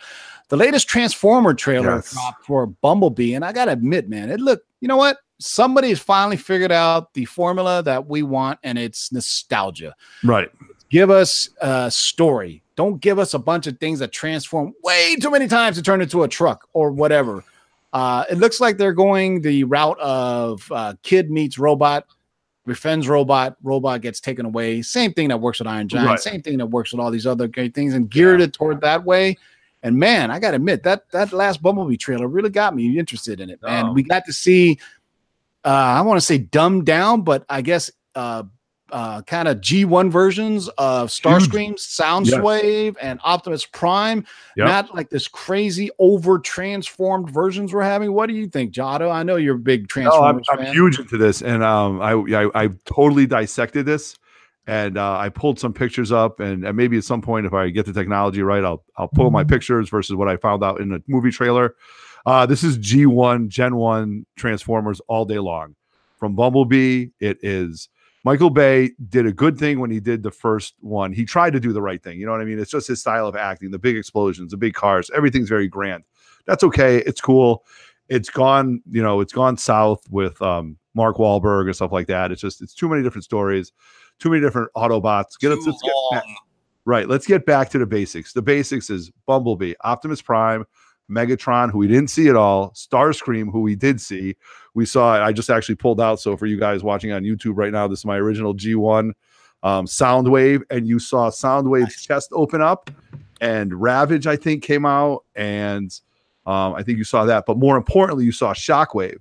[0.48, 2.12] The latest Transformer trailer Yes.
[2.12, 4.62] dropped for Bumblebee, and I gotta admit, man, it look.
[4.80, 5.18] You know what?
[5.40, 9.94] Somebody's finally figured out the formula that we want, and it's nostalgia.
[10.24, 10.48] Right.
[10.90, 12.62] Give us a story.
[12.76, 16.00] Don't give us a bunch of things that transform way too many times to turn
[16.00, 17.44] into a truck or whatever.
[17.92, 22.06] Uh, it looks like they're going the route of uh, kid meets robot,
[22.66, 24.82] befriends robot, robot gets taken away.
[24.82, 26.08] Same thing that works with Iron Giant.
[26.08, 26.20] Right.
[26.20, 29.04] Same thing that works with all these other great things, and geared it toward that
[29.04, 29.38] way.
[29.82, 33.48] And man, I gotta admit that that last Bumblebee trailer really got me interested in
[33.48, 33.60] it.
[33.62, 33.68] Oh.
[33.68, 34.78] And we got to see,
[35.64, 38.42] uh, I want to say dumbed down, but I guess uh,
[38.90, 44.24] uh, kind of G1 versions of Starscream, Soundwave, and Optimus Prime.
[44.56, 44.66] Yep.
[44.66, 48.12] Not like this crazy over transformed versions we're having.
[48.12, 49.10] What do you think, Jado?
[49.10, 52.12] I know you're a big No, I'm, Transformers I'm huge into this, and um, I,
[52.12, 54.16] I I totally dissected this,
[54.66, 57.70] and uh, I pulled some pictures up, and, and maybe at some point, if I
[57.70, 60.88] get the technology right, I'll I'll pull my pictures versus what I found out in
[60.88, 61.74] the movie trailer.
[62.26, 65.74] Uh, this is G1 Gen 1 Transformers all day long.
[66.18, 67.88] From Bumblebee, it is
[68.24, 71.12] Michael Bay did a good thing when he did the first one.
[71.12, 72.18] He tried to do the right thing.
[72.18, 72.58] You know what I mean?
[72.58, 76.04] It's just his style of acting, the big explosions, the big cars, everything's very grand.
[76.46, 76.98] That's okay.
[76.98, 77.64] It's cool.
[78.08, 82.32] It's gone, you know, it's gone south with um, Mark Wahlberg and stuff like that.
[82.32, 83.72] It's just it's too many different stories,
[84.18, 85.38] too many different Autobots.
[85.38, 86.24] Get, Too let's, let's get back,
[86.86, 87.08] right.
[87.08, 88.32] Let's get back to the basics.
[88.32, 90.64] The basics is Bumblebee, Optimus Prime,
[91.10, 94.36] Megatron, who we didn't see at all, Starscream, who we did see.
[94.78, 95.16] We saw.
[95.16, 95.24] It.
[95.24, 96.20] I just actually pulled out.
[96.20, 99.10] So for you guys watching on YouTube right now, this is my original G1
[99.64, 102.06] um, Soundwave, and you saw Soundwave's nice.
[102.06, 102.88] chest open up,
[103.40, 105.90] and Ravage, I think, came out, and
[106.46, 107.42] um, I think you saw that.
[107.44, 109.18] But more importantly, you saw Shockwave.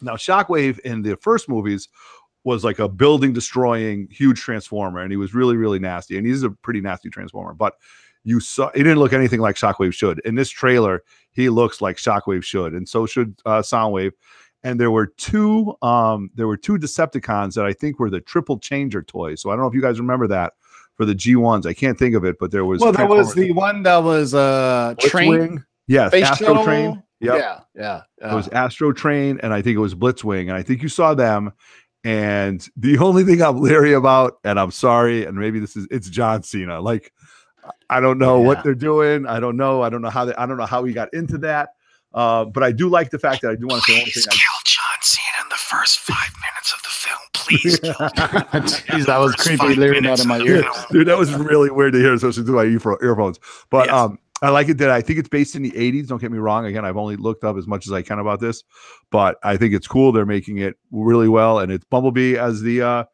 [0.00, 1.88] Now, Shockwave in the first movies
[2.44, 6.18] was like a building destroying huge transformer, and he was really, really nasty.
[6.18, 7.74] And he's a pretty nasty transformer, but
[8.22, 10.20] you saw he didn't look anything like Shockwave should.
[10.20, 11.02] In this trailer,
[11.32, 14.12] he looks like Shockwave should, and so should uh, Soundwave.
[14.64, 18.58] And there were two, um, there were two Decepticons that I think were the triple
[18.58, 19.40] changer toys.
[19.40, 20.54] So I don't know if you guys remember that
[20.96, 21.64] for the G ones.
[21.64, 22.80] I can't think of it, but there was.
[22.80, 25.64] Well, that was the one that was uh train.
[25.86, 27.02] Yes, Astro Train.
[27.20, 27.34] Yep.
[27.34, 28.32] Yeah, yeah, yeah.
[28.32, 31.14] It was Astro Train, and I think it was Blitzwing, and I think you saw
[31.14, 31.52] them.
[32.04, 36.10] And the only thing I'm leery about, and I'm sorry, and maybe this is it's
[36.10, 36.80] John Cena.
[36.80, 37.12] Like,
[37.88, 38.46] I don't know yeah.
[38.46, 39.26] what they're doing.
[39.26, 39.82] I don't know.
[39.82, 40.34] I don't know how they.
[40.34, 41.70] I don't know how he got into that.
[42.14, 44.22] Uh, but I do like the fact that I do want to say one thing.
[44.22, 47.80] Kill I, John Cena in the first five minutes of the film, please.
[48.88, 51.06] Jeez, that was creepy, leering out of my ear, dude.
[51.08, 53.38] That was really weird to hear, especially through my earphones.
[53.70, 53.94] But yes.
[53.94, 56.06] um, I like it that I think it's based in the 80s.
[56.06, 56.64] Don't get me wrong.
[56.64, 58.62] Again, I've only looked up as much as I can about this,
[59.10, 60.12] but I think it's cool.
[60.12, 63.04] They're making it really well, and it's Bumblebee as the uh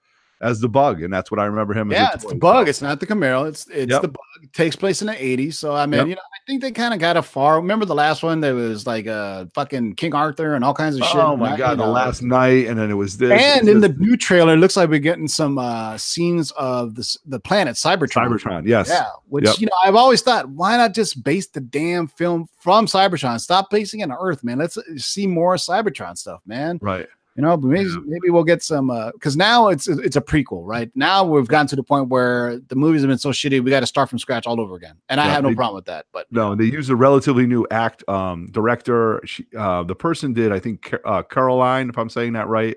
[0.40, 1.90] as the bug, and that's what I remember him.
[1.90, 2.68] Yeah, it's the bug.
[2.68, 3.48] It's not the Camaro.
[3.48, 4.02] It's it's yep.
[4.02, 4.24] the bug.
[4.42, 5.54] It takes place in the '80s.
[5.54, 6.08] So I mean, yep.
[6.08, 7.56] you know, I think they kind of got a far.
[7.56, 8.40] Remember the last one?
[8.40, 11.16] There was like a uh, fucking King Arthur and all kinds of shit.
[11.16, 13.40] Oh my god, the last night, and then it was this.
[13.40, 13.90] And in this.
[13.90, 17.76] the new trailer, it looks like we're getting some uh scenes of this the planet
[17.76, 18.28] Cybertron.
[18.28, 19.06] Cybertron, yes, yeah.
[19.28, 19.58] Which yep.
[19.58, 23.40] you know, I've always thought, why not just base the damn film from Cybertron?
[23.40, 24.58] Stop basing it on Earth, man.
[24.58, 26.78] Let's see more Cybertron stuff, man.
[26.82, 27.06] Right.
[27.36, 27.96] You know, maybe yeah.
[28.04, 30.88] maybe we'll get some because uh, now it's it's a prequel, right?
[30.94, 33.80] Now we've gotten to the point where the movies have been so shitty, we got
[33.80, 36.06] to start from scratch all over again, and I have no they, problem with that.
[36.12, 39.20] But no, they use a relatively new act um, director.
[39.24, 42.76] She, uh, the person did, I think, uh, Coraline, if I'm saying that right,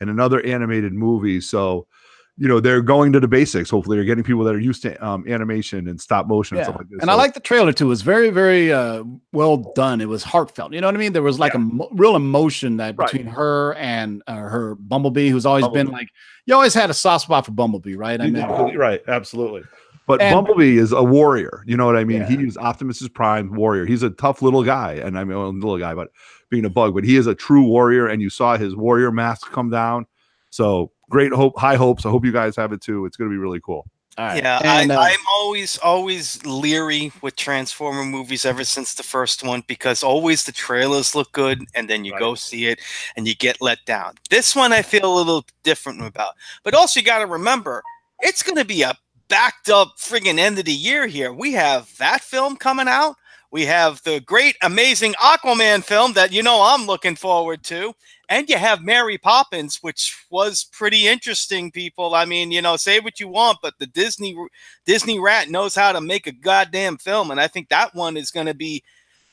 [0.00, 1.42] and another animated movie.
[1.42, 1.86] So
[2.40, 3.68] you know they're going to the basics.
[3.68, 6.62] Hopefully, they're getting people that are used to um, animation and stop motion yeah.
[6.62, 7.00] and stuff like this.
[7.00, 7.84] And so, I like the trailer too.
[7.84, 10.00] It was very, very uh, well done.
[10.00, 10.72] It was heartfelt.
[10.72, 11.12] You know what I mean?
[11.12, 11.60] There was like yeah.
[11.60, 13.12] a mo- real emotion that right.
[13.12, 15.84] between her and uh, her Bumblebee, who's always Bumblebee.
[15.84, 16.08] been like
[16.46, 18.18] you always had a soft spot for Bumblebee, right?
[18.18, 19.62] I mean, right, absolutely.
[20.06, 21.62] But and, Bumblebee is a warrior.
[21.66, 22.22] You know what I mean?
[22.22, 22.38] Yeah.
[22.38, 23.84] He's Optimus's prime warrior.
[23.84, 26.08] He's a tough little guy, and I mean, well, little guy, but
[26.48, 28.06] being a bug, but he is a true warrior.
[28.06, 30.06] And you saw his warrior mask come down.
[30.48, 32.06] So great hope, high hopes.
[32.06, 33.04] I hope you guys have it too.
[33.04, 33.86] It's going to be really cool.
[34.18, 39.42] Yeah, and, I, am uh, always always leery with Transformer movies ever since the first
[39.42, 42.20] one because always the trailers look good and then you right.
[42.20, 42.80] go see it
[43.16, 44.16] and you get let down.
[44.28, 46.34] This one I feel a little different about.
[46.64, 47.82] But also you got to remember
[48.20, 48.94] it's going to be a
[49.28, 51.32] backed up friggin' end of the year here.
[51.32, 53.16] We have that film coming out.
[53.52, 57.92] We have the great, amazing Aquaman film that you know I'm looking forward to.
[58.28, 62.14] And you have Mary Poppins, which was pretty interesting, people.
[62.14, 64.36] I mean, you know, say what you want, but the Disney
[64.86, 67.32] Disney rat knows how to make a goddamn film.
[67.32, 68.84] And I think that one is going to be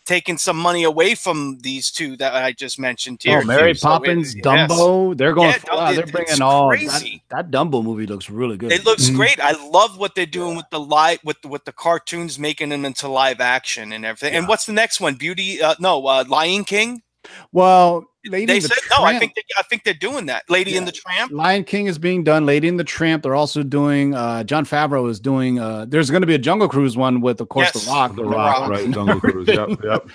[0.07, 3.41] taking some money away from these two that I just mentioned here.
[3.43, 3.81] Oh, Mary too.
[3.81, 5.17] Poppins, so it, Dumbo, yes.
[5.17, 5.49] they're going.
[5.49, 5.57] Yeah,
[5.89, 8.71] for, they're bringing all that, that, Dumbo movie looks really good.
[8.71, 9.17] It looks mm-hmm.
[9.17, 9.39] great.
[9.39, 12.85] I love what they're doing with the live with the, with the cartoons, making them
[12.85, 14.33] into live action and everything.
[14.33, 14.39] Yeah.
[14.39, 15.15] And what's the next one?
[15.15, 15.61] Beauty?
[15.61, 17.03] Uh, no, uh, Lion King.
[17.51, 19.01] Well, Lady they the said Tramp.
[19.01, 19.05] no.
[19.05, 20.43] I think they, I think they're doing that.
[20.49, 20.79] Lady yeah.
[20.79, 21.31] in the Tramp.
[21.31, 22.45] Lion King is being done.
[22.45, 23.23] Lady in the Tramp.
[23.23, 24.13] They're also doing.
[24.13, 25.59] Uh, Jon Favreau is doing.
[25.59, 27.85] Uh, there's going to be a Jungle Cruise one with, of course, yes.
[27.85, 28.15] The Rock.
[28.15, 28.91] The, the Rock, Rock, right?
[28.91, 29.47] Jungle Cruise.
[29.47, 30.07] Yep, yep.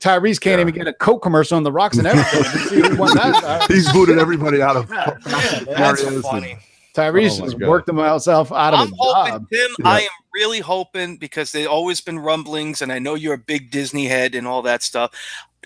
[0.00, 0.60] Tyrese can't yeah.
[0.62, 2.42] even get a Coke commercial on the rocks and everything.
[3.68, 4.90] He's booted everybody out of.
[4.90, 6.52] Yeah, that's funny.
[6.52, 6.60] And,
[6.94, 7.68] Tyrese oh has God.
[7.68, 9.46] worked himself out of I'm a hoping, job.
[9.50, 9.88] Tim, yeah.
[9.88, 13.70] I am really hoping because there's always been rumblings, and I know you're a big
[13.70, 15.12] Disney head and all that stuff.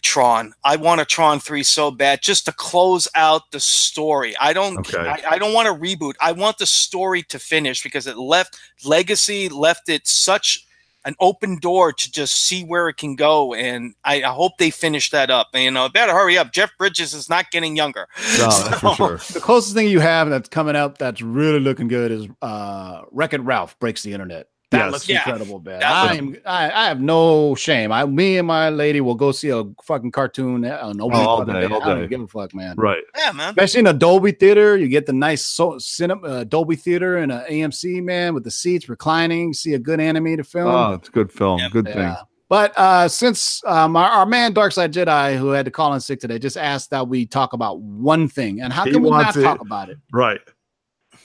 [0.03, 0.53] Tron.
[0.65, 4.37] I want a Tron 3 so bad just to close out the story.
[4.39, 4.99] I don't okay.
[4.99, 6.13] I, I, don't want to reboot.
[6.21, 10.67] I want the story to finish because it left legacy left it such
[11.05, 13.55] an open door to just see where it can go.
[13.55, 15.49] And I, I hope they finish that up.
[15.53, 16.53] And, you know, better hurry up.
[16.53, 18.09] Jeff Bridges is not getting younger.
[18.39, 19.17] No, so, for sure.
[19.33, 23.33] The closest thing you have that's coming out that's really looking good is uh Wreck
[23.33, 24.49] It Ralph breaks the internet.
[24.71, 24.93] That yes.
[24.93, 25.19] looks yeah.
[25.19, 25.83] incredible, man.
[25.83, 27.93] I am I, I have no shame.
[27.93, 31.65] I me and my lady will go see a fucking cartoon on oh, all day,
[31.65, 31.77] all day.
[31.77, 32.75] I don't give a fuck, man.
[32.77, 33.03] Right.
[33.17, 33.51] Yeah, man.
[33.51, 37.31] Especially in a Dolby theater, you get the nice so cinema uh, Dolby theater and
[37.31, 39.53] an AMC, man, with the seats reclining.
[39.53, 40.69] See a good animated film.
[40.69, 41.61] Oh, it's a good film.
[41.61, 41.69] Yeah.
[41.71, 42.15] Good yeah.
[42.15, 42.25] thing.
[42.49, 46.21] But uh, since um, our, our, man Darkside Jedi, who had to call in sick
[46.21, 49.37] today, just asked that we talk about one thing, and how he can we not
[49.37, 49.43] it.
[49.43, 49.99] talk about it?
[50.13, 50.41] Right.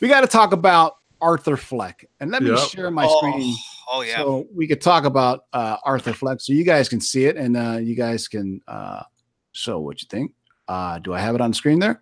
[0.01, 2.05] We got to talk about Arthur Fleck.
[2.19, 2.53] And let yep.
[2.53, 3.55] me share my oh, screen.
[3.91, 4.17] Oh yeah.
[4.17, 7.57] So we could talk about uh, Arthur Fleck, so you guys can see it, and
[7.57, 9.03] uh, you guys can uh,
[9.51, 10.33] show what you think.
[10.67, 12.01] Uh, do I have it on the screen there?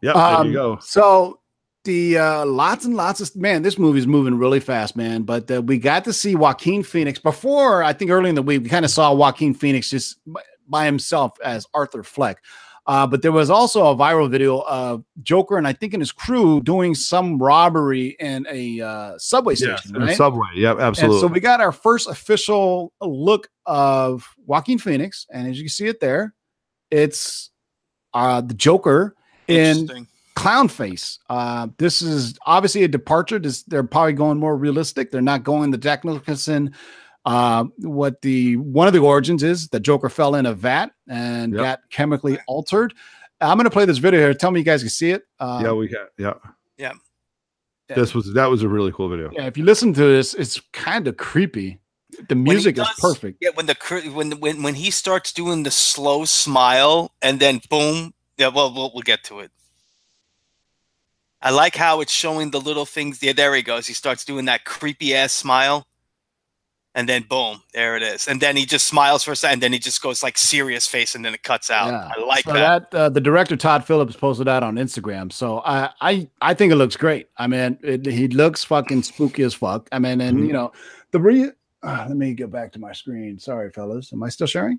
[0.00, 0.78] Yeah, Um, there you go.
[0.80, 1.40] So
[1.84, 5.22] the uh, lots and lots of man, this movie's moving really fast, man.
[5.22, 7.82] But uh, we got to see Joaquin Phoenix before.
[7.82, 10.86] I think early in the week we kind of saw Joaquin Phoenix just by- by
[10.86, 12.42] himself as Arthur Fleck.
[12.86, 16.10] Uh, but there was also a viral video of Joker and I think in his
[16.10, 20.16] crew doing some robbery in a uh, subway station, a right?
[20.16, 20.48] subway.
[20.56, 21.16] Yep, absolutely.
[21.16, 25.70] And so we got our first official look of Joaquin Phoenix, and as you can
[25.70, 26.34] see it there,
[26.90, 27.50] it's
[28.14, 29.14] uh, the Joker
[29.46, 31.18] in clown face.
[31.30, 33.38] Uh, this is obviously a departure.
[33.38, 35.10] This, they're probably going more realistic.
[35.10, 36.74] They're not going the Jack Nicholson.
[37.24, 41.52] Uh, what the one of the origins is the Joker fell in a vat and
[41.54, 41.62] Yep.
[41.62, 42.94] got chemically altered.
[43.40, 44.34] I'm going to play this video here.
[44.34, 45.22] Tell me you guys can see it.
[45.38, 46.06] Uh, yeah, we can.
[46.18, 46.34] Yeah.
[46.78, 46.92] Yeah.
[47.88, 49.30] This was that was a really cool video.
[49.32, 51.78] yeah, if you listen to this, it's kind of creepy.
[52.28, 53.38] The When he music is perfect.
[53.40, 57.60] Yeah, when the cr- when when when he starts doing the slow smile and then
[57.68, 59.50] boom, yeah, well, we'll we'll get to it.
[61.42, 63.22] I like how it's showing the little things.
[63.22, 63.86] Yeah, there he goes.
[63.86, 65.86] He starts doing that creepy ass smile,
[66.94, 68.28] and then boom, there it is.
[68.28, 70.86] And then he just smiles for a second, and then he just goes like serious
[70.86, 71.88] face, and then it cuts out.
[71.88, 72.10] Yeah.
[72.16, 72.90] I like so that.
[72.90, 75.32] that uh, the director Todd Phillips posted that on Instagram.
[75.32, 77.28] So I I I think it looks great.
[77.38, 79.88] I mean, it, he looks fucking spooky as fuck.
[79.92, 80.46] I mean, and Mhm.
[80.46, 80.72] you know,
[81.12, 81.50] the re-
[81.82, 83.38] uh, let me go back to my screen.
[83.38, 84.12] Sorry, fellas.
[84.12, 84.78] Am I still sharing?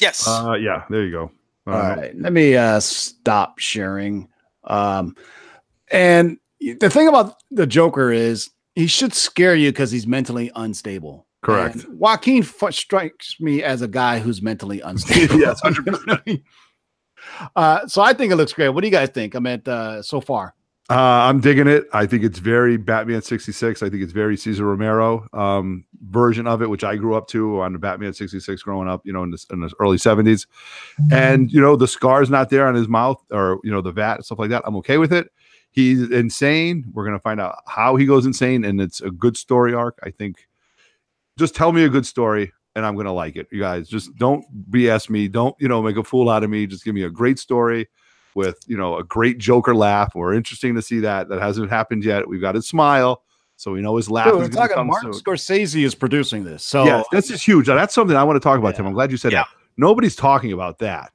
[0.00, 0.26] Yes.
[0.26, 1.30] Uh, yeah, there you go.
[1.66, 4.28] Uh, All right, let me uh stop sharing.
[4.64, 5.16] Um,
[5.90, 11.25] and the thing about the Joker is he should scare you because he's mentally unstable.
[11.42, 11.84] Correct.
[11.84, 15.38] And Joaquin f- strikes me as a guy who's mentally unstable.
[15.40, 16.42] Yes, You know what I mean?
[17.54, 18.68] Uh, so I think it looks great.
[18.70, 19.34] What do you guys think?
[19.34, 20.54] I mean, uh, so far.
[20.88, 21.84] Uh, I'm digging it.
[21.92, 23.82] I think it's very Batman 66.
[23.82, 27.60] I think it's very Cesar Romero um, version of it, which I grew up to
[27.60, 30.46] on the Batman 66 growing up, you know, in the, in the early 70s.
[31.10, 34.16] And, you know, the scar's not there on his mouth or, you know, the vat,
[34.16, 34.62] and stuff like that.
[34.64, 35.32] I'm okay with it.
[35.72, 36.84] He's insane.
[36.92, 38.64] We're going to find out how he goes insane.
[38.64, 39.98] And it's a good story arc.
[40.04, 40.46] I think
[41.38, 43.46] just tell me a good story and I'm going to like it.
[43.50, 45.28] You guys just don't BS me.
[45.28, 46.66] Don't, you know, make a fool out of me.
[46.66, 47.88] Just give me a great story
[48.34, 50.14] with you know a great Joker laugh.
[50.14, 51.28] We're interesting to see that.
[51.28, 52.28] That hasn't happened yet.
[52.28, 53.22] We've got his smile,
[53.56, 55.22] so we know his laugh Dude, is we're talking come Martin soon.
[55.22, 56.62] Scorsese is producing this.
[56.62, 57.66] So yes, this is huge.
[57.68, 58.76] Now, that's something I want to talk about, Yeah.
[58.76, 58.86] Tim.
[58.88, 59.44] I'm glad you said Yeah.
[59.44, 59.48] that.
[59.78, 61.12] Nobody's talking about that,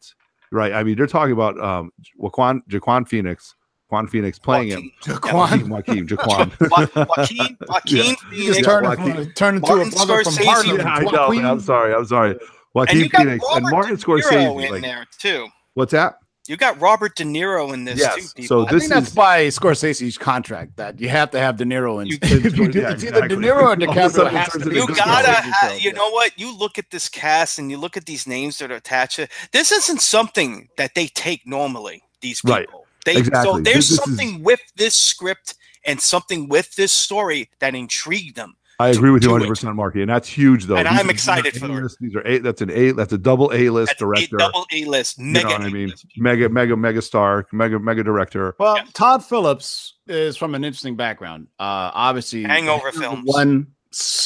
[0.52, 0.74] right?
[0.74, 3.56] I mean, they're talking about um Jaquan, Jaquan Phoenix,
[3.92, 4.92] Jaquan Phoenix playing him.
[5.06, 5.20] Joaquin.
[5.20, 5.68] Jaquan.
[5.70, 6.52] Joaquin, Jaquan.
[6.60, 8.04] Jo- Joaquin, Joaquin Yeah.
[8.04, 8.16] You
[8.54, 8.58] Phoenix.
[8.58, 9.14] Yeah, turned, Joaquin.
[9.16, 10.46] from, turned into Martin a brother from Scorsese.
[10.46, 10.78] Harlem.
[10.78, 11.94] yeah, I know, man, I'm sorry.
[11.94, 12.38] I'm sorry.
[12.74, 14.66] Joaquin you got Phoenix and Martin De Niro Scorsese.
[14.66, 15.48] in Like, there too.
[15.74, 16.16] what's that?
[16.48, 18.22] You got Robert De Niro in this Yes, too.
[18.22, 18.68] so People.
[18.68, 22.02] I this think that's is- by Scorsese's contract that you have to have De Niro
[22.02, 22.08] in.
[22.08, 23.36] You- if you do, Yeah, it's either De.
[23.36, 24.76] Niro or All of a DiCaprio has to into be.
[24.78, 25.76] you gotta, Scorsese ha- show.
[25.76, 26.32] you know what?
[26.40, 29.18] You look at this cast and you look at these names that are attached.
[29.18, 32.02] to This isn't something that they take normally.
[32.22, 32.68] These people, Right.
[33.06, 33.62] They so Exactly.
[33.64, 38.36] there's This- this is- something with this script and something with this story that intrigued
[38.36, 38.56] them.
[38.80, 40.76] I agree with you 100, percent Marky, and that's huge though.
[40.76, 41.80] And These I'm are- excited these are for it.
[41.82, 42.42] A-list, These are eight.
[42.42, 42.96] That's an eight.
[42.96, 44.38] That's a double A list That's a director.
[44.38, 45.94] double A list, you know what I mean?
[46.18, 48.56] Mega, mega, mega star, mega, mega director.
[48.60, 48.86] Well, Yeah.
[48.94, 51.48] Todd Phillips is from an interesting background.
[51.60, 53.22] Uh, obviously, Hangover films.
[53.26, 53.68] one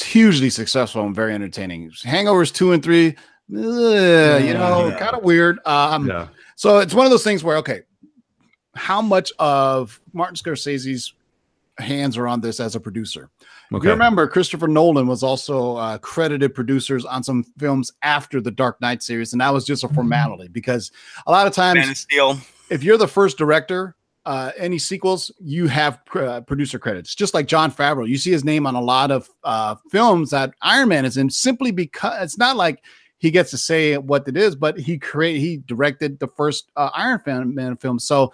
[0.06, 1.92] hugely successful and very entertaining.
[2.06, 3.10] Hangovers two and three,
[3.54, 4.98] uh, you know, Yeah.
[5.00, 5.60] kind of weird.
[5.66, 7.82] Um, yeah, So it's one of those things where, okay,
[8.76, 11.14] how much of Martin Scorsese's
[11.80, 13.30] hands are on this as a producer?
[13.40, 13.88] If okay.
[13.88, 18.80] You remember, Christopher Nolan was also uh, credited producers on some films after the Dark
[18.82, 20.92] Knight series, and that was just a formality because
[21.26, 22.38] a lot of times, Man of Steel.
[22.70, 23.96] if you're the first director,
[24.26, 27.16] uh, any sequels, you have uh, producer credits.
[27.16, 30.54] Just like Jon Favreau, you see his name on a lot of uh, films that
[30.62, 32.84] Iron Man is in, simply because it's not like
[33.18, 36.90] he gets to say what it is, but he create he directed the first uh,
[36.94, 38.00] Iron Man film.
[38.00, 38.32] So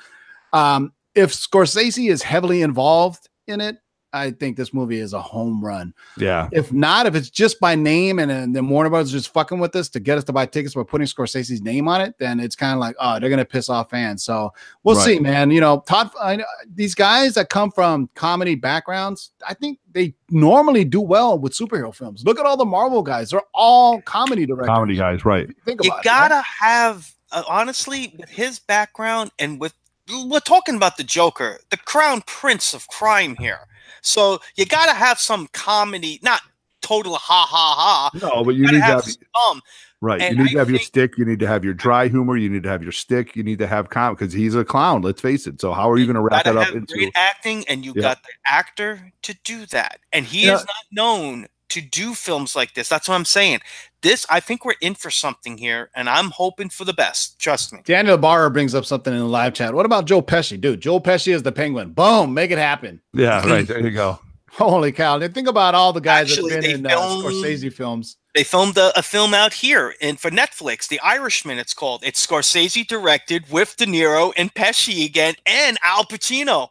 [0.54, 3.78] um, if Scorsese is heavily involved in it,
[4.14, 5.94] I think this movie is a home run.
[6.18, 9.58] yeah, If not, if it's just by name and, then then Warner Brothers just fucking
[9.58, 12.42] with us to get us to buy tickets by putting Scorsese's name on it, then
[12.42, 14.26] it's kind of like, oh, they're gonna piss off fans.
[14.26, 14.52] So
[14.84, 15.06] we'll Right.
[15.06, 15.50] see, man.
[15.50, 16.44] You know, Todd, I, know
[16.74, 21.96] these guys that come from comedy backgrounds, I think they normally do well with superhero
[21.96, 22.26] films.
[22.26, 24.68] Look at all the Marvel guys; they're all comedy directors.
[24.68, 25.48] comedy guys, right?
[25.64, 26.38] Think You gotta it.
[26.40, 26.46] right?
[26.60, 29.74] have, uh, honestly, with his background and with
[30.12, 33.60] we're talking about the Joker, the crown prince of crime here.
[34.02, 36.42] So you gotta have some comedy, not
[36.82, 38.12] total ha ha ha.
[38.22, 39.62] No, but you, you need to have some.
[40.04, 40.20] Right.
[40.20, 41.18] And you need I to have your stick.
[41.18, 42.36] You need to have your dry humor.
[42.36, 43.36] You need to have your stick.
[43.36, 45.04] You need to have com because he's a clown.
[45.04, 45.62] Let's face it.
[45.62, 47.64] So how are you going to wrap that up into great acting?
[47.68, 48.02] And you yeah.
[48.02, 50.56] got the actor to do that, and he yeah.
[50.56, 52.90] is not known to do films like this.
[52.90, 53.60] That's what I'm saying.
[54.02, 57.38] This, I think we're in for something here, and I'm hoping for the best.
[57.38, 57.82] Trust me.
[57.86, 59.76] Daniel Ibarra brings up something in the live chat.
[59.76, 60.82] What about Joe Pesci, dude?
[60.82, 61.92] Joe Pesci is the Penguin.
[61.92, 63.00] Boom, make it happen.
[63.14, 64.20] Yeah, right there you go.
[64.54, 65.18] Holy cow!
[65.18, 68.18] And think about all the guys Actually, that have been in filmed, uh, Scorsese films.
[68.34, 71.58] They filmed a, a, film out here and for Netflix, The Irishman.
[71.58, 72.02] It's called.
[72.04, 76.70] It's Scorsese directed with De Niro and Pesci again, and Al Pacino.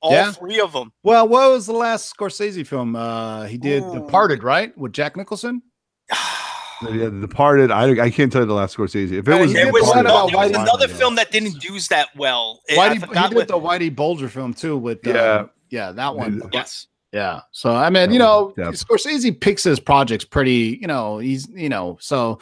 [0.00, 0.32] All yeah.
[0.32, 0.92] three of them.
[1.02, 2.96] Well, what was the last Scorsese film?
[2.96, 3.92] Uh, he did Ooh.
[3.92, 5.62] Departed, right, with Jack Nicholson.
[6.82, 7.70] yeah, Departed.
[7.70, 9.12] I, I can't tell you the last Scorsese.
[9.12, 12.60] If it was, there was, another, there was another film that didn't do that well.
[12.70, 14.76] Whitey, he did what, the Whitey Bulger film too.
[14.76, 16.42] With uh, yeah, yeah, that one.
[16.52, 16.86] Yes.
[17.12, 17.40] Yeah.
[17.50, 21.98] So I mean, you know, Scorsese picks his projects pretty, you know, he's, you know,
[22.00, 22.38] so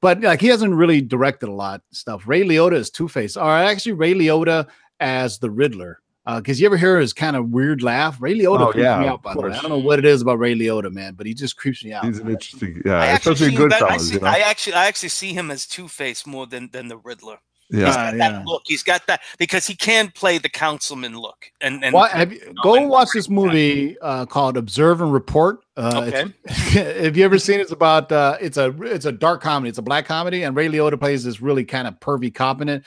[0.00, 2.22] but like he hasn't really directed a lot of stuff.
[2.26, 4.68] Ray Liotta is Two Face, or actually Ray Liotta
[5.00, 6.00] as the Riddler.
[6.24, 8.20] Because uh, you ever hear his kind of weird laugh?
[8.20, 9.22] Ray Liotta oh, creeps yeah, me out.
[9.22, 11.34] By the way, I don't know what it is about Ray Liotta, man, but he
[11.34, 12.04] just creeps me out.
[12.04, 14.10] He's an interesting, yeah, especially Goodfellas.
[14.10, 14.26] I, you know?
[14.26, 17.38] I actually, I actually see him as Two Face more than than the Riddler.
[17.70, 18.30] Yeah, he's got yeah.
[18.30, 18.62] that look.
[18.66, 21.50] He's got that because he can play the councilman look.
[21.60, 25.00] And, and what, have you, you know, go and watch this movie uh, called Observe
[25.00, 25.60] and Report.
[25.76, 26.32] Uh, okay.
[27.02, 27.62] Have you ever seen it?
[27.62, 29.70] It's about uh, it's a it's a dark comedy.
[29.70, 32.68] It's a black comedy, and Ray Liotta plays this really kind of pervy cop in
[32.68, 32.84] it.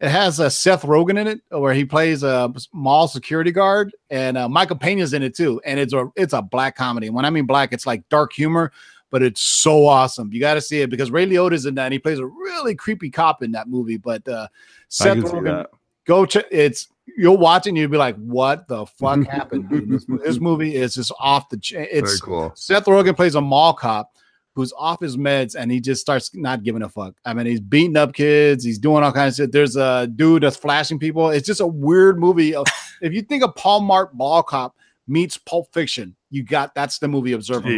[0.00, 4.38] It has uh, Seth Rogen in it, where he plays a mall security guard, and
[4.38, 5.60] uh, Michael Pena's in it too.
[5.66, 7.10] And it's a it's a black comedy.
[7.10, 8.72] When I mean black, it's like dark humor,
[9.10, 10.32] but it's so awesome.
[10.32, 11.84] You got to see it because Ray Liotta's in that.
[11.84, 13.98] And he plays a really creepy cop in that movie.
[13.98, 14.48] But uh,
[14.88, 15.66] Seth Rogen,
[16.06, 16.46] go check.
[16.50, 16.88] It's
[17.18, 20.94] you'll watch it and you'll be like, "What the fuck happened?" This, this, movie is
[20.94, 21.86] just off the chain.
[21.90, 22.52] It's Very cool.
[22.54, 24.14] Seth Rogen plays a mall cop
[24.54, 27.14] who's off his meds and he just starts not giving a fuck.
[27.24, 29.52] I mean, he's beating up kids, he's doing all kinds of shit.
[29.52, 31.30] There's a dude that's flashing people.
[31.30, 32.54] It's just a weird movie.
[33.00, 34.74] if you think of Paul Blart Mall Cop
[35.06, 37.68] meets Pulp Fiction, you got that's the movie Observer.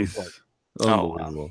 [0.81, 1.51] Oh, wow.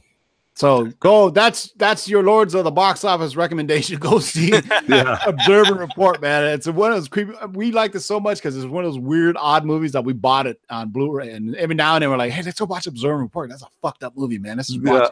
[0.61, 1.31] So go.
[1.31, 3.97] That's that's your lords of the box office recommendation.
[3.99, 4.51] Go see
[4.87, 5.17] yeah.
[5.25, 6.43] Observe and Report, man.
[6.53, 7.33] It's one of those creepy.
[7.53, 10.13] We like this so much because it's one of those weird, odd movies that we
[10.13, 12.85] bought it on Blu-ray, and every now and then we're like, "Hey, let's go watch
[12.85, 14.57] Observe and Report." That's a fucked up movie, man.
[14.57, 15.07] This is yeah.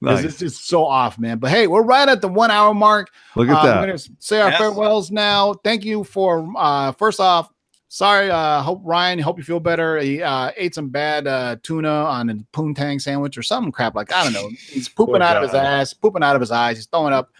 [0.00, 0.22] Nice.
[0.22, 1.38] It's just so off, man.
[1.38, 3.10] But hey, we're right at the one hour mark.
[3.34, 3.78] Look at uh, that.
[3.78, 4.60] I'm gonna say our yes.
[4.60, 5.54] farewells now.
[5.64, 7.50] Thank you for uh first off
[7.88, 8.30] sorry.
[8.30, 9.98] Uh, hope Ryan, hope you feel better.
[9.98, 14.12] He uh, ate some bad uh, tuna on a poontang sandwich or some crap like
[14.12, 14.48] I don't know.
[14.68, 16.76] He's pooping out of his ass, pooping out of his eyes.
[16.76, 17.30] He's throwing up.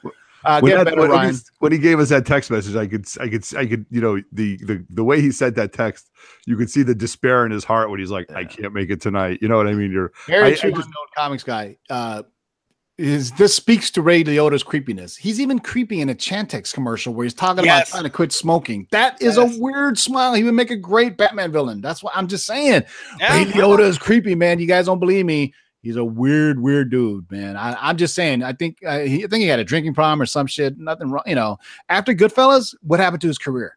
[0.45, 1.35] Uh, when, that, better, when, Ryan.
[1.35, 4.01] He, when he gave us that text message, I could, I could, I could, you
[4.01, 6.09] know, the the the way he said that text,
[6.47, 8.39] you could see the despair in his heart when he's like, yeah.
[8.39, 9.91] "I can't make it tonight." You know what I mean?
[9.91, 10.71] You're very I, true.
[10.71, 11.79] I just, comics guy.
[11.91, 12.23] Uh,
[12.99, 15.17] is this speaks to Ray Liotta's creepiness.
[15.17, 17.89] He's even creepy in a Chantix commercial where he's talking yes.
[17.89, 18.89] about trying to quit smoking.
[18.91, 19.57] That is yes.
[19.57, 20.35] a weird smile.
[20.35, 21.81] He would make a great Batman villain.
[21.81, 22.85] That's what I'm just saying.
[23.19, 23.37] Yeah.
[23.37, 24.59] Ray Liotta is creepy, man.
[24.59, 25.53] You guys don't believe me.
[25.83, 27.57] He's a weird, weird dude, man.
[27.57, 28.43] I, am just saying.
[28.43, 30.79] I think uh, he, I think he had a drinking problem or some shit.
[30.79, 31.59] Nothing wrong, you know.
[31.89, 33.77] After Goodfellas, what happened to his career?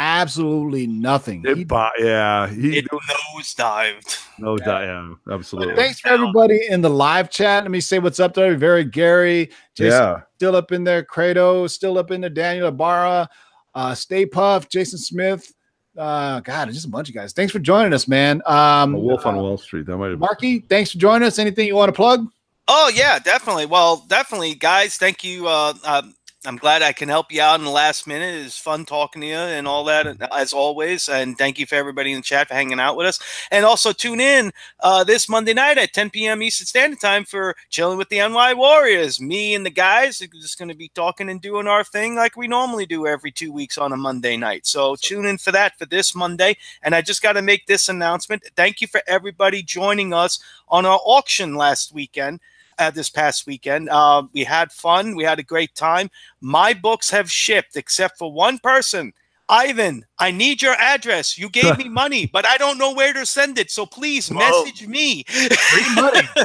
[0.00, 1.44] Absolutely nothing.
[1.44, 1.66] It, he,
[1.98, 4.18] yeah, he it nosedived.
[4.38, 5.76] Nosedived, yeah, yeah absolutely.
[5.76, 7.64] Thanks for everybody in the live chat.
[7.64, 8.56] Let me say what's up there.
[8.56, 11.04] Very Gary, Jason, yeah, still up in there.
[11.04, 12.30] Credo, still up in there.
[12.30, 13.28] Daniel Ibarra,
[13.74, 15.52] uh, Stay Puff, Jason Smith.
[15.96, 17.32] Uh, God, just a bunch of guys.
[17.32, 18.40] Thanks for joining us, man.
[18.46, 19.86] Um, a Wolf on uh, Wall Street.
[19.86, 20.60] That might have Marky.
[20.60, 21.38] Thanks for joining us.
[21.38, 22.26] Anything you want to plug?
[22.68, 23.66] Oh yeah, definitely.
[23.66, 24.96] Well, definitely, guys.
[24.96, 25.48] Thank you.
[25.48, 26.02] Uh, uh,
[26.46, 28.34] I'm glad I can help you out in the last minute.
[28.34, 31.06] It's fun talking to you and all that, as always.
[31.10, 33.18] And thank you for everybody in the chat for hanging out with us.
[33.50, 36.42] And also tune in uh, this Monday night at 10 p.m.
[36.42, 39.20] Eastern Standard Time for chilling with the NY Warriors.
[39.20, 42.38] Me and the guys are just going to be talking and doing our thing like
[42.38, 44.66] we normally do every two weeks on a Monday night.
[44.66, 46.56] So tune in for that for this Monday.
[46.82, 48.44] And I just got to make this announcement.
[48.56, 50.38] Thank you for everybody joining us
[50.68, 52.40] on our auction last weekend
[52.80, 53.88] uh, this past weekend.
[53.90, 55.14] Uh, we had fun.
[55.14, 56.10] We had a great time.
[56.40, 59.12] My books have shipped except for one person.
[59.48, 61.38] Ivan, I need your address.
[61.38, 63.70] You gave me money, but I don't know where to send it.
[63.70, 64.38] So please Whoa.
[64.38, 65.24] message me.
[65.24, 66.20] Free money.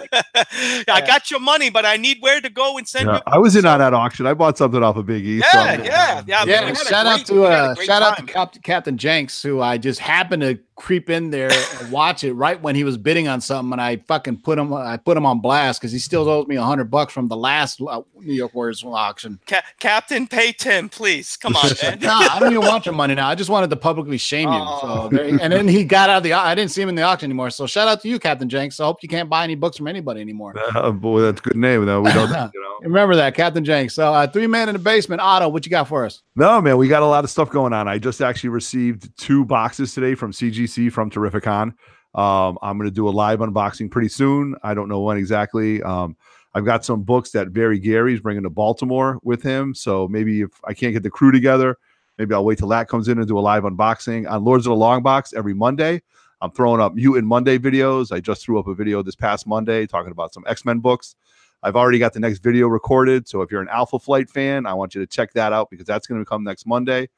[0.87, 3.55] I got your money, but I need where to go and send yeah, I was
[3.55, 4.25] in on that auction.
[4.25, 5.37] I bought something off of Big E.
[5.37, 5.83] Yeah, so.
[5.83, 6.45] yeah, yeah.
[6.45, 8.03] yeah shout out to uh, shout time.
[8.03, 12.23] out to Cap- Captain Jenks, who I just happened to creep in there and watch
[12.23, 14.73] it right when he was bidding on something, and I fucking put him.
[14.73, 17.37] I put him on blast because he still owes me a hundred bucks from the
[17.37, 19.39] last uh, New York Warriors auction.
[19.47, 21.37] Ca- Captain, pay Tim, please.
[21.37, 21.99] Come on, man.
[21.99, 23.27] nah, I don't even want your money now.
[23.27, 24.59] I just want wanted to publicly shame you.
[24.59, 25.09] Oh.
[25.11, 26.33] So and then he got out of the.
[26.33, 27.49] I didn't see him in the auction anymore.
[27.49, 28.79] So shout out to you, Captain Jenks.
[28.79, 30.53] I hope you can't buy any books from anybody anymore.
[30.75, 32.01] Uh, boy, that's a good name though.
[32.01, 32.29] We don't.
[32.29, 32.79] you know.
[32.81, 33.93] Remember that, Captain Jenks.
[33.95, 35.21] So uh, three man in the basement.
[35.21, 36.21] Otto, what you got for us?
[36.35, 37.87] No, man, we got a lot of stuff going on.
[37.87, 41.73] I just actually received two boxes today from CGC from Terrificon.
[42.13, 44.55] Um, I'm going to do a live unboxing pretty soon.
[44.63, 45.81] I don't know when exactly.
[45.83, 46.15] Um,
[46.53, 49.73] I've got some books that Barry Gary's bringing to Baltimore with him.
[49.75, 51.77] So maybe if I can't get the crew together,
[52.17, 54.71] maybe I'll wait till that comes in and do a live unboxing on Lords of
[54.71, 56.01] the Long Box every Monday.
[56.41, 58.11] I'm throwing up Mutant Monday videos.
[58.11, 61.15] I just threw up a video this past Monday talking about some X Men books.
[61.63, 63.27] I've already got the next video recorded.
[63.27, 65.87] So if you're an Alpha Flight fan, I want you to check that out because
[65.87, 67.09] that's going to come next Monday.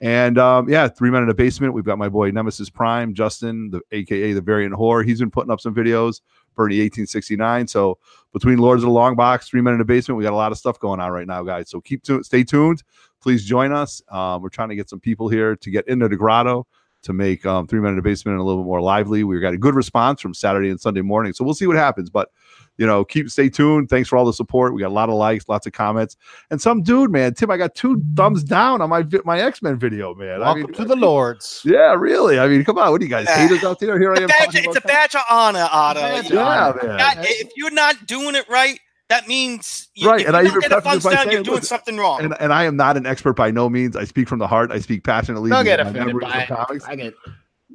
[0.00, 1.74] And um, yeah, three men in the basement.
[1.74, 5.04] We've got my boy Nemesis Prime, Justin, the AKA the Variant Whore.
[5.04, 6.20] He's been putting up some videos.
[6.58, 7.68] Bernie 1869.
[7.68, 7.98] So
[8.32, 10.52] between Lords of the Long Box, Three Men in the Basement, we got a lot
[10.52, 11.70] of stuff going on right now, guys.
[11.70, 12.82] So keep tuned, stay tuned.
[13.28, 14.00] Please join us.
[14.08, 16.66] Um, we're trying to get some people here to get into the grotto
[17.02, 19.22] to make um, Three Men in the Basement a little bit more lively.
[19.22, 22.08] We got a good response from Saturday and Sunday morning, so we'll see what happens.
[22.08, 22.30] But
[22.78, 23.90] you know, keep stay tuned.
[23.90, 24.72] Thanks for all the support.
[24.72, 26.16] We got a lot of likes, lots of comments,
[26.50, 29.78] and some dude, man, Tim, I got two thumbs down on my my X Men
[29.78, 30.40] video, man.
[30.40, 31.60] Welcome I mean, to the Lords.
[31.66, 32.38] Yeah, really.
[32.38, 33.98] I mean, come on, what are you guys haters out there?
[33.98, 34.28] Here I am.
[34.28, 36.00] Badge, it's a badge of honor, Otto.
[36.00, 37.18] Yeah, man.
[37.18, 40.26] If you're not doing it right, that means you, right.
[40.26, 42.20] and I even get a thumbs down, you're doing something wrong.
[42.20, 43.96] And, and I am not an expert by no means.
[43.96, 44.70] I speak from the heart.
[44.70, 45.50] I speak passionately.
[45.50, 46.84] Don't get offended by comics.
[46.84, 47.14] I get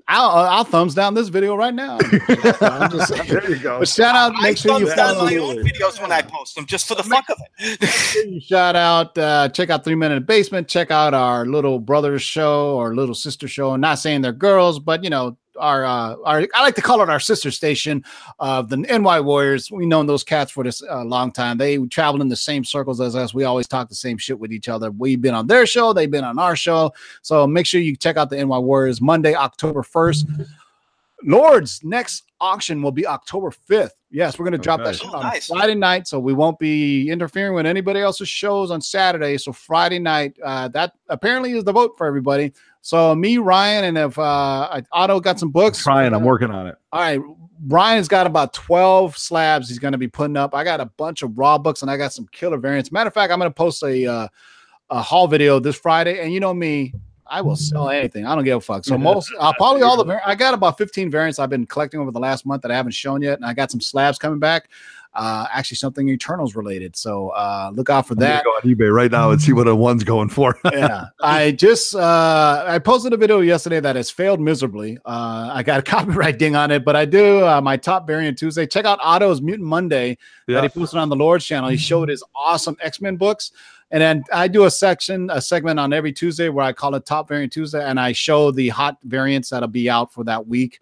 [0.08, 1.98] I'll, I'll thumbs down this video right now.
[2.28, 3.80] just, there you go.
[3.80, 6.66] But shout out, make I sure you follow my own videos when I post them
[6.66, 8.44] just for the fuck of it.
[8.44, 10.68] shout out, uh, check out Three Men in the Basement.
[10.68, 13.72] Check out our little brothers show or little sister show.
[13.72, 17.02] I'm not saying they're girls, but you know our uh, our I like to call
[17.02, 18.04] it our sister station
[18.40, 19.72] of the NY Warriors.
[19.72, 21.58] We've known those cats for this uh, long time.
[21.58, 23.34] They travel in the same circles as us.
[23.34, 24.92] We always talk the same shit with each other.
[24.92, 26.94] We've been on their show, they've been on our show.
[27.22, 30.48] So make sure you check out the NY Warriors Monday, October 1st.
[31.26, 33.92] Lords next auction will be October 5th.
[34.12, 34.92] Yes, we're going to drop okay.
[34.92, 35.48] that shit on nice.
[35.48, 39.38] Friday night, so we won't be interfering with anybody else's shows on Saturday.
[39.38, 42.54] So Friday night, uh, that apparently is the vote for everybody.
[42.84, 46.68] So me, Ryan, and if uh, Otto got some books, I'm trying, I'm working on
[46.68, 46.76] it.
[46.92, 47.22] All right,
[47.66, 50.54] Ryan's got about 12 slabs he's going to be putting up.
[50.54, 52.92] I got a bunch of raw books and I got some killer variants.
[52.92, 54.28] Matter of fact, I'm going to post a uh,
[54.90, 56.94] a haul video this Friday, and you know me,
[57.26, 58.26] I will sell anything.
[58.26, 58.84] I don't give a fuck.
[58.84, 60.22] So most, I'll probably all the.
[60.28, 62.92] I got about 15 variants I've been collecting over the last month that I haven't
[62.92, 64.68] shown yet, and I got some slabs coming back
[65.16, 66.96] uh, actually something Eternals related.
[66.96, 68.44] So uh, look out for that.
[68.44, 70.58] Go on eBay right now and see what a one's going for.
[70.74, 74.98] yeah, I just uh, I posted a video yesterday that has failed miserably.
[75.06, 78.38] Uh, I got a copyright ding on it, but I do uh, my top variant
[78.38, 78.66] Tuesday.
[78.66, 80.18] Check out Otto's Mutant Monday
[80.48, 80.56] yeah.
[80.56, 81.70] that he posted on the Lord's channel.
[81.70, 83.52] He showed his awesome X Men books.
[83.92, 87.06] And then I do a section, a segment on every Tuesday where I call it
[87.06, 90.80] Top Variant Tuesday, and I show the hot variants that'll be out for that week.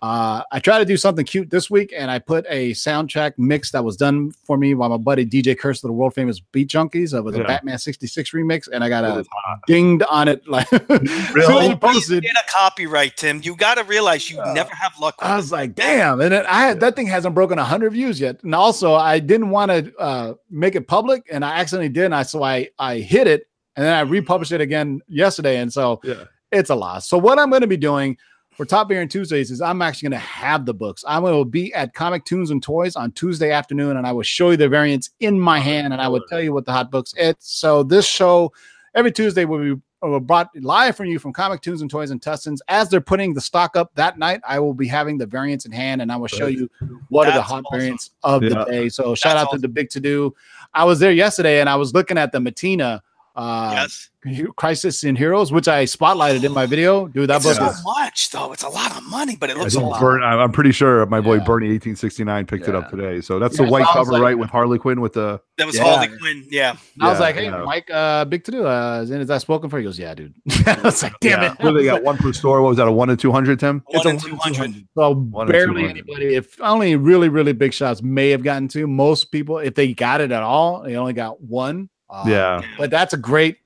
[0.00, 3.72] Uh, I tried to do something cute this week, and I put a soundtrack mix
[3.72, 6.68] that was done for me by my buddy DJ Curse of the world famous Beat
[6.68, 7.18] Junkies.
[7.18, 7.42] It was yeah.
[7.42, 9.24] a Batman '66 remix, and I got a
[9.66, 10.46] dinged on it.
[10.46, 11.74] Like, really?
[11.74, 12.22] posted.
[12.22, 13.40] You get a copyright, Tim.
[13.42, 15.16] You got to realize you uh, never have luck.
[15.18, 18.42] I was like, damn, and I had that thing hasn't broken hundred views yet.
[18.44, 22.04] And also, I didn't want to uh, make it public, and I accidentally did.
[22.04, 25.72] And I so I I hit it, and then I republished it again yesterday, and
[25.72, 26.24] so yeah.
[26.52, 27.08] it's a loss.
[27.08, 28.16] So what I'm going to be doing
[28.58, 31.04] for Top Variant Tuesdays is I'm actually going to have the books.
[31.06, 34.50] I will be at Comic Tunes and Toys on Tuesday afternoon, and I will show
[34.50, 37.14] you the variants in my hand, and I will tell you what the hot books.
[37.16, 38.52] It's so this show
[38.96, 39.80] every Tuesday will be
[40.22, 42.60] brought live from you from Comic Tunes and Toys and Tustins.
[42.66, 45.70] As they're putting the stock up that night, I will be having the variants in
[45.70, 46.68] hand, and I will show you
[47.10, 47.78] what That's are the hot awesome.
[47.78, 48.48] variants of yeah.
[48.48, 48.88] the day.
[48.88, 49.58] So shout out awesome.
[49.58, 50.34] to the Big To Do.
[50.74, 53.02] I was there yesterday, and I was looking at the Mattina
[53.38, 54.10] uh, yes.
[54.56, 57.06] Crisis in Heroes, which I spotlighted in my video.
[57.06, 58.52] Dude, that it's book so is much though.
[58.52, 60.00] It's a lot of money, but it looks a lot.
[60.00, 61.44] Burn, I'm pretty sure my boy yeah.
[61.44, 62.70] Bernie 1869 picked yeah.
[62.70, 63.20] it up today.
[63.20, 65.40] So that's yeah, the white cover, like, right, with Harley Quinn with the.
[65.56, 66.46] That was Harley Quinn.
[66.50, 66.76] Yeah.
[67.00, 68.66] I was like, hey, Mike, uh, big to do.
[68.66, 69.78] Uh, is that spoken for?
[69.78, 70.34] He goes, yeah, dude.
[70.66, 71.62] I was like, damn it.
[71.62, 72.60] What they got one per store.
[72.60, 72.88] What was that?
[72.88, 73.84] A one to two hundred, Tim?
[73.86, 74.88] One it's a two hundred.
[74.96, 76.34] So one barely anybody.
[76.34, 78.88] If only really, really big shots may have gotten two.
[78.88, 81.88] Most people, if they got it at all, they only got one.
[82.10, 82.62] Uh, yeah.
[82.76, 83.58] But that's a great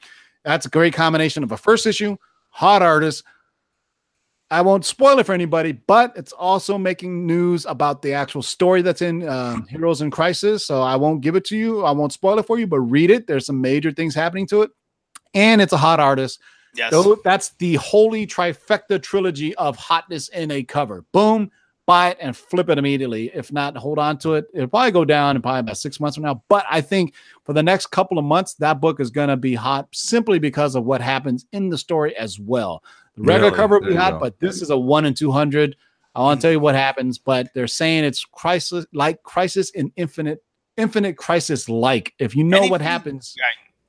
[0.44, 2.16] that's a great combination of a first issue,
[2.51, 3.24] hot artist.
[4.51, 8.82] I won't spoil it for anybody, but it's also making news about the actual story
[8.82, 10.66] that's in um, Heroes in Crisis.
[10.66, 11.85] So I won't give it to you.
[11.85, 13.27] I won't spoil it for you, but read it.
[13.27, 14.70] There's some major things happening to it.
[15.32, 16.39] And it's a hot artist.
[16.74, 16.90] Yes.
[16.90, 21.05] So that's the holy trifecta trilogy of hotness in a cover.
[21.12, 21.51] Boom,
[21.86, 23.31] buy it and flip it immediately.
[23.35, 24.47] If not, hold on to it.
[24.52, 26.43] It'll probably go down in probably about six months from now.
[26.48, 27.14] But I think
[27.44, 30.74] for the next couple of months, that book is going to be hot simply because
[30.74, 32.82] of what happens in the story as well.
[33.16, 33.56] The regular really?
[33.56, 35.77] cover will be hot, but this is a one in 200.
[36.14, 39.93] I want to tell you what happens, but they're saying it's crisis like crisis in
[39.97, 40.43] infinite,
[40.77, 42.14] infinite crisis like.
[42.19, 43.35] If you know Anything, what happens,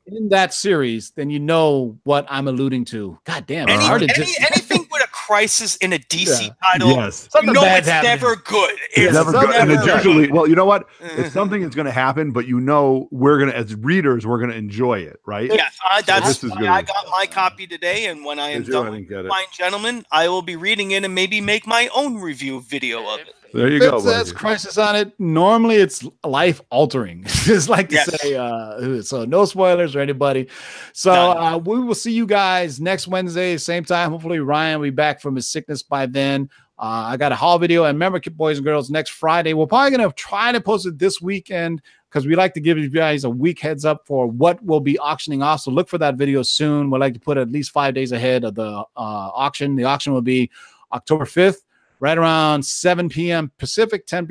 [0.07, 3.19] in that series, then you know what I'm alluding to.
[3.25, 4.41] God damn, Any, hard to any, just...
[4.41, 4.82] anything with a
[5.27, 6.49] crisis in a DC yeah.
[6.61, 7.29] title, yes.
[7.41, 8.11] you know it's happening.
[8.11, 8.75] never good.
[8.95, 9.55] It's never good.
[9.55, 10.87] And it's usually, well, you know what?
[10.99, 11.29] It's mm-hmm.
[11.29, 14.49] something that's going to happen, but you know we're going to, as readers, we're going
[14.49, 15.49] to enjoy it, right?
[15.51, 19.45] Yes, I, that's so I got my copy today, and when I am done, fine
[19.51, 23.35] gentlemen, I will be reading it and maybe make my own review video of it.
[23.53, 23.97] There you go.
[23.97, 25.13] It says crisis on it.
[25.19, 27.23] Normally, it's life altering.
[27.27, 28.21] Just like to yes.
[28.21, 30.47] say, uh, so no spoilers or anybody.
[30.93, 34.09] So uh, we will see you guys next Wednesday, same time.
[34.09, 36.49] Hopefully, Ryan will be back from his sickness by then.
[36.79, 39.95] Uh, I got a haul video, and remember, boys and girls, next Friday we're probably
[39.95, 43.29] gonna try to post it this weekend because we like to give you guys a
[43.29, 45.61] week heads up for what we'll be auctioning off.
[45.61, 46.89] So look for that video soon.
[46.89, 49.75] We'd like to put at least five days ahead of the uh, auction.
[49.75, 50.49] The auction will be
[50.91, 51.63] October fifth
[52.03, 53.49] right around 7 p.m.
[53.57, 54.27] Pacific, 10,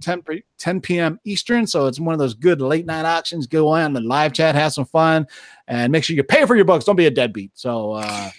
[0.00, 0.22] 10,
[0.58, 1.18] 10 p.m.
[1.24, 1.66] Eastern.
[1.66, 3.48] So it's one of those good late night auctions.
[3.48, 5.26] Go on the live chat, have some fun,
[5.66, 6.84] and make sure you pay for your books.
[6.84, 7.50] Don't be a deadbeat.
[7.54, 8.30] So uh,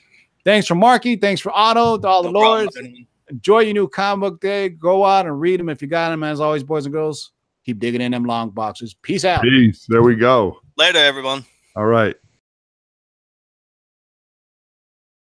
[0.45, 1.18] thanks for Marky.
[1.18, 2.76] Thanks for Otto, to all the no lords.
[2.76, 3.07] Problem.
[3.30, 4.69] Enjoy your new comic book day.
[4.69, 6.23] Go out and read them if you got them.
[6.23, 7.34] As always, boys and girls,
[7.65, 8.93] keep digging in them long boxes.
[8.93, 9.41] Peace out.
[9.41, 9.85] Peace.
[9.89, 10.61] There we go.
[10.77, 11.43] Later, everyone.
[11.76, 12.15] All right.